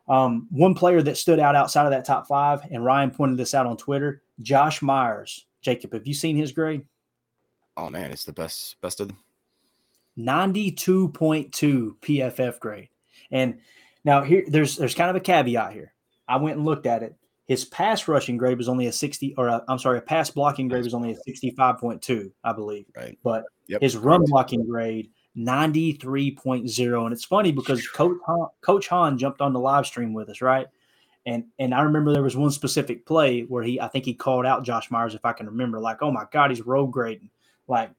um, 0.08 0.48
one 0.50 0.74
player 0.74 1.02
that 1.02 1.16
stood 1.18 1.38
out 1.38 1.54
outside 1.54 1.84
of 1.84 1.90
that 1.92 2.04
top 2.06 2.26
five, 2.26 2.62
and 2.70 2.84
Ryan 2.84 3.10
pointed 3.10 3.36
this 3.38 3.54
out 3.54 3.66
on 3.66 3.76
Twitter, 3.76 4.22
Josh 4.40 4.80
Myers. 4.82 5.46
Jacob, 5.60 5.92
have 5.92 6.06
you 6.06 6.14
seen 6.14 6.36
his 6.36 6.52
grade? 6.52 6.84
Oh 7.76 7.90
man, 7.90 8.10
it's 8.10 8.24
the 8.24 8.32
best 8.32 8.80
best 8.80 9.00
of 9.00 9.08
them. 9.08 9.18
92.2 10.26 11.96
PFF 12.00 12.58
grade. 12.60 12.88
And 13.30 13.58
now 14.04 14.22
here 14.22 14.44
there's 14.46 14.76
there's 14.76 14.94
kind 14.94 15.10
of 15.10 15.16
a 15.16 15.20
caveat 15.20 15.72
here. 15.72 15.92
I 16.28 16.36
went 16.36 16.56
and 16.56 16.64
looked 16.64 16.86
at 16.86 17.02
it. 17.02 17.14
His 17.46 17.64
pass 17.64 18.06
rushing 18.06 18.36
grade 18.36 18.58
was 18.58 18.68
only 18.68 18.86
a 18.86 18.92
60 18.92 19.34
or 19.36 19.48
uh, 19.48 19.60
i 19.66 19.72
am 19.72 19.78
sorry, 19.78 19.98
a 19.98 20.02
pass 20.02 20.30
blocking 20.30 20.68
grade 20.68 20.84
was 20.84 20.94
only 20.94 21.12
a 21.12 21.30
65.2, 21.30 22.30
I 22.44 22.52
believe. 22.52 22.86
Right. 22.96 23.18
But 23.22 23.44
Yep. 23.66 23.82
his 23.82 23.96
run 23.96 24.24
blocking 24.24 24.66
grade 24.66 25.10
93.0 25.36 27.04
and 27.04 27.12
it's 27.12 27.24
funny 27.24 27.52
because 27.52 27.86
coach 27.88 28.18
Han, 28.26 28.48
coach 28.62 28.88
Han 28.88 29.16
jumped 29.16 29.40
on 29.40 29.52
the 29.52 29.60
live 29.60 29.86
stream 29.86 30.12
with 30.12 30.28
us, 30.28 30.40
right? 30.42 30.66
And 31.26 31.44
and 31.58 31.74
I 31.74 31.82
remember 31.82 32.12
there 32.12 32.22
was 32.22 32.36
one 32.36 32.50
specific 32.50 33.06
play 33.06 33.42
where 33.42 33.62
he 33.62 33.80
I 33.80 33.88
think 33.88 34.04
he 34.04 34.14
called 34.14 34.46
out 34.46 34.64
Josh 34.64 34.90
Myers 34.90 35.14
if 35.14 35.24
I 35.24 35.32
can 35.32 35.46
remember 35.46 35.78
like, 35.78 35.98
"Oh 36.00 36.10
my 36.10 36.24
god, 36.32 36.50
he's 36.50 36.62
road 36.62 36.88
grading." 36.88 37.30
Like 37.68 37.90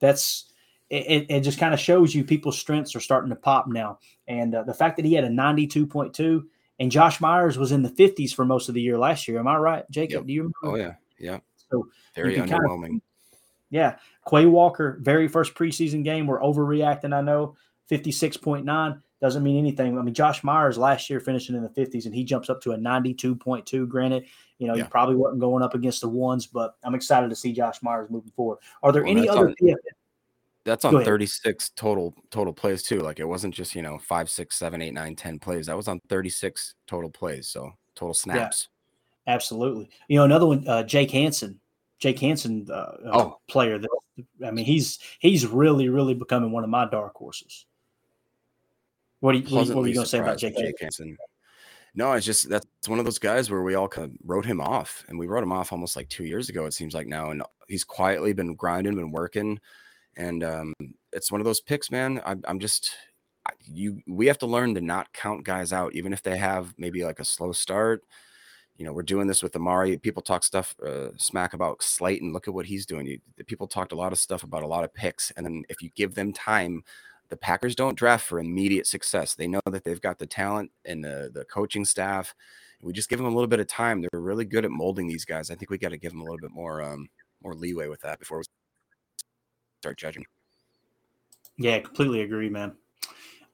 that's 0.00 0.50
it, 0.90 1.26
it, 1.30 1.40
just 1.40 1.58
kind 1.58 1.72
of 1.72 1.80
shows 1.80 2.14
you 2.14 2.24
people's 2.24 2.58
strengths 2.58 2.94
are 2.96 3.00
starting 3.00 3.30
to 3.30 3.36
pop 3.36 3.68
now. 3.68 3.98
And 4.28 4.54
uh, 4.54 4.64
the 4.64 4.74
fact 4.74 4.96
that 4.96 5.04
he 5.04 5.14
had 5.14 5.24
a 5.24 5.28
92.2 5.28 6.42
and 6.80 6.90
Josh 6.90 7.20
Myers 7.20 7.58
was 7.58 7.72
in 7.72 7.82
the 7.82 7.90
50s 7.90 8.34
for 8.34 8.44
most 8.44 8.68
of 8.68 8.74
the 8.74 8.80
year 8.82 8.98
last 8.98 9.28
year. 9.28 9.38
Am 9.38 9.46
I 9.46 9.56
right, 9.56 9.90
Jacob? 9.90 10.22
Yep. 10.22 10.26
Do 10.26 10.32
you 10.32 10.40
remember? 10.42 10.56
Oh 10.64 10.74
yeah, 10.76 10.94
yeah. 11.18 11.38
So 11.70 11.86
Very 12.16 12.34
can 12.34 12.48
kind 12.48 12.62
of- 12.68 13.00
yeah. 13.70 13.96
Quay 14.28 14.46
Walker, 14.46 14.98
very 15.00 15.28
first 15.28 15.54
preseason 15.54 16.02
game. 16.02 16.26
We're 16.26 16.40
overreacting, 16.40 17.14
I 17.14 17.20
know. 17.20 17.54
56.9 17.90 19.00
doesn't 19.20 19.42
mean 19.42 19.58
anything. 19.58 19.98
I 19.98 20.02
mean, 20.02 20.14
Josh 20.14 20.42
Myers 20.42 20.78
last 20.78 21.10
year 21.10 21.20
finishing 21.20 21.54
in 21.54 21.62
the 21.62 21.68
50s 21.68 22.06
and 22.06 22.14
he 22.14 22.24
jumps 22.24 22.48
up 22.50 22.60
to 22.62 22.72
a 22.72 22.76
92.2. 22.76 23.86
Granted, 23.88 24.24
you 24.58 24.66
know, 24.66 24.74
Yeah. 24.74 24.84
he 24.84 24.88
probably 24.88 25.14
wasn't 25.16 25.40
going 25.40 25.62
up 25.62 25.74
against 25.74 26.00
the 26.00 26.08
ones, 26.08 26.46
but 26.46 26.76
I'm 26.82 26.94
excited 26.94 27.30
to 27.30 27.36
see 27.36 27.52
Josh 27.52 27.82
Myers 27.82 28.08
moving 28.10 28.32
forward. 28.34 28.58
Are 28.82 28.92
there 28.92 29.02
Well, 29.04 29.10
any 29.16 29.28
other 29.28 29.48
on- 29.48 29.54
PFF? 29.60 29.76
That's 30.64 30.84
on 30.84 31.04
36 31.04 31.70
total 31.70 32.14
total 32.30 32.52
plays 32.52 32.82
too. 32.82 33.00
Like 33.00 33.18
it 33.18 33.24
wasn't 33.24 33.54
just 33.54 33.74
you 33.74 33.82
know 33.82 33.98
five, 33.98 34.28
six, 34.28 34.56
seven, 34.56 34.82
eight, 34.82 34.92
nine, 34.92 35.16
ten 35.16 35.38
plays. 35.38 35.66
That 35.66 35.76
was 35.76 35.88
on 35.88 36.00
36 36.08 36.74
total 36.86 37.10
plays. 37.10 37.48
So 37.48 37.72
total 37.94 38.14
snaps. 38.14 38.68
Absolutely. 39.26 39.88
You 40.08 40.18
know, 40.18 40.24
another 40.24 40.46
one, 40.46 40.66
uh, 40.66 40.82
Jake 40.82 41.10
Hansen. 41.10 41.60
Jake 41.98 42.18
Hansen, 42.18 42.66
uh, 42.70 42.72
uh, 42.72 43.10
Oh. 43.12 43.38
player 43.46 43.78
that 43.78 43.88
I 44.44 44.50
mean, 44.50 44.64
he's 44.64 44.98
he's 45.18 45.46
really, 45.46 45.88
really 45.88 46.14
becoming 46.14 46.50
one 46.50 46.64
of 46.64 46.70
my 46.70 46.88
dark 46.88 47.14
horses. 47.14 47.66
What, 49.20 49.34
are 49.34 49.38
you, 49.38 49.54
what, 49.54 49.66
you 49.66 49.74
going 49.74 49.94
to 49.94 50.06
say 50.06 50.18
about 50.18 50.38
Jake? 50.38 50.56
with 50.56 50.64
Hansen? 50.80 51.08
Hansen. 51.08 51.16
No, 51.94 52.12
it's 52.12 52.24
just 52.24 52.48
that's 52.48 52.66
one 52.86 52.98
of 52.98 53.04
those 53.04 53.18
guys 53.18 53.50
where 53.50 53.62
we 53.62 53.74
all 53.74 53.88
kind 53.88 54.12
of 54.12 54.16
wrote 54.24 54.46
him 54.46 54.60
off, 54.60 55.04
and 55.08 55.18
we 55.18 55.26
wrote 55.26 55.42
him 55.42 55.52
off 55.52 55.72
almost 55.72 55.96
like 55.96 56.08
two 56.08 56.24
years 56.24 56.48
ago. 56.48 56.64
It 56.66 56.72
seems 56.72 56.94
like 56.94 57.06
now, 57.06 57.30
and 57.30 57.42
he's 57.68 57.84
quietly 57.84 58.32
been 58.32 58.54
grinding, 58.54 58.94
been 58.94 59.10
working, 59.10 59.58
and 60.16 60.44
um, 60.44 60.74
it's 61.12 61.30
one 61.30 61.40
of 61.40 61.44
those 61.44 61.60
picks, 61.60 61.90
man. 61.90 62.20
I, 62.24 62.36
I'm 62.44 62.60
just 62.60 62.92
you. 63.64 64.00
We 64.06 64.26
have 64.26 64.38
to 64.38 64.46
learn 64.46 64.74
to 64.74 64.80
not 64.80 65.12
count 65.12 65.44
guys 65.44 65.72
out, 65.72 65.94
even 65.94 66.12
if 66.12 66.22
they 66.22 66.36
have 66.36 66.74
maybe 66.78 67.04
like 67.04 67.20
a 67.20 67.24
slow 67.24 67.52
start. 67.52 68.02
You 68.76 68.86
know, 68.86 68.92
we're 68.92 69.02
doing 69.02 69.26
this 69.26 69.42
with 69.42 69.54
Amari. 69.56 69.98
People 69.98 70.22
talk 70.22 70.42
stuff, 70.42 70.74
uh, 70.84 71.08
smack 71.18 71.52
about 71.52 71.80
Slaton. 71.80 72.32
Look 72.32 72.48
at 72.48 72.54
what 72.54 72.66
he's 72.66 72.86
doing. 72.86 73.06
You, 73.06 73.18
people 73.46 73.66
talked 73.66 73.92
a 73.92 73.96
lot 73.96 74.12
of 74.12 74.18
stuff 74.18 74.42
about 74.42 74.62
a 74.62 74.66
lot 74.66 74.84
of 74.84 74.94
picks, 74.94 75.30
and 75.32 75.44
then 75.44 75.64
if 75.68 75.82
you 75.82 75.90
give 75.94 76.14
them 76.14 76.32
time, 76.32 76.82
the 77.28 77.36
Packers 77.36 77.74
don't 77.74 77.96
draft 77.96 78.26
for 78.26 78.40
immediate 78.40 78.86
success. 78.86 79.34
They 79.34 79.46
know 79.46 79.60
that 79.66 79.84
they've 79.84 80.00
got 80.00 80.18
the 80.18 80.26
talent 80.26 80.70
and 80.84 81.04
the 81.04 81.30
the 81.32 81.44
coaching 81.44 81.84
staff. 81.84 82.34
We 82.82 82.94
just 82.94 83.10
give 83.10 83.18
them 83.18 83.28
a 83.28 83.30
little 83.30 83.46
bit 83.46 83.60
of 83.60 83.66
time. 83.66 84.00
They're 84.00 84.20
really 84.20 84.46
good 84.46 84.64
at 84.64 84.70
molding 84.70 85.06
these 85.06 85.26
guys. 85.26 85.50
I 85.50 85.54
think 85.54 85.70
we 85.70 85.76
got 85.76 85.90
to 85.90 85.98
give 85.98 86.12
them 86.12 86.22
a 86.22 86.24
little 86.24 86.38
bit 86.38 86.50
more 86.50 86.82
um 86.82 87.08
more 87.42 87.54
leeway 87.54 87.88
with 87.88 88.00
that 88.02 88.18
before 88.18 88.38
we 88.38 88.44
start 89.80 89.98
judging. 89.98 90.26
Yeah, 91.56 91.78
completely 91.80 92.20
agree, 92.20 92.48
man. 92.48 92.72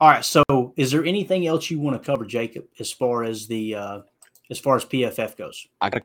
All 0.01 0.11
right. 0.11 0.25
So, 0.25 0.43
is 0.77 0.91
there 0.91 1.05
anything 1.05 1.47
else 1.47 1.71
you 1.71 1.79
want 1.79 2.01
to 2.01 2.05
cover, 2.05 2.25
Jacob, 2.25 2.65
as 2.79 2.93
far 2.93 3.25
as 3.25 3.47
the 3.47 3.75
uh, 3.77 4.01
as 4.51 4.59
far 4.59 4.77
as 4.77 4.85
PFF 4.85 5.37
goes? 5.37 5.67
I 5.81 5.91
got 5.91 6.03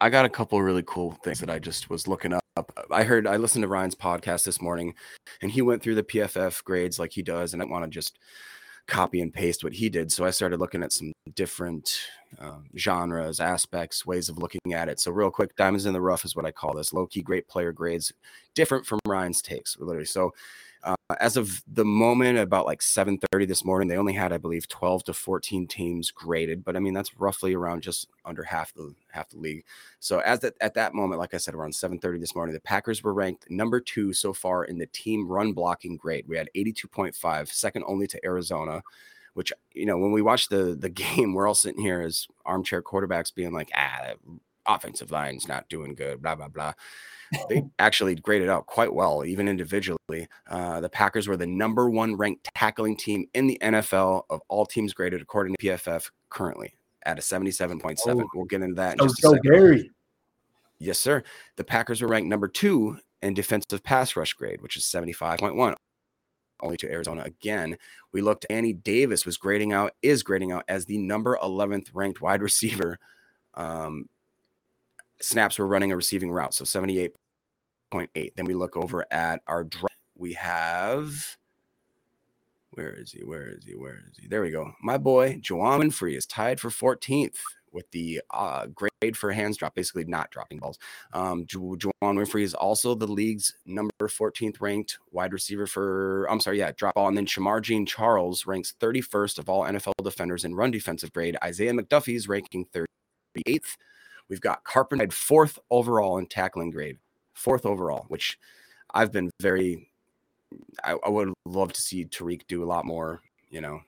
I 0.00 0.10
got 0.10 0.26
a 0.26 0.30
couple 0.30 0.58
of 0.58 0.64
really 0.64 0.84
cool 0.86 1.12
things 1.24 1.40
that 1.40 1.50
I 1.50 1.58
just 1.58 1.90
was 1.90 2.06
looking 2.06 2.32
up. 2.32 2.42
I 2.90 3.02
heard 3.02 3.26
I 3.26 3.36
listened 3.36 3.62
to 3.62 3.68
Ryan's 3.68 3.94
podcast 3.94 4.44
this 4.44 4.60
morning 4.60 4.94
and 5.42 5.50
he 5.50 5.62
went 5.62 5.82
through 5.82 5.94
the 5.96 6.02
PFF 6.02 6.62
grades 6.64 6.98
like 6.98 7.12
he 7.12 7.22
does 7.22 7.52
and 7.52 7.62
I 7.62 7.66
want 7.66 7.84
to 7.84 7.90
just 7.90 8.18
copy 8.86 9.20
and 9.20 9.32
paste 9.32 9.64
what 9.64 9.72
he 9.72 9.88
did. 9.88 10.12
So 10.12 10.24
I 10.24 10.30
started 10.30 10.60
looking 10.60 10.82
at 10.82 10.92
some 10.92 11.12
different 11.34 11.98
um, 12.38 12.66
genres, 12.76 13.40
aspects, 13.40 14.06
ways 14.06 14.28
of 14.28 14.38
looking 14.38 14.72
at 14.72 14.88
it. 14.88 15.00
So 15.00 15.10
real 15.10 15.30
quick, 15.30 15.56
diamonds 15.56 15.86
in 15.86 15.92
the 15.92 16.00
rough 16.00 16.24
is 16.24 16.36
what 16.36 16.46
I 16.46 16.52
call 16.52 16.74
this. 16.74 16.92
Low 16.92 17.06
key, 17.06 17.22
great 17.22 17.48
player 17.48 17.72
grades, 17.72 18.12
different 18.54 18.86
from 18.86 19.00
Ryan's 19.06 19.42
takes, 19.42 19.76
literally. 19.78 20.06
So 20.06 20.28
uh, 20.28 20.30
as 21.20 21.36
of 21.36 21.62
the 21.72 21.84
moment, 21.84 22.38
about 22.38 22.66
like 22.66 22.82
7:30 22.82 23.46
this 23.46 23.64
morning, 23.64 23.88
they 23.88 23.96
only 23.96 24.12
had, 24.12 24.32
I 24.32 24.38
believe, 24.38 24.66
12 24.68 25.04
to 25.04 25.12
14 25.12 25.66
teams 25.68 26.10
graded. 26.10 26.64
But 26.64 26.76
I 26.76 26.80
mean, 26.80 26.94
that's 26.94 27.16
roughly 27.18 27.54
around 27.54 27.82
just 27.82 28.08
under 28.24 28.42
half 28.42 28.74
the 28.74 28.92
half 29.12 29.30
the 29.30 29.38
league. 29.38 29.64
So 30.00 30.18
as 30.20 30.40
that 30.40 30.54
at 30.60 30.74
that 30.74 30.94
moment, 30.94 31.20
like 31.20 31.32
I 31.32 31.36
said, 31.36 31.54
around 31.54 31.74
7:30 31.74 32.18
this 32.18 32.34
morning, 32.34 32.54
the 32.54 32.60
Packers 32.60 33.04
were 33.04 33.14
ranked 33.14 33.48
number 33.50 33.80
two 33.80 34.12
so 34.12 34.32
far 34.32 34.64
in 34.64 34.78
the 34.78 34.86
team 34.86 35.28
run 35.28 35.52
blocking 35.52 35.96
grade. 35.96 36.26
We 36.26 36.36
had 36.36 36.50
82.5, 36.56 37.48
second 37.52 37.84
only 37.86 38.06
to 38.08 38.24
Arizona. 38.24 38.82
Which 39.34 39.52
you 39.74 39.86
know, 39.86 39.98
when 39.98 40.12
we 40.12 40.22
watch 40.22 40.48
the 40.48 40.76
the 40.78 40.88
game, 40.90 41.34
we're 41.34 41.46
all 41.46 41.54
sitting 41.54 41.82
here 41.82 42.00
as 42.00 42.26
armchair 42.44 42.82
quarterbacks, 42.82 43.34
being 43.34 43.52
like, 43.52 43.70
ah, 43.76 44.14
offensive 44.66 45.12
line's 45.12 45.46
not 45.46 45.68
doing 45.68 45.94
good, 45.94 46.20
blah 46.20 46.34
blah 46.34 46.48
blah 46.48 46.72
they 47.48 47.62
actually 47.78 48.14
graded 48.14 48.48
out 48.48 48.66
quite 48.66 48.92
well, 48.92 49.24
even 49.24 49.48
individually. 49.48 50.28
Uh, 50.48 50.80
the 50.80 50.88
Packers 50.88 51.28
were 51.28 51.36
the 51.36 51.46
number 51.46 51.90
one 51.90 52.16
ranked 52.16 52.48
tackling 52.54 52.96
team 52.96 53.26
in 53.34 53.46
the 53.46 53.58
NFL 53.62 54.22
of 54.30 54.40
all 54.48 54.66
teams 54.66 54.92
graded 54.92 55.20
according 55.20 55.54
to 55.54 55.66
PFF 55.66 56.10
currently 56.30 56.74
at 57.04 57.18
a 57.18 57.22
77.7. 57.22 57.98
Oh, 58.08 58.28
we'll 58.34 58.44
get 58.44 58.62
into 58.62 58.74
that. 58.74 59.00
In 59.00 59.06
just 59.06 59.20
so 59.20 59.34
Gary. 59.34 59.90
Yes, 60.78 60.98
sir. 60.98 61.22
The 61.56 61.64
Packers 61.64 62.02
were 62.02 62.08
ranked 62.08 62.28
number 62.28 62.48
two 62.48 62.98
in 63.22 63.34
defensive 63.34 63.82
pass 63.82 64.16
rush 64.16 64.34
grade, 64.34 64.60
which 64.60 64.76
is 64.76 64.84
75.1 64.84 65.74
only 66.60 66.76
to 66.78 66.90
Arizona 66.90 67.22
again. 67.22 67.76
We 68.12 68.20
looked, 68.22 68.46
Danny 68.48 68.72
Davis 68.72 69.26
was 69.26 69.36
grading 69.36 69.72
out, 69.72 69.92
is 70.02 70.22
grading 70.22 70.52
out 70.52 70.64
as 70.68 70.86
the 70.86 70.98
number 70.98 71.38
11th 71.42 71.88
ranked 71.92 72.20
wide 72.20 72.42
receiver 72.42 72.98
um, 73.54 74.08
snaps 75.20 75.58
were 75.58 75.66
running 75.66 75.92
a 75.92 75.96
receiving 75.96 76.30
route. 76.30 76.54
So 76.54 76.64
78.8. 76.64 78.34
Then 78.36 78.44
we 78.44 78.54
look 78.54 78.76
over 78.76 79.06
at 79.10 79.42
our 79.46 79.64
draft. 79.64 79.94
We 80.16 80.32
have 80.34 81.36
where 82.76 82.90
is 82.92 83.12
he? 83.12 83.24
Where 83.24 83.48
is 83.48 83.64
he? 83.64 83.74
Where 83.74 84.02
is 84.10 84.18
he? 84.18 84.28
There 84.28 84.42
we 84.42 84.50
go. 84.50 84.72
My 84.82 84.98
boy, 84.98 85.40
Juwann 85.40 85.80
Winfree 85.80 86.16
is 86.16 86.26
tied 86.26 86.60
for 86.60 86.68
14th 86.68 87.38
with 87.72 87.90
the 87.90 88.20
uh, 88.30 88.66
grade 88.66 89.16
for 89.16 89.32
hands 89.32 89.56
drop, 89.56 89.74
basically 89.74 90.04
not 90.04 90.30
dropping 90.30 90.58
balls. 90.58 90.78
Um, 91.14 91.46
Ju- 91.46 91.78
Juwann 91.78 92.18
Winfree 92.18 92.42
is 92.42 92.54
also 92.54 92.94
the 92.94 93.06
league's 93.06 93.54
number 93.64 93.92
14th 94.02 94.60
ranked 94.60 94.98
wide 95.10 95.32
receiver 95.32 95.66
for, 95.66 96.26
I'm 96.30 96.40
sorry, 96.40 96.58
yeah, 96.58 96.72
drop 96.72 96.96
ball. 96.96 97.08
And 97.08 97.16
then 97.16 97.26
Shemar 97.26 97.62
Jean 97.62 97.86
Charles 97.86 98.46
ranks 98.46 98.74
31st 98.78 99.38
of 99.38 99.48
all 99.48 99.62
NFL 99.62 99.92
defenders 100.02 100.44
in 100.44 100.54
run 100.54 100.70
defensive 100.70 101.12
grade. 101.12 101.36
Isaiah 101.42 101.72
McDuffie's 101.72 102.28
ranking 102.28 102.66
38th. 102.66 103.76
We've 104.28 104.40
got 104.40 104.64
Carpenter 104.64 105.08
fourth 105.10 105.58
overall 105.70 106.18
in 106.18 106.26
tackling 106.26 106.70
grade, 106.70 106.98
fourth 107.34 107.64
overall, 107.64 108.06
which 108.08 108.38
I've 108.92 109.12
been 109.12 109.30
very. 109.40 109.88
I, 110.82 110.96
I 111.04 111.08
would 111.08 111.32
love 111.44 111.72
to 111.72 111.80
see 111.80 112.04
Tariq 112.04 112.42
do 112.48 112.62
a 112.62 112.66
lot 112.66 112.84
more, 112.84 113.20
you 113.50 113.60
know, 113.60 113.80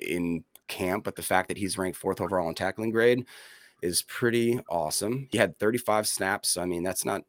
in 0.00 0.44
camp. 0.68 1.04
But 1.04 1.16
the 1.16 1.22
fact 1.22 1.48
that 1.48 1.58
he's 1.58 1.78
ranked 1.78 1.98
fourth 1.98 2.20
overall 2.20 2.48
in 2.48 2.54
tackling 2.54 2.90
grade 2.90 3.26
is 3.82 4.02
pretty 4.02 4.60
awesome. 4.68 5.28
He 5.30 5.38
had 5.38 5.58
35 5.58 6.06
snaps. 6.06 6.56
I 6.56 6.64
mean, 6.64 6.82
that's 6.82 7.04
not 7.04 7.22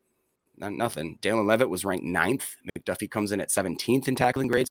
not 0.58 0.74
nothing. 0.74 1.18
Dallin 1.22 1.48
Leavitt 1.48 1.70
was 1.70 1.84
ranked 1.84 2.06
ninth. 2.06 2.56
McDuffie 2.78 3.10
comes 3.10 3.32
in 3.32 3.42
at 3.42 3.50
17th 3.50 4.08
in 4.08 4.16
tackling 4.16 4.48
grades. 4.48 4.70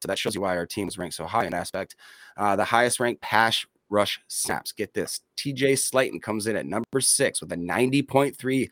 So 0.00 0.06
that 0.06 0.18
shows 0.18 0.34
you 0.34 0.40
why 0.40 0.56
our 0.56 0.66
team 0.66 0.86
was 0.86 0.96
ranked 0.96 1.16
so 1.16 1.26
high 1.26 1.44
in 1.44 1.54
aspect. 1.54 1.96
Uh, 2.36 2.56
the 2.56 2.64
highest 2.64 3.00
ranked 3.00 3.20
pass 3.20 3.66
rush 3.90 4.20
snaps. 4.28 4.72
Get 4.72 4.94
this 4.94 5.20
TJ 5.36 5.72
Slaton 5.72 6.22
comes 6.22 6.46
in 6.46 6.56
at 6.56 6.66
number 6.66 7.00
six 7.00 7.40
with 7.40 7.52
a 7.52 7.56
90.3 7.56 8.70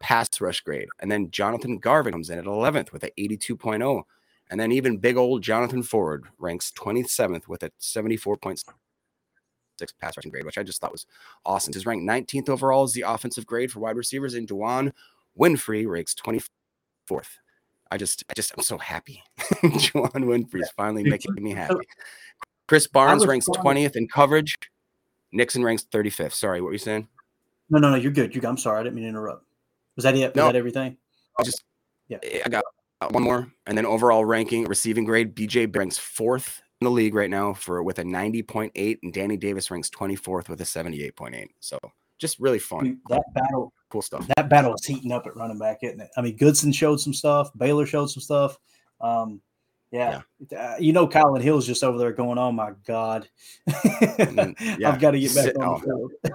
pass 0.00 0.28
rush 0.40 0.60
grade. 0.60 0.88
And 1.00 1.10
then 1.10 1.30
Jonathan 1.30 1.78
Garvin 1.78 2.12
comes 2.12 2.30
in 2.30 2.38
at 2.38 2.44
11th 2.44 2.92
with 2.92 3.04
an 3.04 3.10
82.0. 3.18 4.02
And 4.50 4.60
then 4.60 4.72
even 4.72 4.98
big 4.98 5.16
old 5.16 5.42
Jonathan 5.42 5.82
Ford 5.82 6.26
ranks 6.38 6.70
27th 6.78 7.48
with 7.48 7.62
a 7.62 7.70
74.6 7.80 8.64
pass 10.00 10.16
rushing 10.16 10.30
grade, 10.30 10.44
which 10.44 10.58
I 10.58 10.62
just 10.62 10.80
thought 10.80 10.92
was 10.92 11.06
awesome. 11.44 11.72
He's 11.72 11.86
ranked 11.86 12.06
19th 12.06 12.48
overall 12.48 12.84
as 12.84 12.92
the 12.92 13.04
offensive 13.06 13.46
grade 13.46 13.72
for 13.72 13.80
wide 13.80 13.96
receivers. 13.96 14.34
And 14.34 14.46
Juwann 14.46 14.92
Winfree 15.38 15.88
ranks 15.88 16.14
24th. 16.14 17.38
I 17.90 17.96
just, 17.96 18.24
I 18.28 18.34
just, 18.34 18.52
I'm 18.56 18.62
so 18.62 18.76
happy. 18.76 19.22
Juwann 19.38 20.24
Winfree 20.24 20.62
is 20.62 20.70
finally 20.76 21.04
making 21.04 21.34
me 21.36 21.52
happy. 21.52 21.86
Krys 22.68 22.90
Barnes 22.90 23.26
ranks 23.26 23.46
twentieth 23.54 23.96
in 23.96 24.08
coverage. 24.08 24.56
Nixon 25.32 25.64
ranks 25.64 25.84
thirty 25.90 26.10
fifth. 26.10 26.34
Sorry, 26.34 26.60
what 26.60 26.68
were 26.68 26.72
you 26.72 26.78
saying? 26.78 27.08
No, 27.70 27.78
no, 27.78 27.90
no. 27.90 27.96
You're 27.96 28.12
good. 28.12 28.34
You're. 28.34 28.46
I'm 28.46 28.56
sorry. 28.56 28.80
I 28.80 28.82
didn't 28.84 28.96
mean 28.96 29.04
to 29.04 29.08
interrupt. 29.10 29.44
Was 29.96 30.04
that 30.04 30.16
it? 30.16 30.34
Was 30.34 30.44
that 30.44 30.56
everything? 30.56 30.96
I 31.38 31.42
just. 31.42 31.64
Yeah. 32.08 32.18
I 32.44 32.48
got 32.48 32.64
one 33.10 33.22
more, 33.22 33.48
and 33.66 33.76
then 33.76 33.86
overall 33.86 34.24
ranking, 34.24 34.64
receiving 34.64 35.04
grade. 35.04 35.34
BJ 35.34 35.74
ranks 35.74 35.98
fourth 35.98 36.62
in 36.80 36.84
the 36.84 36.90
league 36.90 37.14
right 37.14 37.30
now 37.30 37.54
for 37.54 37.82
with 37.82 37.98
a 37.98 38.04
ninety 38.04 38.42
point 38.42 38.72
eight, 38.74 39.00
and 39.02 39.12
Danny 39.12 39.36
Davis 39.36 39.70
ranks 39.70 39.90
twenty 39.90 40.16
fourth 40.16 40.48
with 40.48 40.60
a 40.60 40.64
seventy 40.64 41.02
eight 41.02 41.16
point 41.16 41.34
eight. 41.34 41.50
So 41.60 41.78
just 42.18 42.38
really 42.38 42.58
fun. 42.58 42.84
Dude, 42.84 42.98
that 43.08 43.22
battle, 43.34 43.72
cool 43.90 44.02
stuff. 44.02 44.26
That 44.36 44.48
battle 44.48 44.74
is 44.74 44.84
heating 44.84 45.12
up 45.12 45.26
at 45.26 45.36
running 45.36 45.58
back, 45.58 45.78
isn't 45.82 46.00
it? 46.00 46.10
I 46.16 46.20
mean, 46.20 46.36
Goodson 46.36 46.72
showed 46.72 47.00
some 47.00 47.14
stuff. 47.14 47.50
Baylor 47.56 47.86
showed 47.86 48.10
some 48.10 48.22
stuff. 48.22 48.58
Um, 49.00 49.40
yeah. 49.94 50.22
yeah. 50.50 50.58
Uh, 50.58 50.76
you 50.78 50.92
know, 50.92 51.06
Kylin 51.06 51.40
Hill's 51.40 51.66
just 51.66 51.84
over 51.84 51.98
there 51.98 52.12
going, 52.12 52.36
oh 52.36 52.50
my 52.50 52.72
God. 52.84 53.28
yeah. 53.84 54.52
I've 54.86 55.00
got 55.00 55.12
to 55.12 55.20
get 55.20 55.34
back 55.34 55.44
Sit 55.44 55.56
on 55.56 55.80
the 55.80 56.30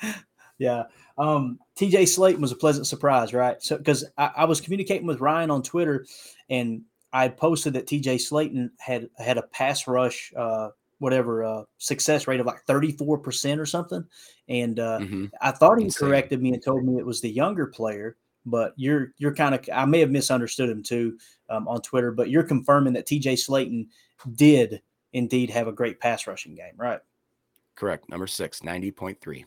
field. 0.00 0.14
yeah. 0.58 0.84
Um, 1.18 1.58
TJ 1.78 2.02
Slaton 2.04 2.40
was 2.40 2.52
a 2.52 2.56
pleasant 2.56 2.86
surprise, 2.86 3.34
right? 3.34 3.62
So, 3.62 3.76
because 3.76 4.04
I, 4.16 4.30
I, 4.38 4.44
was 4.46 4.60
communicating 4.60 5.06
with 5.06 5.20
Ryan 5.20 5.50
on 5.50 5.62
Twitter 5.62 6.06
and 6.48 6.82
I 7.12 7.28
posted 7.28 7.74
that 7.74 7.86
TJ 7.86 8.16
Slaton 8.16 8.70
had 8.78 9.08
had 9.18 9.38
a 9.38 9.42
pass 9.42 9.86
rush, 9.86 10.32
uh, 10.36 10.70
whatever, 10.98 11.44
uh, 11.44 11.62
success 11.78 12.26
rate 12.26 12.40
of 12.40 12.46
like 12.46 12.64
34% 12.66 13.58
or 13.58 13.66
something. 13.66 14.04
And 14.48 14.80
uh, 14.80 14.98
mm-hmm. 15.00 15.26
I 15.40 15.52
thought 15.52 15.78
he 15.78 15.84
Insane. 15.84 16.08
corrected 16.08 16.42
me 16.42 16.54
and 16.54 16.62
told 16.62 16.84
me 16.84 16.98
it 16.98 17.06
was 17.06 17.20
the 17.20 17.30
younger 17.30 17.66
player 17.66 18.16
but 18.46 18.72
you're 18.76 19.12
you're 19.18 19.34
kind 19.34 19.54
of 19.54 19.68
I 19.72 19.84
may 19.84 20.00
have 20.00 20.10
misunderstood 20.10 20.70
him 20.70 20.82
too 20.82 21.18
um, 21.48 21.68
on 21.68 21.80
Twitter, 21.82 22.12
but 22.12 22.30
you're 22.30 22.42
confirming 22.42 22.92
that 22.94 23.06
TJ 23.06 23.34
Slaton 23.34 23.86
did 24.34 24.82
indeed 25.12 25.50
have 25.50 25.68
a 25.68 25.72
great 25.72 26.00
pass 26.00 26.26
rushing 26.26 26.54
game, 26.54 26.74
right? 26.76 27.00
Correct. 27.76 28.08
Number 28.08 28.26
six, 28.26 28.60
90.3. 28.60 29.44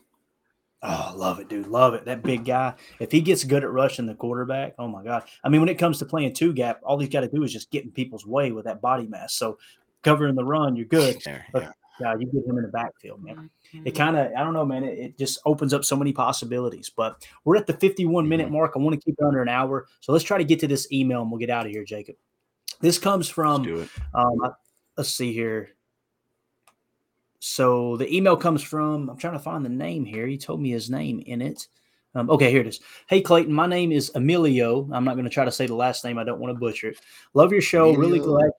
Oh, 0.80 1.12
love 1.16 1.40
it, 1.40 1.48
dude. 1.48 1.66
Love 1.66 1.94
it. 1.94 2.04
That 2.04 2.22
big 2.22 2.44
guy. 2.44 2.74
If 3.00 3.10
he 3.10 3.20
gets 3.20 3.42
good 3.42 3.64
at 3.64 3.70
rushing 3.70 4.06
the 4.06 4.14
quarterback, 4.14 4.74
oh 4.78 4.86
my 4.86 5.02
God. 5.02 5.24
I 5.42 5.48
mean, 5.48 5.60
when 5.60 5.68
it 5.68 5.78
comes 5.78 5.98
to 5.98 6.04
playing 6.04 6.34
two 6.34 6.52
gap, 6.52 6.80
all 6.84 6.98
he's 6.98 7.08
got 7.08 7.22
to 7.22 7.28
do 7.28 7.42
is 7.42 7.52
just 7.52 7.70
get 7.70 7.84
in 7.84 7.90
people's 7.90 8.26
way 8.26 8.52
with 8.52 8.66
that 8.66 8.80
body 8.80 9.06
mass. 9.06 9.34
So 9.34 9.58
covering 10.02 10.36
the 10.36 10.44
run, 10.44 10.76
you're 10.76 10.86
good. 10.86 11.20
There, 11.24 11.44
yeah. 11.54 11.72
Yeah, 12.00 12.14
you 12.18 12.26
get 12.26 12.46
him 12.46 12.56
in 12.56 12.62
the 12.62 12.68
backfield, 12.68 13.22
man. 13.22 13.50
It 13.72 13.78
mm-hmm. 13.78 13.96
kind 13.96 14.16
of, 14.16 14.32
I 14.36 14.44
don't 14.44 14.54
know, 14.54 14.64
man. 14.64 14.84
It, 14.84 14.98
it, 14.98 15.18
just 15.18 15.40
opens 15.44 15.74
up 15.74 15.84
so 15.84 15.96
many 15.96 16.12
possibilities. 16.12 16.90
But 16.94 17.26
we're 17.44 17.56
at 17.56 17.66
the 17.66 17.72
51 17.74 18.28
minute 18.28 18.46
mm-hmm. 18.46 18.54
mark. 18.54 18.72
I 18.76 18.78
want 18.78 18.98
to 18.98 19.04
keep 19.04 19.16
it 19.18 19.24
under 19.24 19.42
an 19.42 19.48
hour. 19.48 19.86
So 20.00 20.12
let's 20.12 20.24
try 20.24 20.38
to 20.38 20.44
get 20.44 20.60
to 20.60 20.68
this 20.68 20.90
email 20.92 21.22
and 21.22 21.30
we'll 21.30 21.40
get 21.40 21.50
out 21.50 21.66
of 21.66 21.72
here, 21.72 21.84
Jacob. 21.84 22.16
This 22.80 22.98
comes 22.98 23.28
from, 23.28 23.88
um, 24.14 24.38
let's 24.96 25.10
see 25.10 25.32
here. 25.32 25.70
So 27.40 27.96
the 27.96 28.14
email 28.14 28.36
comes 28.36 28.62
from, 28.62 29.10
I'm 29.10 29.16
trying 29.16 29.32
to 29.34 29.38
find 29.38 29.64
the 29.64 29.70
name 29.70 30.04
here. 30.04 30.26
He 30.26 30.38
told 30.38 30.60
me 30.60 30.70
his 30.70 30.90
name 30.90 31.20
in 31.26 31.42
it. 31.42 31.66
Um, 32.14 32.30
okay, 32.30 32.50
here 32.50 32.60
it 32.60 32.66
is. 32.66 32.80
Hey, 33.08 33.20
Clayton, 33.20 33.52
my 33.52 33.66
name 33.66 33.92
is 33.92 34.10
Emilio. 34.14 34.88
I'm 34.92 35.04
not 35.04 35.14
going 35.14 35.24
to 35.24 35.30
try 35.30 35.44
to 35.44 35.52
say 35.52 35.66
the 35.66 35.74
last 35.74 36.04
name. 36.04 36.18
I 36.18 36.24
don't 36.24 36.40
want 36.40 36.54
to 36.54 36.58
butcher 36.58 36.88
it. 36.88 37.00
Love 37.34 37.52
your 37.52 37.60
show. 37.60 37.90
Emilio. 37.90 38.00
Really 38.00 38.18
glad 38.20 38.50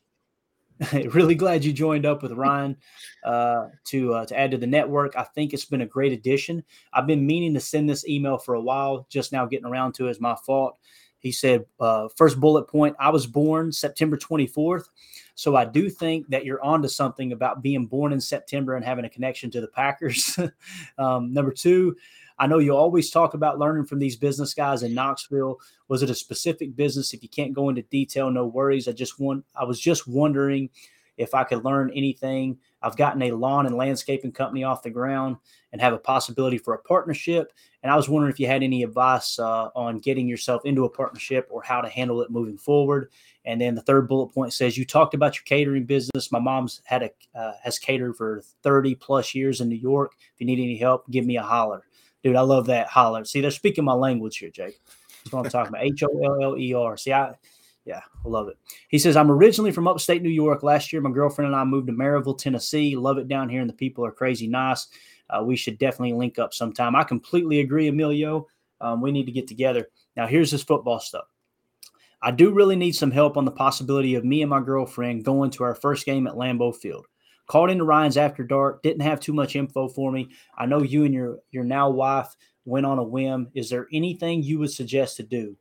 really 0.94 1.36
glad 1.36 1.64
you 1.64 1.74
joined 1.74 2.06
up 2.06 2.24
with 2.24 2.32
Ryan 2.32 2.78
uh, 3.24 3.68
to 3.86 4.14
uh, 4.14 4.26
to 4.26 4.38
add 4.38 4.52
to 4.52 4.58
the 4.58 4.68
network. 4.68 5.16
I 5.16 5.24
think 5.24 5.54
it's 5.54 5.66
been 5.66 5.82
a 5.82 5.86
great 5.86 6.14
addition. 6.14 6.64
I've 6.94 7.08
been 7.08 7.26
meaning 7.26 7.54
to 7.54 7.60
send 7.60 7.90
this 7.90 8.08
email 8.08 8.38
for 8.38 8.56
a 8.56 8.62
while, 8.62 9.06
just 9.10 9.32
now 9.32 9.46
getting 9.46 9.66
around 9.66 9.94
to 9.96 10.08
it 10.08 10.12
is 10.12 10.22
my 10.22 10.36
fault. 10.46 10.78
He 11.20 11.34
said, 11.34 11.66
uh, 11.82 12.08
first 12.16 12.40
bullet 12.40 12.64
point, 12.70 12.96
I 12.98 13.10
was 13.10 13.28
born 13.28 13.74
September 13.74 14.18
24th. 14.18 14.86
So 15.36 15.56
I 15.56 15.66
do 15.66 15.90
think 15.90 16.28
that 16.30 16.46
you're 16.46 16.64
onto 16.64 16.88
something 16.88 17.34
about 17.34 17.62
being 17.62 17.86
born 17.86 18.14
in 18.14 18.22
September 18.22 18.76
and 18.76 18.86
having 18.86 19.06
a 19.06 19.10
connection 19.10 19.52
to 19.52 19.62
the 19.62 19.68
Packers. 19.68 20.40
um, 20.98 21.34
number 21.34 21.52
two, 21.52 21.96
I 22.40 22.48
know 22.48 22.60
you 22.60 22.76
always 22.76 23.10
talk 23.10 23.34
about 23.34 23.60
learning 23.60 23.86
from 23.86 24.00
these 24.00 24.16
business 24.16 24.54
guys 24.54 24.84
in 24.84 24.94
Knoxville. 24.94 25.60
Was 25.90 26.04
it 26.04 26.10
a 26.10 26.16
specific 26.16 26.76
business? 26.76 27.14
If 27.14 27.22
you 27.22 27.30
can't 27.30 27.54
go 27.54 27.70
into 27.70 27.82
detail, 27.84 28.32
no 28.32 28.46
worries. 28.46 28.88
I 28.88 28.94
just 28.94 29.20
want 29.20 29.46
I 29.56 29.66
was 29.66 29.80
just 29.80 30.08
wondering 30.08 30.70
if 31.18 31.34
I 31.34 31.44
could 31.44 31.66
learn 31.66 31.92
anything 31.94 32.58
I've 32.82 32.98
gotten 32.98 33.22
a 33.24 33.32
lawn 33.32 33.66
and 33.66 33.76
landscaping 33.76 34.32
company 34.32 34.64
off 34.64 34.84
the 34.84 34.90
ground 34.90 35.38
and 35.72 35.82
have 35.82 35.94
a 35.94 35.98
possibility 35.98 36.58
for 36.58 36.74
a 36.74 36.80
partnership. 36.80 37.52
And 37.84 37.92
I 37.92 37.96
was 37.96 38.10
wondering 38.10 38.32
if 38.32 38.40
you 38.40 38.48
had 38.48 38.64
any 38.64 38.84
advice 38.84 39.38
uh, 39.38 39.70
on 39.76 40.00
getting 40.00 40.28
yourself 40.28 40.66
into 40.66 40.86
a 40.86 40.90
partnership 40.90 41.48
or 41.50 41.62
how 41.62 41.82
to 41.82 41.90
handle 41.90 42.22
it 42.22 42.32
moving 42.32 42.58
forward. 42.58 43.12
And 43.46 43.60
then 43.60 43.76
the 43.76 43.82
third 43.82 44.08
bullet 44.08 44.34
point 44.34 44.54
says 44.54 44.78
you 44.78 44.86
talked 44.86 45.14
about 45.14 45.36
your 45.36 45.44
catering 45.44 45.86
business. 45.86 46.32
My 46.32 46.40
mom's 46.40 46.82
had 46.86 47.04
a 47.04 47.12
uh, 47.38 47.54
has 47.64 47.80
catered 47.80 48.16
for 48.16 48.42
30 48.64 48.96
plus 48.96 49.34
years 49.34 49.62
in 49.62 49.70
New 49.70 49.76
York. 49.76 50.14
If 50.34 50.40
you 50.40 50.46
need 50.46 50.60
any 50.60 50.78
help, 50.78 51.10
give 51.10 51.26
me 51.26 51.38
a 51.38 51.44
holler, 51.44 51.84
dude. 52.24 52.36
I 52.36 52.42
love 52.42 52.68
that 52.68 52.88
holler. 52.88 53.26
See, 53.26 53.42
they're 53.42 53.52
speaking 53.52 53.84
my 53.84 53.94
language 53.94 54.38
here, 54.38 54.50
Jake. 54.50 54.80
That's 55.24 55.34
what 55.34 55.46
I'm 55.46 55.52
talking 55.52 55.70
about. 55.70 55.84
H 55.84 56.04
O 56.04 56.24
L 56.24 56.44
L 56.44 56.58
E 56.58 56.74
R. 56.74 56.98
See, 56.98 57.14
I 57.14 57.34
yeah, 57.86 58.02
I 58.24 58.28
love 58.28 58.50
it. 58.50 58.58
He 58.90 59.00
says, 59.00 59.18
I'm 59.18 59.32
originally 59.32 59.72
from 59.72 59.88
upstate 59.88 60.22
New 60.22 60.30
York. 60.30 60.62
Last 60.64 60.94
year, 60.94 61.02
my 61.02 61.12
girlfriend 61.12 61.48
and 61.48 61.56
I 61.56 61.64
moved 61.64 61.88
to 61.88 61.94
Maryville, 61.94 62.38
Tennessee. 62.38 62.96
Love 62.96 63.18
it 63.18 63.28
down 63.28 63.50
here, 63.50 63.62
and 63.62 63.70
the 63.70 63.74
people 63.74 64.06
are 64.06 64.12
crazy 64.12 64.48
nice. 64.48 64.88
Uh, 65.30 65.44
we 65.44 65.56
should 65.56 65.78
definitely 65.80 66.14
link 66.14 66.40
up 66.40 66.54
sometime. 66.54 66.96
I 66.96 67.04
completely 67.04 67.62
agree, 67.62 67.88
Emilio. 67.88 68.48
Um, 68.82 69.02
we 69.02 69.12
need 69.12 69.26
to 69.26 69.32
get 69.32 69.48
together. 69.48 69.90
Now, 70.16 70.28
here's 70.28 70.52
this 70.52 70.64
football 70.64 71.00
stuff. 71.00 71.26
I 72.22 72.32
do 72.32 72.52
really 72.52 72.76
need 72.76 72.92
some 72.94 73.12
help 73.12 73.38
on 73.38 73.46
the 73.46 73.52
possibility 73.52 74.16
of 74.16 74.26
me 74.26 74.42
and 74.42 74.50
my 74.50 74.60
girlfriend 74.60 75.24
going 75.24 75.52
to 75.52 75.64
our 75.64 75.76
first 75.76 76.06
game 76.06 76.28
at 76.28 76.36
Lambeau 76.36 76.76
Field. 76.76 77.08
Called 77.50 77.72
into 77.72 77.84
Ryan's 77.84 78.16
after 78.16 78.44
dark, 78.44 78.84
didn't 78.84 79.02
have 79.02 79.20
too 79.20 79.34
much 79.34 79.56
info 79.56 79.88
for 79.88 80.12
me. 80.12 80.30
I 80.56 80.68
know 80.68 80.84
you 80.84 81.04
and 81.04 81.14
your 81.14 81.40
your 81.50 81.64
now 81.64 81.90
wife 81.90 82.36
went 82.64 82.86
on 82.86 83.00
a 83.00 83.04
whim. 83.04 83.50
Is 83.56 83.72
there 83.72 83.88
anything 83.92 84.44
you 84.44 84.60
would 84.60 84.70
suggest 84.70 85.18
to 85.18 85.24
do? 85.24 85.58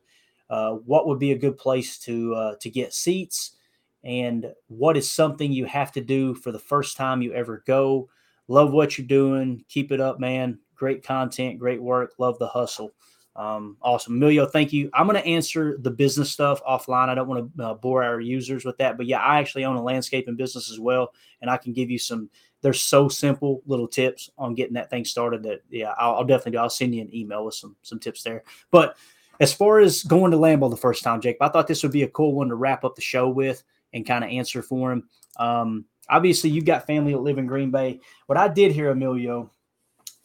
Uh, 0.51 0.73
what 0.73 1.07
would 1.07 1.17
be 1.17 1.31
a 1.31 1.37
good 1.37 1.57
place 1.57 1.97
to 2.01 2.35
uh, 2.35 2.55
to 2.61 2.69
get 2.69 2.93
seats? 2.93 3.55
And 4.03 4.53
what 4.67 4.97
is 4.97 5.11
something 5.11 5.51
you 5.51 5.65
have 5.65 5.91
to 5.93 6.01
do 6.01 6.35
for 6.35 6.51
the 6.51 6.59
first 6.59 6.95
time 6.95 7.23
you 7.23 7.33
ever 7.33 7.63
go? 7.65 8.07
Love 8.47 8.71
what 8.71 8.99
you're 8.99 9.07
doing. 9.07 9.65
Keep 9.67 9.91
it 9.91 9.99
up, 9.99 10.19
man. 10.19 10.59
Great 10.75 11.03
content, 11.03 11.57
great 11.57 11.81
work. 11.81 12.13
Love 12.19 12.37
the 12.37 12.47
hustle. 12.47 12.91
Um, 13.35 13.77
awesome. 13.81 14.15
Emilio, 14.15 14.45
thank 14.45 14.73
you. 14.73 14.89
I'm 14.93 15.07
going 15.07 15.21
to 15.21 15.25
answer 15.25 15.77
the 15.77 15.91
business 15.91 16.31
stuff 16.31 16.61
offline. 16.67 17.07
I 17.07 17.15
don't 17.15 17.27
want 17.27 17.55
to 17.55 17.63
uh, 17.63 17.73
bore 17.75 18.03
our 18.03 18.19
users 18.19 18.65
with 18.65 18.77
that. 18.79 18.97
But 18.97 19.05
yeah, 19.05 19.19
I 19.19 19.39
actually 19.39 19.65
own 19.65 19.77
a 19.77 19.83
landscaping 19.83 20.35
business 20.35 20.69
as 20.69 20.79
well. 20.79 21.13
And 21.41 21.49
I 21.49 21.55
can 21.55 21.71
give 21.71 21.89
you 21.89 21.99
some, 21.99 22.29
they're 22.61 22.73
so 22.73 23.07
simple 23.07 23.61
little 23.65 23.87
tips 23.87 24.29
on 24.37 24.55
getting 24.55 24.73
that 24.73 24.89
thing 24.89 25.05
started 25.05 25.43
that, 25.43 25.61
yeah, 25.69 25.93
I'll, 25.97 26.15
I'll 26.15 26.25
definitely 26.25 26.53
do. 26.53 26.57
I'll 26.57 26.69
send 26.69 26.93
you 26.93 27.01
an 27.01 27.15
email 27.15 27.45
with 27.45 27.55
some, 27.55 27.77
some 27.81 27.99
tips 27.99 28.23
there. 28.23 28.43
But 28.71 28.97
as 29.39 29.53
far 29.53 29.79
as 29.79 30.03
going 30.03 30.31
to 30.31 30.37
Lambeau 30.37 30.69
the 30.69 30.75
first 30.75 31.01
time, 31.01 31.21
Jake, 31.21 31.37
I 31.39 31.47
thought 31.47 31.67
this 31.67 31.83
would 31.83 31.93
be 31.93 32.03
a 32.03 32.09
cool 32.09 32.33
one 32.33 32.49
to 32.49 32.55
wrap 32.55 32.83
up 32.83 32.95
the 32.95 33.01
show 33.01 33.29
with 33.29 33.63
and 33.93 34.05
kind 34.05 34.25
of 34.25 34.31
answer 34.31 34.61
for 34.61 34.91
him. 34.91 35.07
Um, 35.37 35.85
obviously, 36.09 36.49
you've 36.49 36.65
got 36.65 36.85
family 36.85 37.13
that 37.13 37.19
live 37.19 37.37
in 37.37 37.47
Green 37.47 37.71
Bay. 37.71 38.01
What 38.25 38.37
I 38.37 38.49
did 38.49 38.73
here, 38.73 38.89
Emilio, 38.89 39.49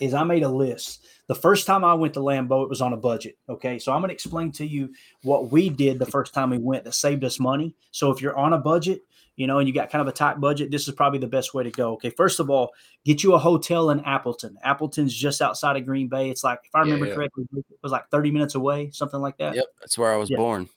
is 0.01 0.15
I 0.15 0.25
made 0.25 0.43
a 0.43 0.49
list 0.49 1.07
the 1.27 1.35
first 1.35 1.66
time 1.66 1.85
I 1.85 1.95
went 1.95 2.14
to 2.14 2.20
Lambeau, 2.20 2.64
it 2.64 2.68
was 2.68 2.81
on 2.81 2.93
a 2.93 2.99
budget. 2.99 3.37
Okay. 3.49 3.79
So 3.79 3.93
I'm 3.93 4.01
going 4.01 4.09
to 4.09 4.14
explain 4.14 4.53
to 4.53 4.66
you 4.66 4.91
what 5.22 5.51
we 5.51 5.70
did 5.70 5.99
the 5.99 6.07
first 6.07 6.35
time 6.35 6.51
we 6.51 6.59
went 6.59 6.85
that 6.85 6.95
saved 6.95 7.25
us 7.25 7.41
money. 7.41 7.75
So 7.93 8.11
if 8.11 8.20
you're 8.20 8.37
on 8.37 8.53
a 8.53 8.59
budget, 8.59 9.03
you 9.37 9.47
know, 9.47 9.59
and 9.59 9.66
you 9.66 9.75
got 9.75 9.91
kind 9.91 10.03
of 10.03 10.09
a 10.09 10.12
tight 10.12 10.41
budget, 10.41 10.70
this 10.70 10.87
is 10.87 10.95
probably 10.95 11.18
the 11.18 11.27
best 11.27 11.55
way 11.55 11.64
to 11.64 11.70
go. 11.70 11.95
Okay. 11.95 12.11
First 12.11 12.41
of 12.41 12.51
all, 12.51 12.70
get 13.05 13.22
you 13.25 13.35
a 13.35 13.39
hotel 13.39 13.91
in 13.91 14.01
Appleton. 14.01 14.57
Appleton's 14.62 15.14
just 15.14 15.43
outside 15.43 15.77
of 15.77 15.87
Green 15.87 16.09
Bay. 16.09 16.31
It's 16.31 16.45
like, 16.45 16.61
if 16.64 16.75
I 16.75 16.81
remember 16.81 17.07
yeah, 17.07 17.12
yeah. 17.12 17.16
correctly, 17.16 17.47
it 17.57 17.64
was 17.83 17.93
like 17.93 18.09
30 18.11 18.31
minutes 18.31 18.55
away, 18.55 18.91
something 18.93 19.20
like 19.20 19.39
that. 19.39 19.57
Yep. 19.57 19.64
That's 19.81 19.99
where 19.99 20.12
I 20.12 20.16
was 20.16 20.31
yeah. 20.31 20.37
born. 20.37 20.68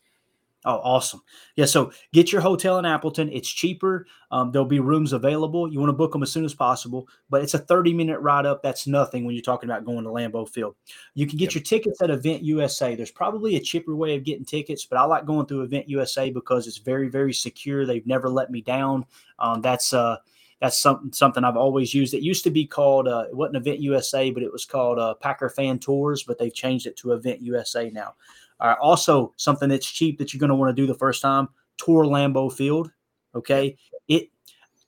Oh, 0.68 0.82
awesome. 0.84 1.22
Yeah. 1.56 1.64
So 1.64 1.94
get 2.12 2.34
your 2.34 2.42
hotel 2.42 2.78
in 2.78 2.84
Appleton. 2.84 3.30
It's 3.32 3.48
cheaper. 3.48 4.06
Um, 4.32 4.52
there'll 4.52 4.68
be 4.68 4.82
rooms 4.82 5.14
available. 5.14 5.72
You 5.72 5.80
want 5.80 5.88
to 5.92 5.94
book 5.94 6.12
them 6.12 6.24
as 6.24 6.30
soon 6.30 6.44
as 6.44 6.54
possible, 6.54 7.08
but 7.30 7.42
it's 7.42 7.54
a 7.54 7.60
30 7.60 7.94
minute 7.94 8.20
ride 8.20 8.46
up. 8.46 8.62
That's 8.62 8.86
nothing 8.86 9.24
when 9.24 9.34
you're 9.34 9.42
talking 9.42 9.70
about 9.70 9.86
going 9.86 10.04
to 10.04 10.10
Lambeau 10.10 10.48
Field. 10.48 10.76
You 11.14 11.26
can 11.26 11.38
get 11.38 11.46
yep. 11.46 11.56
your 11.56 11.64
tickets 11.64 12.02
at 12.02 12.10
Event 12.10 12.44
USA. 12.44 12.96
There's 12.96 13.12
probably 13.12 13.56
a 13.56 13.62
cheaper 13.62 13.96
way 13.96 14.14
of 14.18 14.26
getting 14.26 14.44
tickets, 14.44 14.86
but 14.86 15.00
I 15.00 15.06
like 15.06 15.26
going 15.26 15.46
through 15.46 15.62
Event 15.62 15.88
USA 15.88 16.30
because 16.30 16.68
it's 16.68 16.80
very, 16.80 17.08
very 17.08 17.34
secure. 17.34 17.86
They've 17.86 18.06
never 18.06 18.28
let 18.28 18.52
me 18.52 18.60
down. 18.60 19.06
Um, 19.40 19.62
that's, 19.62 19.94
uh, 19.94 20.18
that's 20.60 20.78
something 20.82 21.14
something 21.14 21.46
I've 21.46 21.56
always 21.56 21.94
used. 21.94 22.14
It 22.14 22.24
used 22.24 22.44
to 22.44 22.50
be 22.50 22.66
called 22.66 23.08
uh, 23.08 23.26
it 23.30 23.38
wasn't 23.38 23.58
Event 23.58 23.80
USA, 23.80 24.32
but 24.32 24.44
it 24.44 24.52
was 24.52 24.66
called 24.66 25.00
uh, 25.00 25.14
Packer 25.14 25.50
Fan 25.50 25.80
Tours, 25.80 26.24
but 26.24 26.40
they've 26.40 26.54
changed 26.54 26.88
it 26.88 26.98
to 26.98 27.14
Event 27.14 27.42
USA 27.42 27.90
now. 27.90 28.16
Uh, 28.60 28.76
also, 28.82 29.34
something 29.38 29.70
that's 29.70 29.90
cheap 29.90 30.18
that 30.18 30.34
you're 30.34 30.40
going 30.40 30.50
to 30.50 30.56
want 30.56 30.76
to 30.76 30.82
do 30.82 30.88
the 30.88 30.98
first 30.98 31.22
time: 31.22 31.50
tour 31.78 32.06
Lambeau 32.06 32.52
Field. 32.52 32.92
Okay, 33.36 33.78
it, 34.08 34.30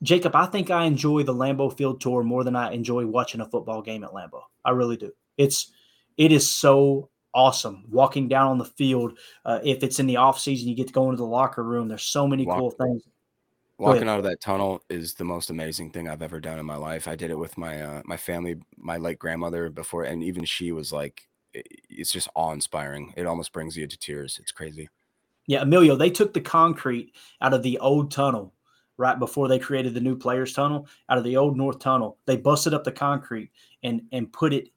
Jacob. 0.02 0.36
I 0.36 0.46
think 0.46 0.72
I 0.72 0.86
enjoy 0.86 1.24
the 1.24 1.34
Lambeau 1.34 1.76
Field 1.76 2.02
tour 2.02 2.24
more 2.24 2.44
than 2.44 2.56
I 2.56 2.72
enjoy 2.72 3.06
watching 3.06 3.42
a 3.42 3.50
football 3.50 3.82
game 3.82 4.04
at 4.04 4.12
Lambeau. 4.12 4.42
I 4.66 4.72
really 4.72 4.98
do. 4.98 5.12
It's 5.38 5.72
it 6.18 6.32
is 6.32 6.50
so 6.50 7.10
awesome 7.34 7.84
walking 7.90 8.28
down 8.28 8.48
on 8.48 8.58
the 8.58 8.66
field. 8.66 9.18
Uh, 9.46 9.60
if 9.64 9.84
it's 9.84 10.00
in 10.00 10.08
the 10.08 10.18
off 10.18 10.40
season, 10.40 10.68
you 10.68 10.76
get 10.76 10.88
to 10.88 10.94
go 10.94 11.06
into 11.06 11.18
the 11.18 11.26
locker 11.26 11.64
room. 11.64 11.88
There's 11.88 12.04
so 12.04 12.28
many 12.28 12.46
Walk, 12.46 12.58
cool 12.58 12.72
things. 12.72 13.04
Walking 13.78 14.10
out 14.10 14.20
of 14.20 14.26
that 14.26 14.42
tunnel 14.42 14.84
is 14.90 15.14
the 15.14 15.24
most 15.24 15.50
amazing 15.50 15.92
thing 15.92 16.10
I've 16.10 16.22
ever 16.22 16.42
done 16.42 16.60
in 16.60 16.66
my 16.66 16.76
life. 16.76 17.08
I 17.08 17.16
did 17.16 17.32
it 17.32 17.38
with 17.38 17.58
my 17.58 17.82
uh, 17.82 18.02
my 18.04 18.18
family, 18.18 18.58
my 18.78 18.98
late 18.98 19.20
grandmother 19.20 19.70
before, 19.70 20.04
and 20.04 20.22
even 20.22 20.44
she 20.44 20.74
was 20.74 20.92
like, 20.92 21.29
it's 21.54 22.12
just 22.12 22.30
awe 22.36 22.52
inspiring. 22.52 23.14
It 23.18 23.26
almost 23.26 23.54
brings 23.54 23.76
you 23.76 23.88
to 23.88 23.98
tears. 23.98 24.40
It's 24.42 24.52
crazy. 24.52 24.90
Yeah, 25.48 25.62
Emilio, 25.62 25.96
they 25.96 26.12
took 26.12 26.34
the 26.34 26.42
concrete 26.42 27.16
out 27.42 27.54
of 27.54 27.64
the 27.64 27.80
old 27.80 28.12
tunnel 28.12 28.54
right 28.98 29.18
before 29.18 29.48
they 29.48 29.58
created 29.58 29.94
the 29.94 30.02
new 30.02 30.16
players 30.16 30.54
tunnel 30.54 30.88
out 31.10 31.18
of 31.18 31.24
the 31.24 31.38
old 31.38 31.58
north 31.58 31.80
tunnel. 31.80 32.18
They 32.26 32.38
busted 32.38 32.74
up 32.74 32.84
the 32.84 32.92
concrete 32.92 33.52
and 33.84 34.02
and 34.12 34.32
put 34.32 34.54
it 34.54 34.70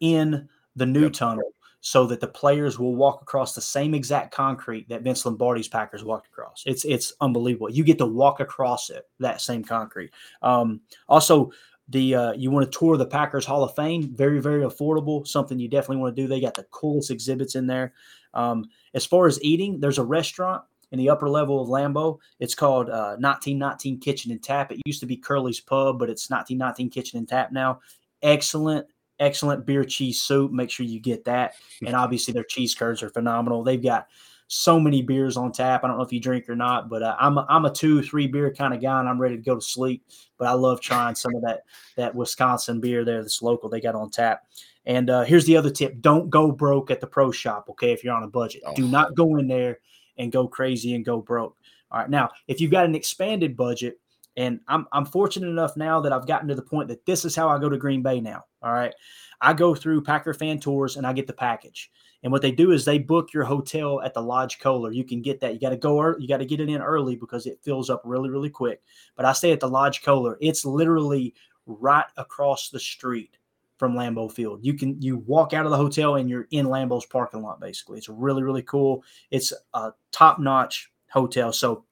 in 0.00 0.48
the 0.76 0.86
new 0.86 1.04
yep. 1.04 1.14
tunnel 1.14 1.54
so 1.80 2.06
that 2.06 2.20
the 2.20 2.28
players 2.28 2.78
will 2.78 2.96
walk 2.96 3.20
across 3.20 3.54
the 3.54 3.60
same 3.60 3.92
exact 3.92 4.34
concrete 4.34 4.88
that 4.88 5.02
Vince 5.02 5.26
Lombardi's 5.26 5.68
Packers 5.68 6.02
walked 6.02 6.28
across. 6.28 6.62
It's 6.66 6.84
it's 6.84 7.12
unbelievable. 7.20 7.70
You 7.70 7.84
get 7.84 7.98
to 7.98 8.06
walk 8.06 8.40
across 8.40 8.90
it 8.90 9.08
that 9.20 9.40
same 9.40 9.64
concrete. 9.64 10.12
Um, 10.42 10.80
also, 11.08 11.50
the 11.88 12.14
uh, 12.14 12.32
you 12.32 12.50
want 12.50 12.70
to 12.70 12.78
tour 12.78 12.96
the 12.96 13.06
Packers 13.06 13.44
Hall 13.44 13.62
of 13.62 13.74
Fame, 13.74 14.14
very 14.14 14.40
very 14.40 14.62
affordable. 14.62 15.26
Something 15.26 15.58
you 15.58 15.68
definitely 15.68 15.98
want 15.98 16.16
to 16.16 16.22
do. 16.22 16.28
They 16.28 16.40
got 16.40 16.54
the 16.54 16.64
coolest 16.64 17.10
exhibits 17.10 17.54
in 17.54 17.66
there. 17.66 17.92
Um, 18.32 18.66
as 18.94 19.04
far 19.04 19.26
as 19.26 19.42
eating, 19.42 19.80
there's 19.80 19.98
a 19.98 20.04
restaurant 20.04 20.62
in 20.92 20.98
the 20.98 21.10
upper 21.10 21.28
level 21.28 21.60
of 21.60 21.68
Lambeau. 21.68 22.18
It's 22.40 22.54
called 22.54 22.88
uh, 22.88 23.16
1919 23.18 24.00
Kitchen 24.00 24.30
and 24.30 24.42
Tap. 24.42 24.72
It 24.72 24.80
used 24.86 25.00
to 25.00 25.06
be 25.06 25.16
Curly's 25.16 25.60
Pub, 25.60 25.98
but 25.98 26.08
it's 26.08 26.30
1919 26.30 26.90
Kitchen 26.90 27.18
and 27.18 27.28
Tap 27.28 27.52
now. 27.52 27.80
Excellent, 28.22 28.86
excellent 29.18 29.66
beer 29.66 29.84
cheese 29.84 30.22
soup. 30.22 30.52
Make 30.52 30.70
sure 30.70 30.86
you 30.86 31.00
get 31.00 31.24
that. 31.24 31.54
And 31.84 31.96
obviously, 31.96 32.32
their 32.32 32.44
cheese 32.44 32.74
curds 32.74 33.02
are 33.02 33.10
phenomenal. 33.10 33.62
They've 33.62 33.82
got 33.82 34.06
so 34.46 34.78
many 34.78 35.02
beers 35.02 35.36
on 35.36 35.52
tap. 35.52 35.84
I 35.84 35.88
don't 35.88 35.96
know 35.96 36.04
if 36.04 36.12
you 36.12 36.20
drink 36.20 36.48
or 36.48 36.56
not, 36.56 36.88
but 36.88 37.02
uh, 37.02 37.16
I'm 37.18 37.38
a, 37.38 37.46
I'm 37.48 37.64
a 37.64 37.72
two 37.72 38.02
three 38.02 38.26
beer 38.26 38.52
kind 38.52 38.74
of 38.74 38.82
guy, 38.82 39.00
and 39.00 39.08
I'm 39.08 39.20
ready 39.20 39.36
to 39.36 39.42
go 39.42 39.54
to 39.54 39.60
sleep. 39.60 40.04
But 40.38 40.48
I 40.48 40.52
love 40.52 40.80
trying 40.80 41.14
some 41.14 41.34
of 41.34 41.42
that 41.42 41.62
that 41.96 42.14
Wisconsin 42.14 42.80
beer 42.80 43.04
there 43.04 43.22
that's 43.22 43.42
local. 43.42 43.68
They 43.68 43.80
got 43.80 43.94
on 43.94 44.10
tap. 44.10 44.42
And 44.86 45.08
uh, 45.08 45.24
here's 45.24 45.46
the 45.46 45.56
other 45.56 45.70
tip: 45.70 46.00
don't 46.00 46.30
go 46.30 46.52
broke 46.52 46.90
at 46.90 47.00
the 47.00 47.06
pro 47.06 47.30
shop. 47.30 47.66
Okay, 47.70 47.92
if 47.92 48.04
you're 48.04 48.14
on 48.14 48.22
a 48.22 48.28
budget, 48.28 48.62
oh. 48.66 48.74
do 48.74 48.86
not 48.86 49.14
go 49.14 49.36
in 49.36 49.48
there 49.48 49.78
and 50.18 50.30
go 50.30 50.46
crazy 50.46 50.94
and 50.94 51.04
go 51.04 51.20
broke. 51.20 51.56
All 51.90 52.00
right, 52.00 52.10
now 52.10 52.28
if 52.48 52.60
you've 52.60 52.70
got 52.70 52.84
an 52.84 52.94
expanded 52.94 53.56
budget, 53.56 53.98
and 54.36 54.60
I'm 54.68 54.86
I'm 54.92 55.06
fortunate 55.06 55.48
enough 55.48 55.76
now 55.76 56.00
that 56.00 56.12
I've 56.12 56.26
gotten 56.26 56.48
to 56.48 56.54
the 56.54 56.62
point 56.62 56.88
that 56.88 57.06
this 57.06 57.24
is 57.24 57.34
how 57.34 57.48
I 57.48 57.58
go 57.58 57.68
to 57.68 57.78
Green 57.78 58.02
Bay 58.02 58.20
now. 58.20 58.44
All 58.62 58.72
right, 58.72 58.94
I 59.40 59.54
go 59.54 59.74
through 59.74 60.02
Packer 60.02 60.34
fan 60.34 60.60
tours 60.60 60.96
and 60.96 61.06
I 61.06 61.12
get 61.12 61.26
the 61.26 61.32
package. 61.32 61.90
And 62.24 62.32
what 62.32 62.40
they 62.40 62.50
do 62.50 62.72
is 62.72 62.84
they 62.84 62.98
book 62.98 63.34
your 63.34 63.44
hotel 63.44 64.00
at 64.00 64.14
the 64.14 64.22
Lodge 64.22 64.58
Kohler. 64.58 64.90
You 64.90 65.04
can 65.04 65.20
get 65.20 65.40
that. 65.40 65.52
You 65.52 65.60
got 65.60 65.70
to 65.70 65.76
go 65.76 66.00
early. 66.00 66.22
You 66.22 66.28
got 66.28 66.38
to 66.38 66.46
get 66.46 66.58
it 66.58 66.70
in 66.70 66.80
early 66.80 67.16
because 67.16 67.46
it 67.46 67.60
fills 67.62 67.90
up 67.90 68.00
really, 68.02 68.30
really 68.30 68.48
quick. 68.48 68.82
But 69.14 69.26
I 69.26 69.34
stay 69.34 69.52
at 69.52 69.60
the 69.60 69.68
Lodge 69.68 70.02
Kohler. 70.02 70.38
It's 70.40 70.64
literally 70.64 71.34
right 71.66 72.06
across 72.16 72.70
the 72.70 72.80
street 72.80 73.36
from 73.76 73.94
Lambeau 73.94 74.32
Field. 74.32 74.64
You 74.64 74.72
can 74.72 75.00
you 75.02 75.18
walk 75.18 75.52
out 75.52 75.66
of 75.66 75.70
the 75.70 75.76
hotel 75.76 76.16
and 76.16 76.30
you're 76.30 76.48
in 76.50 76.66
Lambeau's 76.66 77.04
parking 77.04 77.42
lot. 77.42 77.60
Basically, 77.60 77.98
it's 77.98 78.08
really, 78.08 78.42
really 78.42 78.62
cool. 78.62 79.04
It's 79.30 79.52
a 79.74 79.92
top 80.10 80.38
notch 80.38 80.90
hotel. 81.10 81.52
So 81.52 81.84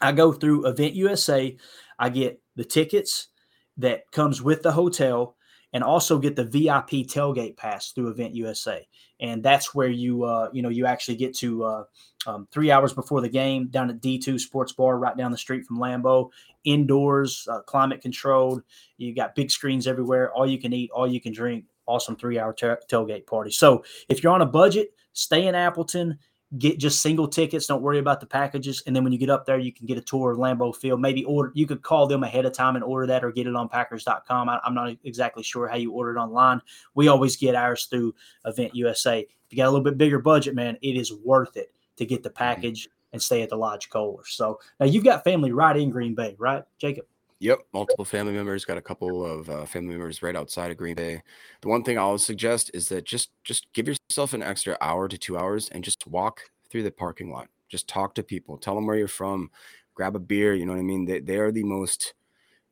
I 0.00 0.12
go 0.12 0.32
through 0.32 0.66
Event 0.66 0.94
USA. 0.94 1.54
I 1.98 2.08
get 2.08 2.40
the 2.56 2.64
tickets 2.64 3.28
that 3.76 4.10
comes 4.12 4.40
with 4.40 4.62
the 4.62 4.72
hotel 4.72 5.36
and 5.74 5.82
also 5.82 6.18
get 6.18 6.36
the 6.36 6.44
VIP 6.44 7.04
tailgate 7.04 7.56
pass 7.56 7.90
through 7.90 8.08
Event 8.08 8.34
USA. 8.34 8.86
And 9.20 9.42
that's 9.42 9.74
where 9.74 9.88
you, 9.88 10.22
uh, 10.22 10.48
you 10.52 10.62
know, 10.62 10.68
you 10.68 10.86
actually 10.86 11.16
get 11.16 11.34
to 11.38 11.64
uh, 11.64 11.84
um, 12.26 12.48
three 12.52 12.70
hours 12.70 12.92
before 12.94 13.20
the 13.20 13.28
game 13.28 13.66
down 13.66 13.90
at 13.90 14.00
D2 14.00 14.38
Sports 14.40 14.72
Bar 14.72 14.98
right 14.98 15.16
down 15.16 15.32
the 15.32 15.36
street 15.36 15.66
from 15.66 15.78
Lambeau. 15.78 16.30
Indoors, 16.62 17.46
uh, 17.50 17.60
climate 17.62 18.00
controlled. 18.00 18.62
You 18.98 19.14
got 19.14 19.34
big 19.34 19.50
screens 19.50 19.86
everywhere. 19.88 20.32
All 20.32 20.46
you 20.46 20.58
can 20.58 20.72
eat, 20.72 20.90
all 20.92 21.08
you 21.08 21.20
can 21.20 21.32
drink. 21.32 21.64
Awesome 21.86 22.16
three 22.16 22.38
hour 22.38 22.54
tailgate 22.54 23.26
party. 23.26 23.50
So 23.50 23.84
if 24.08 24.22
you're 24.22 24.32
on 24.32 24.40
a 24.40 24.46
budget, 24.46 24.94
stay 25.12 25.48
in 25.48 25.54
Appleton 25.54 26.18
get 26.58 26.78
just 26.78 27.02
single 27.02 27.28
tickets. 27.28 27.66
Don't 27.66 27.82
worry 27.82 27.98
about 27.98 28.20
the 28.20 28.26
packages. 28.26 28.82
And 28.86 28.94
then 28.94 29.04
when 29.04 29.12
you 29.12 29.18
get 29.18 29.30
up 29.30 29.46
there, 29.46 29.58
you 29.58 29.72
can 29.72 29.86
get 29.86 29.98
a 29.98 30.02
tour 30.02 30.32
of 30.32 30.38
Lambeau 30.38 30.74
Field. 30.74 31.00
Maybe 31.00 31.24
order. 31.24 31.52
You 31.54 31.66
could 31.66 31.82
call 31.82 32.06
them 32.06 32.22
ahead 32.22 32.44
of 32.46 32.52
time 32.52 32.76
and 32.76 32.84
order 32.84 33.06
that, 33.06 33.24
or 33.24 33.32
get 33.32 33.46
it 33.46 33.56
on 33.56 33.68
Packers.com. 33.68 34.48
I, 34.48 34.60
I'm 34.64 34.74
not 34.74 34.96
exactly 35.04 35.42
sure 35.42 35.68
how 35.68 35.76
you 35.76 35.92
order 35.92 36.16
it 36.16 36.20
online. 36.20 36.60
We 36.94 37.08
always 37.08 37.36
get 37.36 37.54
ours 37.54 37.86
through 37.86 38.14
Event 38.44 38.74
USA. 38.74 39.20
If 39.20 39.28
you 39.50 39.56
got 39.56 39.66
a 39.66 39.70
little 39.70 39.84
bit 39.84 39.98
bigger 39.98 40.18
budget, 40.18 40.54
man, 40.54 40.78
it 40.82 40.96
is 40.96 41.12
worth 41.12 41.56
it 41.56 41.72
to 41.96 42.06
get 42.06 42.22
the 42.22 42.28
mm-hmm. 42.28 42.38
package 42.38 42.88
and 43.12 43.22
stay 43.22 43.42
at 43.42 43.48
the 43.48 43.56
Lodge 43.56 43.90
Kohler. 43.90 44.24
So 44.26 44.58
now 44.80 44.86
you've 44.86 45.04
got 45.04 45.24
family 45.24 45.52
right 45.52 45.76
in 45.76 45.90
Green 45.90 46.14
Bay, 46.14 46.34
right, 46.38 46.64
Jacob? 46.78 47.06
Yep, 47.44 47.58
multiple 47.74 48.06
family 48.06 48.32
members. 48.32 48.64
Got 48.64 48.78
a 48.78 48.80
couple 48.80 49.22
of 49.22 49.50
uh, 49.50 49.66
family 49.66 49.90
members 49.90 50.22
right 50.22 50.34
outside 50.34 50.70
of 50.70 50.78
Green 50.78 50.94
Bay. 50.94 51.22
The 51.60 51.68
one 51.68 51.84
thing 51.84 51.98
I'll 51.98 52.16
suggest 52.16 52.70
is 52.72 52.88
that 52.88 53.04
just 53.04 53.32
just 53.44 53.66
give 53.74 53.86
yourself 53.86 54.32
an 54.32 54.42
extra 54.42 54.78
hour 54.80 55.08
to 55.08 55.18
two 55.18 55.36
hours 55.36 55.68
and 55.68 55.84
just 55.84 56.06
walk 56.06 56.40
through 56.70 56.84
the 56.84 56.90
parking 56.90 57.30
lot. 57.30 57.48
Just 57.68 57.86
talk 57.86 58.14
to 58.14 58.22
people. 58.22 58.56
Tell 58.56 58.74
them 58.74 58.86
where 58.86 58.96
you're 58.96 59.08
from. 59.08 59.50
Grab 59.94 60.16
a 60.16 60.20
beer. 60.20 60.54
You 60.54 60.64
know 60.64 60.72
what 60.72 60.78
I 60.78 60.84
mean? 60.84 61.04
They, 61.04 61.20
they 61.20 61.36
are 61.36 61.52
the 61.52 61.64
most 61.64 62.14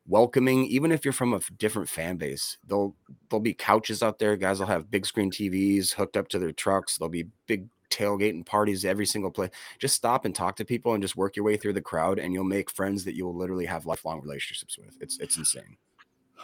welcoming. 0.07 0.65
Even 0.65 0.91
if 0.91 1.05
you're 1.05 1.11
from 1.13 1.35
a 1.35 1.41
different 1.55 1.87
fan 1.87 2.17
base, 2.17 2.57
they'll 2.67 2.95
there'll 3.29 3.43
be 3.43 3.53
couches 3.53 4.01
out 4.01 4.17
there. 4.17 4.35
Guys 4.35 4.57
will 4.57 4.65
have 4.65 4.89
big 4.89 5.05
screen 5.05 5.29
TVs 5.29 5.93
hooked 5.93 6.17
up 6.17 6.29
to 6.29 6.39
their 6.39 6.51
trucks. 6.51 6.97
There'll 6.97 7.11
be 7.11 7.27
big 7.45 7.67
tailgating 7.93 8.45
parties 8.45 8.83
every 8.85 9.05
single 9.05 9.31
place. 9.31 9.51
Just 9.79 9.95
stop 9.95 10.25
and 10.25 10.33
talk 10.33 10.55
to 10.55 10.65
people 10.65 10.93
and 10.93 11.03
just 11.03 11.15
work 11.15 11.35
your 11.35 11.45
way 11.45 11.57
through 11.57 11.73
the 11.73 11.81
crowd, 11.81 12.19
and 12.19 12.33
you'll 12.33 12.43
make 12.43 12.71
friends 12.71 13.03
that 13.05 13.15
you'll 13.15 13.35
literally 13.35 13.65
have 13.65 13.85
lifelong 13.85 14.21
relationships 14.21 14.77
with. 14.77 14.97
It's 14.99 15.19
it's 15.19 15.37
insane. 15.37 15.77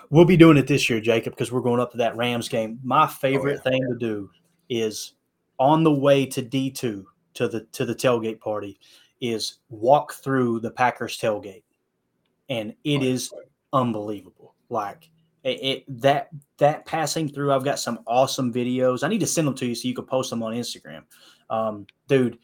We'll 0.09 0.25
be 0.25 0.37
doing 0.37 0.57
it 0.57 0.67
this 0.67 0.89
year, 0.89 1.01
Jacob, 1.01 1.33
because 1.33 1.51
we're 1.51 1.59
going 1.61 1.81
up 1.81 1.91
to 1.91 1.97
that 1.97 2.15
Rams 2.15 2.47
game. 2.47 2.79
My 2.83 3.03
oh, 3.03 3.07
favorite 3.07 3.61
yeah. 3.65 3.71
thing 3.71 3.81
to 3.89 3.97
do 3.97 4.29
is 4.69 5.13
on 5.57 5.83
the 5.83 5.91
way 5.91 6.25
to 6.25 6.41
D 6.41 6.71
two 6.71 7.05
to 7.33 7.47
the 7.47 7.61
to 7.71 7.85
the 7.85 7.95
tailgate 7.95 8.39
party 8.39 8.79
is 9.21 9.59
walk 9.69 10.13
through 10.13 10.61
the 10.61 10.71
Packers 10.71 11.17
tailgate, 11.19 11.63
and 12.47 12.73
it 12.83 13.01
oh, 13.01 13.05
is 13.05 13.33
unbelievable. 13.73 14.55
Like 14.69 15.09
it, 15.43 15.63
it 15.63 16.01
that 16.01 16.29
that 16.57 16.85
passing 16.85 17.27
through. 17.27 17.51
I've 17.51 17.65
got 17.65 17.79
some 17.79 17.99
awesome 18.07 18.53
videos. 18.53 19.03
I 19.03 19.09
need 19.09 19.19
to 19.19 19.27
send 19.27 19.47
them 19.47 19.55
to 19.55 19.65
you 19.65 19.75
so 19.75 19.87
you 19.87 19.95
can 19.95 20.05
post 20.05 20.29
them 20.29 20.43
on 20.43 20.53
Instagram, 20.53 21.03
um, 21.49 21.85
dude. 22.07 22.37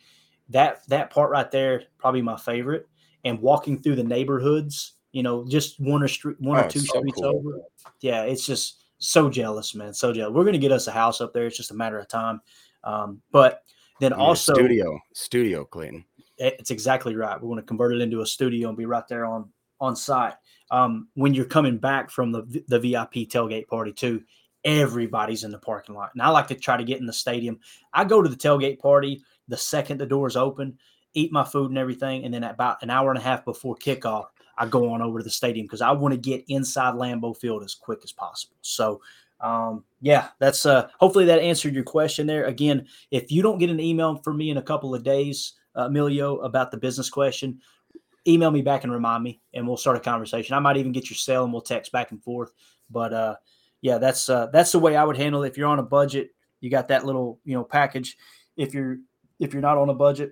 That 0.49 0.87
that 0.89 1.09
part 1.09 1.31
right 1.31 1.49
there 1.49 1.83
probably 1.97 2.21
my 2.21 2.37
favorite. 2.37 2.87
And 3.23 3.39
walking 3.41 3.81
through 3.81 3.95
the 3.95 4.03
neighborhoods, 4.03 4.93
you 5.11 5.23
know, 5.23 5.43
just 5.47 5.79
one 5.79 6.03
or 6.03 6.07
street, 6.07 6.39
one 6.39 6.59
Oh, 6.59 6.65
or 6.65 6.69
two 6.69 6.79
so 6.81 6.99
streets 6.99 7.15
cool. 7.19 7.25
over. 7.25 7.59
Yeah, 8.01 8.21
it's 8.21 8.45
just 8.45 8.83
so 8.99 9.29
jealous, 9.29 9.73
man. 9.73 9.93
So 9.95 10.13
jealous. 10.13 10.33
We're 10.33 10.45
gonna 10.45 10.59
get 10.59 10.71
us 10.71 10.85
a 10.87 10.91
house 10.91 11.21
up 11.21 11.33
there. 11.33 11.47
It's 11.47 11.57
just 11.57 11.71
a 11.71 11.75
matter 11.75 11.97
of 11.97 12.07
time. 12.07 12.39
Um, 12.83 13.21
but 13.31 13.63
then 13.99 14.13
I 14.13 14.17
mean, 14.17 14.25
a 14.25 14.27
also 14.27 14.53
studio, 14.53 14.99
studio, 15.13 15.65
Clayton. 15.65 16.05
It's 16.37 16.69
exactly 16.69 17.15
right. 17.15 17.41
We're 17.41 17.47
going 17.47 17.61
to 17.61 17.65
convert 17.65 17.93
it 17.93 18.01
into 18.01 18.19
a 18.21 18.25
studio 18.25 18.67
and 18.67 18.77
be 18.77 18.85
right 18.85 19.07
there 19.07 19.25
on 19.25 19.49
on 19.79 19.95
site. 19.95 20.33
Um, 20.69 21.07
when 21.13 21.33
you're 21.33 21.45
coming 21.45 21.77
back 21.77 22.09
from 22.11 22.31
the 22.31 22.63
the 22.67 22.79
VIP 22.79 23.27
tailgate 23.29 23.67
party 23.67 23.93
too, 23.93 24.21
everybody's 24.65 25.43
in 25.43 25.51
the 25.51 25.59
parking 25.59 25.95
lot. 25.95 26.09
And 26.13 26.21
I 26.21 26.29
like 26.29 26.47
to 26.47 26.55
try 26.55 26.75
to 26.75 26.83
get 26.83 26.99
in 26.99 27.05
the 27.05 27.13
stadium. 27.13 27.59
I 27.93 28.03
go 28.03 28.21
to 28.21 28.27
the 28.27 28.35
tailgate 28.35 28.79
party 28.79 29.23
the 29.47 29.57
second 29.57 29.99
the 29.99 30.05
doors 30.05 30.35
open, 30.35 30.77
eat 31.13 31.31
my 31.31 31.43
food 31.43 31.69
and 31.69 31.77
everything, 31.77 32.25
and 32.25 32.33
then 32.33 32.43
about 32.43 32.81
an 32.81 32.89
hour 32.89 33.09
and 33.11 33.19
a 33.19 33.23
half 33.23 33.45
before 33.45 33.75
kickoff, 33.75 34.25
I 34.57 34.65
go 34.65 34.91
on 34.91 35.01
over 35.01 35.19
to 35.19 35.23
the 35.23 35.29
stadium 35.29 35.65
because 35.65 35.81
I 35.81 35.91
want 35.91 36.13
to 36.13 36.19
get 36.19 36.43
inside 36.47 36.95
Lambeau 36.95 37.37
Field 37.37 37.63
as 37.63 37.75
quick 37.75 37.99
as 38.03 38.11
possible. 38.11 38.57
So. 38.61 39.01
Um, 39.41 39.83
yeah, 39.99 40.29
that's 40.39 40.65
uh 40.65 40.87
hopefully 40.97 41.25
that 41.25 41.41
answered 41.41 41.75
your 41.75 41.83
question 41.83 42.25
there. 42.25 42.45
Again, 42.45 42.87
if 43.11 43.33
you 43.33 43.41
don't 43.41 43.57
get 43.57 43.69
an 43.69 43.81
email 43.81 44.15
from 44.23 44.37
me 44.37 44.49
in 44.49 44.55
a 44.57 44.61
couple 44.61 44.95
of 44.95 45.03
days, 45.03 45.55
uh, 45.75 45.87
Emilio, 45.87 46.37
about 46.37 46.71
the 46.71 46.77
business 46.77 47.09
question, 47.09 47.59
email 48.25 48.49
me 48.49 48.61
back 48.61 48.85
and 48.85 48.93
remind 48.93 49.23
me, 49.25 49.41
and 49.53 49.67
we'll 49.67 49.75
start 49.75 49.97
a 49.97 49.99
conversation. 49.99 50.55
I 50.55 50.59
might 50.59 50.77
even 50.77 50.93
get 50.93 51.09
your 51.09 51.17
cell 51.17 51.43
and 51.43 51.51
we'll 51.51 51.61
text 51.61 51.91
back 51.91 52.11
and 52.11 52.23
forth. 52.23 52.53
But 52.89 53.13
uh, 53.13 53.35
yeah, 53.85 53.99
that's 53.99 54.29
uh, 54.29 54.47
that's 54.47 54.71
the 54.71 54.79
way 54.79 54.95
I 54.95 55.03
would 55.03 55.15
handle 55.15 55.43
it. 55.43 55.49
If 55.49 55.59
you're 55.59 55.67
on 55.67 55.77
a 55.77 55.83
budget, 55.83 56.29
you 56.59 56.71
got 56.71 56.87
that 56.87 57.05
little 57.05 57.39
you 57.45 57.53
know 57.53 57.63
package. 57.63 58.17
If 58.57 58.73
you're 58.73 58.97
if 59.39 59.53
you're 59.53 59.61
not 59.61 59.77
on 59.77 59.89
a 59.89 59.93
budget, 59.93 60.31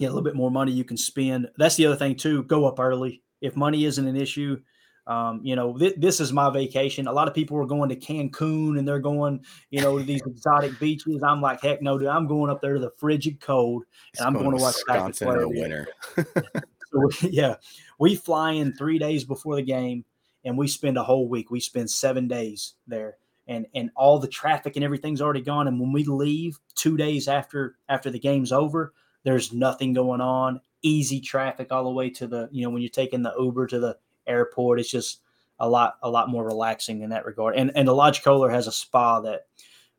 get 0.00 0.06
a 0.06 0.08
little 0.08 0.24
bit 0.24 0.34
more 0.34 0.50
money 0.50 0.72
you 0.72 0.82
can 0.82 0.96
spend. 0.96 1.46
That's 1.56 1.76
the 1.76 1.86
other 1.86 1.94
thing 1.94 2.16
too. 2.16 2.42
Go 2.42 2.64
up 2.64 2.80
early 2.80 3.22
if 3.40 3.54
money 3.54 3.84
isn't 3.84 4.04
an 4.04 4.16
issue. 4.16 4.60
Um, 5.06 5.40
you 5.44 5.54
know, 5.54 5.78
th- 5.78 5.94
this 5.98 6.18
is 6.18 6.32
my 6.32 6.50
vacation. 6.50 7.06
A 7.06 7.12
lot 7.12 7.28
of 7.28 7.34
people 7.34 7.56
are 7.58 7.64
going 7.64 7.90
to 7.90 7.96
Cancun 7.96 8.76
and 8.76 8.88
they're 8.88 8.98
going, 8.98 9.44
you 9.70 9.80
know, 9.80 9.96
to 9.96 10.04
these 10.04 10.22
exotic 10.26 10.76
beaches. 10.80 11.22
I'm 11.22 11.40
like, 11.40 11.60
heck 11.60 11.82
no, 11.82 11.96
dude. 11.96 12.08
I'm 12.08 12.26
going 12.26 12.50
up 12.50 12.60
there 12.60 12.74
to 12.74 12.80
the 12.80 12.92
frigid 12.98 13.40
cold, 13.40 13.84
and 14.18 14.26
I'm 14.26 14.32
going 14.32 14.56
to 14.56 14.62
watch 14.62 14.74
Wisconsin 14.88 15.28
in 15.28 15.38
the 15.38 15.48
winter. 15.48 15.88
So 16.90 17.08
yeah, 17.28 17.56
we 17.98 18.16
fly 18.16 18.52
in 18.52 18.74
three 18.74 18.98
days 18.98 19.24
before 19.24 19.56
the 19.56 19.62
game, 19.62 20.04
and 20.44 20.56
we 20.56 20.68
spend 20.68 20.96
a 20.96 21.02
whole 21.02 21.28
week. 21.28 21.50
We 21.50 21.60
spend 21.60 21.90
seven 21.90 22.28
days 22.28 22.74
there, 22.86 23.16
and 23.48 23.66
and 23.74 23.90
all 23.96 24.18
the 24.18 24.28
traffic 24.28 24.76
and 24.76 24.84
everything's 24.84 25.20
already 25.20 25.42
gone. 25.42 25.68
And 25.68 25.80
when 25.80 25.92
we 25.92 26.04
leave 26.04 26.58
two 26.74 26.96
days 26.96 27.28
after 27.28 27.76
after 27.88 28.10
the 28.10 28.18
game's 28.18 28.52
over, 28.52 28.92
there's 29.24 29.52
nothing 29.52 29.92
going 29.92 30.20
on. 30.20 30.60
Easy 30.82 31.20
traffic 31.20 31.70
all 31.70 31.84
the 31.84 31.90
way 31.90 32.10
to 32.10 32.26
the 32.26 32.48
you 32.52 32.62
know 32.62 32.70
when 32.70 32.82
you're 32.82 32.90
taking 32.90 33.22
the 33.22 33.34
Uber 33.38 33.66
to 33.68 33.78
the 33.78 33.98
airport. 34.26 34.80
It's 34.80 34.90
just 34.90 35.20
a 35.58 35.68
lot 35.68 35.98
a 36.02 36.10
lot 36.10 36.30
more 36.30 36.44
relaxing 36.44 37.02
in 37.02 37.10
that 37.10 37.26
regard. 37.26 37.56
And 37.56 37.70
and 37.74 37.86
the 37.86 37.94
Lodge 37.94 38.22
Kohler 38.22 38.50
has 38.50 38.66
a 38.66 38.72
spa 38.72 39.20
that 39.20 39.46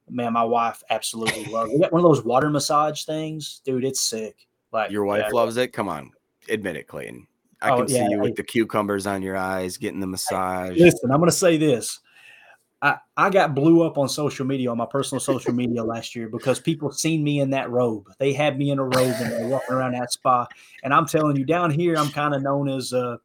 man, 0.09 0.33
my 0.33 0.43
wife 0.43 0.83
absolutely 0.89 1.45
loves. 1.45 1.71
We 1.71 1.79
got 1.79 1.93
one 1.93 2.03
of 2.03 2.09
those 2.09 2.23
water 2.23 2.49
massage 2.49 3.03
things, 3.03 3.61
dude. 3.63 3.85
It's 3.85 4.01
sick. 4.01 4.47
Like 4.71 4.91
Your 4.91 5.05
wife 5.05 5.25
yeah. 5.27 5.35
loves 5.35 5.57
it. 5.57 5.73
Come 5.73 5.89
on, 5.89 6.11
admit 6.49 6.77
it, 6.77 6.87
Clayton. 6.87 7.27
I 7.62 7.72
Oh, 7.72 7.78
can 7.78 7.88
see 7.88 7.95
yeah, 7.95 8.09
you 8.09 8.20
I- 8.20 8.24
with 8.24 8.36
the 8.36 8.43
cucumbers 8.43 9.05
on 9.05 9.22
your 9.22 9.38
eyes, 9.38 9.78
getting 9.78 9.99
the 9.99 10.07
massage. 10.07 10.78
Listen, 10.78 11.12
I'm 11.12 11.20
going 11.20 11.30
to 11.30 11.36
say 11.36 11.57
this. 11.57 11.99
I, 12.84 12.97
I 13.16 13.30
got 13.30 13.53
blew 13.53 13.84
up 13.84 13.99
on 13.99 14.09
social 14.09 14.43
media, 14.45 14.72
on 14.72 14.78
my 14.78 14.88
personal 14.88 15.20
social 15.20 15.53
media 15.53 15.84
last 15.84 16.16
year 16.16 16.28
because 16.28 16.59
people 16.59 16.91
seen 16.91 17.24
me 17.24 17.39
in 17.39 17.51
that 17.51 17.70
robe. 17.70 18.07
They 18.18 18.34
had 18.34 18.57
me 18.57 18.72
in 18.72 18.80
a 18.80 18.84
robe 18.84 18.95
and 18.95 19.32
they're 19.32 19.47
walking 19.47 19.76
around 19.76 19.91
that 19.91 20.12
spa. 20.12 20.47
And 20.84 20.91
I'm 20.91 21.05
telling 21.05 21.36
you, 21.36 21.45
down 21.45 21.70
here, 21.70 21.95
I'm 21.95 22.09
kind 22.09 22.34
of 22.34 22.41
known 22.41 22.68
as 22.68 22.91
uh, 22.91 23.18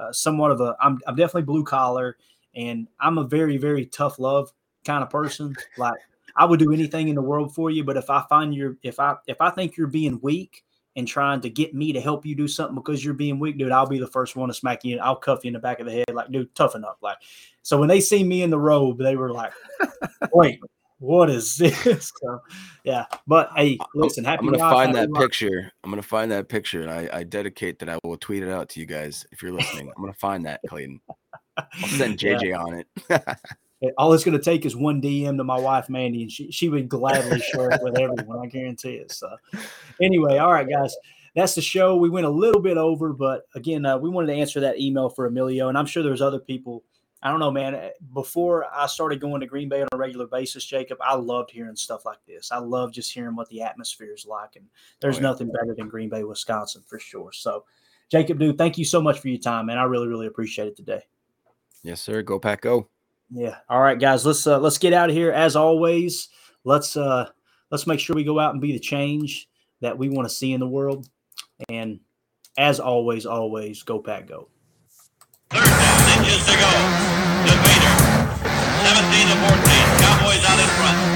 uh, 0.00 0.12
somewhat 0.12 0.50
of 0.50 0.62
a, 0.62 0.74
I'm, 0.80 0.98
I'm 1.06 1.14
definitely 1.14 1.42
blue 1.42 1.62
collar 1.62 2.16
and 2.54 2.88
I'm 2.98 3.18
a 3.18 3.24
very, 3.24 3.58
very 3.58 3.84
tough 3.84 4.18
love 4.18 4.50
kind 4.86 5.02
of 5.02 5.10
person. 5.10 5.54
Like 5.76 5.98
I 6.34 6.46
would 6.46 6.58
do 6.58 6.72
anything 6.72 7.08
in 7.08 7.16
the 7.16 7.22
world 7.22 7.54
for 7.54 7.70
you, 7.70 7.84
but 7.84 7.98
if 7.98 8.08
I 8.08 8.24
find 8.30 8.54
you're, 8.54 8.78
if 8.82 8.98
I, 8.98 9.16
if 9.26 9.42
I 9.42 9.50
think 9.50 9.76
you're 9.76 9.88
being 9.88 10.20
weak 10.22 10.64
and 10.96 11.06
trying 11.06 11.40
to 11.42 11.50
get 11.50 11.74
me 11.74 11.92
to 11.92 12.00
help 12.00 12.24
you 12.24 12.34
do 12.34 12.48
something 12.48 12.74
because 12.74 13.04
you're 13.04 13.14
being 13.14 13.38
weak, 13.38 13.58
dude, 13.58 13.70
I'll 13.70 13.86
be 13.86 13.98
the 13.98 14.06
first 14.06 14.34
one 14.34 14.48
to 14.48 14.54
smack 14.54 14.84
you. 14.84 14.98
I'll 14.98 15.16
cuff 15.16 15.44
you 15.44 15.48
in 15.48 15.54
the 15.54 15.60
back 15.60 15.78
of 15.78 15.86
the 15.86 15.92
head, 15.92 16.12
like, 16.12 16.32
dude, 16.32 16.54
toughen 16.54 16.84
up. 16.84 16.98
Like, 17.02 17.18
so 17.62 17.78
when 17.78 17.88
they 17.88 18.00
see 18.00 18.24
me 18.24 18.42
in 18.42 18.50
the 18.50 18.58
robe, 18.58 18.98
they 18.98 19.16
were 19.16 19.30
like, 19.30 19.52
wait, 20.32 20.58
what 20.98 21.28
is 21.28 21.56
this? 21.56 22.12
So, 22.22 22.40
yeah. 22.84 23.04
But 23.26 23.50
hey, 23.56 23.78
listen, 23.94 24.24
happy 24.24 24.40
I'm 24.40 24.46
gonna 24.46 24.58
wife, 24.58 24.72
find 24.72 24.96
happy 24.96 25.06
that 25.06 25.12
life. 25.12 25.22
picture. 25.22 25.72
I'm 25.84 25.90
gonna 25.90 26.02
find 26.02 26.30
that 26.32 26.48
picture, 26.48 26.82
and 26.82 26.90
I, 26.90 27.08
I 27.12 27.22
dedicate 27.22 27.78
that. 27.80 27.88
I 27.88 27.98
will 28.02 28.16
tweet 28.16 28.42
it 28.42 28.48
out 28.48 28.70
to 28.70 28.80
you 28.80 28.86
guys 28.86 29.26
if 29.30 29.42
you're 29.42 29.52
listening. 29.52 29.92
I'm 29.94 30.02
gonna 30.02 30.14
find 30.14 30.46
that, 30.46 30.60
Clayton. 30.68 31.00
I'll 31.56 31.66
send 31.88 32.22
Yeah. 32.22 32.38
JJ 32.38 32.58
on 32.58 32.74
it. 32.74 33.38
All 33.98 34.12
it's 34.12 34.24
going 34.24 34.36
to 34.38 34.42
take 34.44 34.64
is 34.66 34.74
one 34.76 35.00
DM 35.02 35.36
to 35.36 35.44
my 35.44 35.58
wife, 35.58 35.88
Mandy, 35.88 36.22
and 36.22 36.30
she, 36.32 36.50
she 36.50 36.68
would 36.68 36.88
gladly 36.88 37.38
share 37.40 37.70
it 37.70 37.80
with 37.82 37.98
everyone. 37.98 38.38
I 38.40 38.46
guarantee 38.46 38.94
it. 38.94 39.12
So, 39.12 39.28
anyway, 40.00 40.38
all 40.38 40.52
right, 40.52 40.68
guys, 40.68 40.94
that's 41.34 41.54
the 41.54 41.62
show. 41.62 41.96
We 41.96 42.08
went 42.10 42.26
a 42.26 42.30
little 42.30 42.60
bit 42.62 42.76
over, 42.78 43.12
but 43.12 43.46
again, 43.54 43.84
uh, 43.86 43.98
we 43.98 44.08
wanted 44.10 44.28
to 44.28 44.34
answer 44.34 44.60
that 44.60 44.78
email 44.80 45.08
for 45.08 45.26
Emilio, 45.26 45.68
and 45.68 45.76
I'm 45.76 45.86
sure 45.86 46.02
there's 46.02 46.22
other 46.22 46.38
people. 46.38 46.84
I 47.22 47.30
don't 47.30 47.40
know, 47.40 47.50
man. 47.50 47.74
uh, 47.74 47.88
Before 48.12 48.66
I 48.72 48.86
started 48.86 49.20
going 49.20 49.40
to 49.40 49.46
Green 49.46 49.68
Bay 49.68 49.80
on 49.82 49.88
a 49.92 49.96
regular 49.96 50.26
basis, 50.26 50.64
Jacob, 50.64 50.98
I 51.00 51.14
loved 51.16 51.50
hearing 51.50 51.74
stuff 51.74 52.04
like 52.04 52.18
this. 52.26 52.52
I 52.52 52.58
love 52.58 52.92
just 52.92 53.12
hearing 53.12 53.34
what 53.34 53.48
the 53.48 53.62
atmosphere 53.62 54.12
is 54.14 54.26
like, 54.26 54.56
and 54.56 54.66
there's 55.00 55.16
Oh, 55.16 55.20
yeah. 55.20 55.28
nothing 55.28 55.48
better 55.50 55.74
than 55.76 55.88
Green 55.88 56.08
Bay, 56.08 56.22
Wisconsin, 56.24 56.82
for 56.86 56.98
sure. 56.98 57.32
So, 57.32 57.64
Jacob, 58.10 58.38
dude, 58.38 58.58
thank 58.58 58.78
you 58.78 58.84
so 58.84 59.00
much 59.00 59.18
for 59.18 59.28
your 59.28 59.38
time, 59.38 59.66
man. 59.66 59.78
I 59.78 59.84
really, 59.84 60.06
really 60.08 60.26
appreciate 60.26 60.68
it 60.68 60.76
today. 60.76 61.02
yes, 61.82 62.00
sir. 62.00 62.22
Go 62.22 62.38
pack, 62.38 62.60
go. 62.60 62.88
Yeah. 63.30 63.56
All 63.68 63.80
right, 63.80 63.98
guys. 63.98 64.24
Let's 64.24 64.46
uh, 64.46 64.58
let's 64.58 64.78
get 64.78 64.92
out 64.92 65.10
of 65.10 65.16
here. 65.16 65.32
As 65.32 65.56
always, 65.56 66.28
let's 66.64 66.96
uh, 66.96 67.28
let's 67.70 67.86
make 67.86 68.00
sure 68.00 68.14
we 68.14 68.24
go 68.24 68.38
out 68.38 68.52
and 68.52 68.60
be 68.60 68.72
the 68.72 68.78
change 68.78 69.48
that 69.80 69.98
we 69.98 70.08
want 70.08 70.28
to 70.28 70.34
see 70.34 70.52
in 70.52 70.60
the 70.60 70.68
world. 70.68 71.08
And 71.68 72.00
as 72.56 72.80
always, 72.80 73.26
always 73.26 73.82
go 73.82 73.98
pack 73.98 74.28
go. 74.28 74.48
Third 75.50 75.64
down, 75.64 76.18
inches 76.18 76.44
to 76.46 76.52
go. 76.52 76.70
Devader. 77.46 77.94
17 78.86 79.28
to 79.28 79.36
14. 79.36 79.56
Cowboys 80.00 80.44
out 80.44 80.60
in 80.60 80.68
front. 80.76 81.15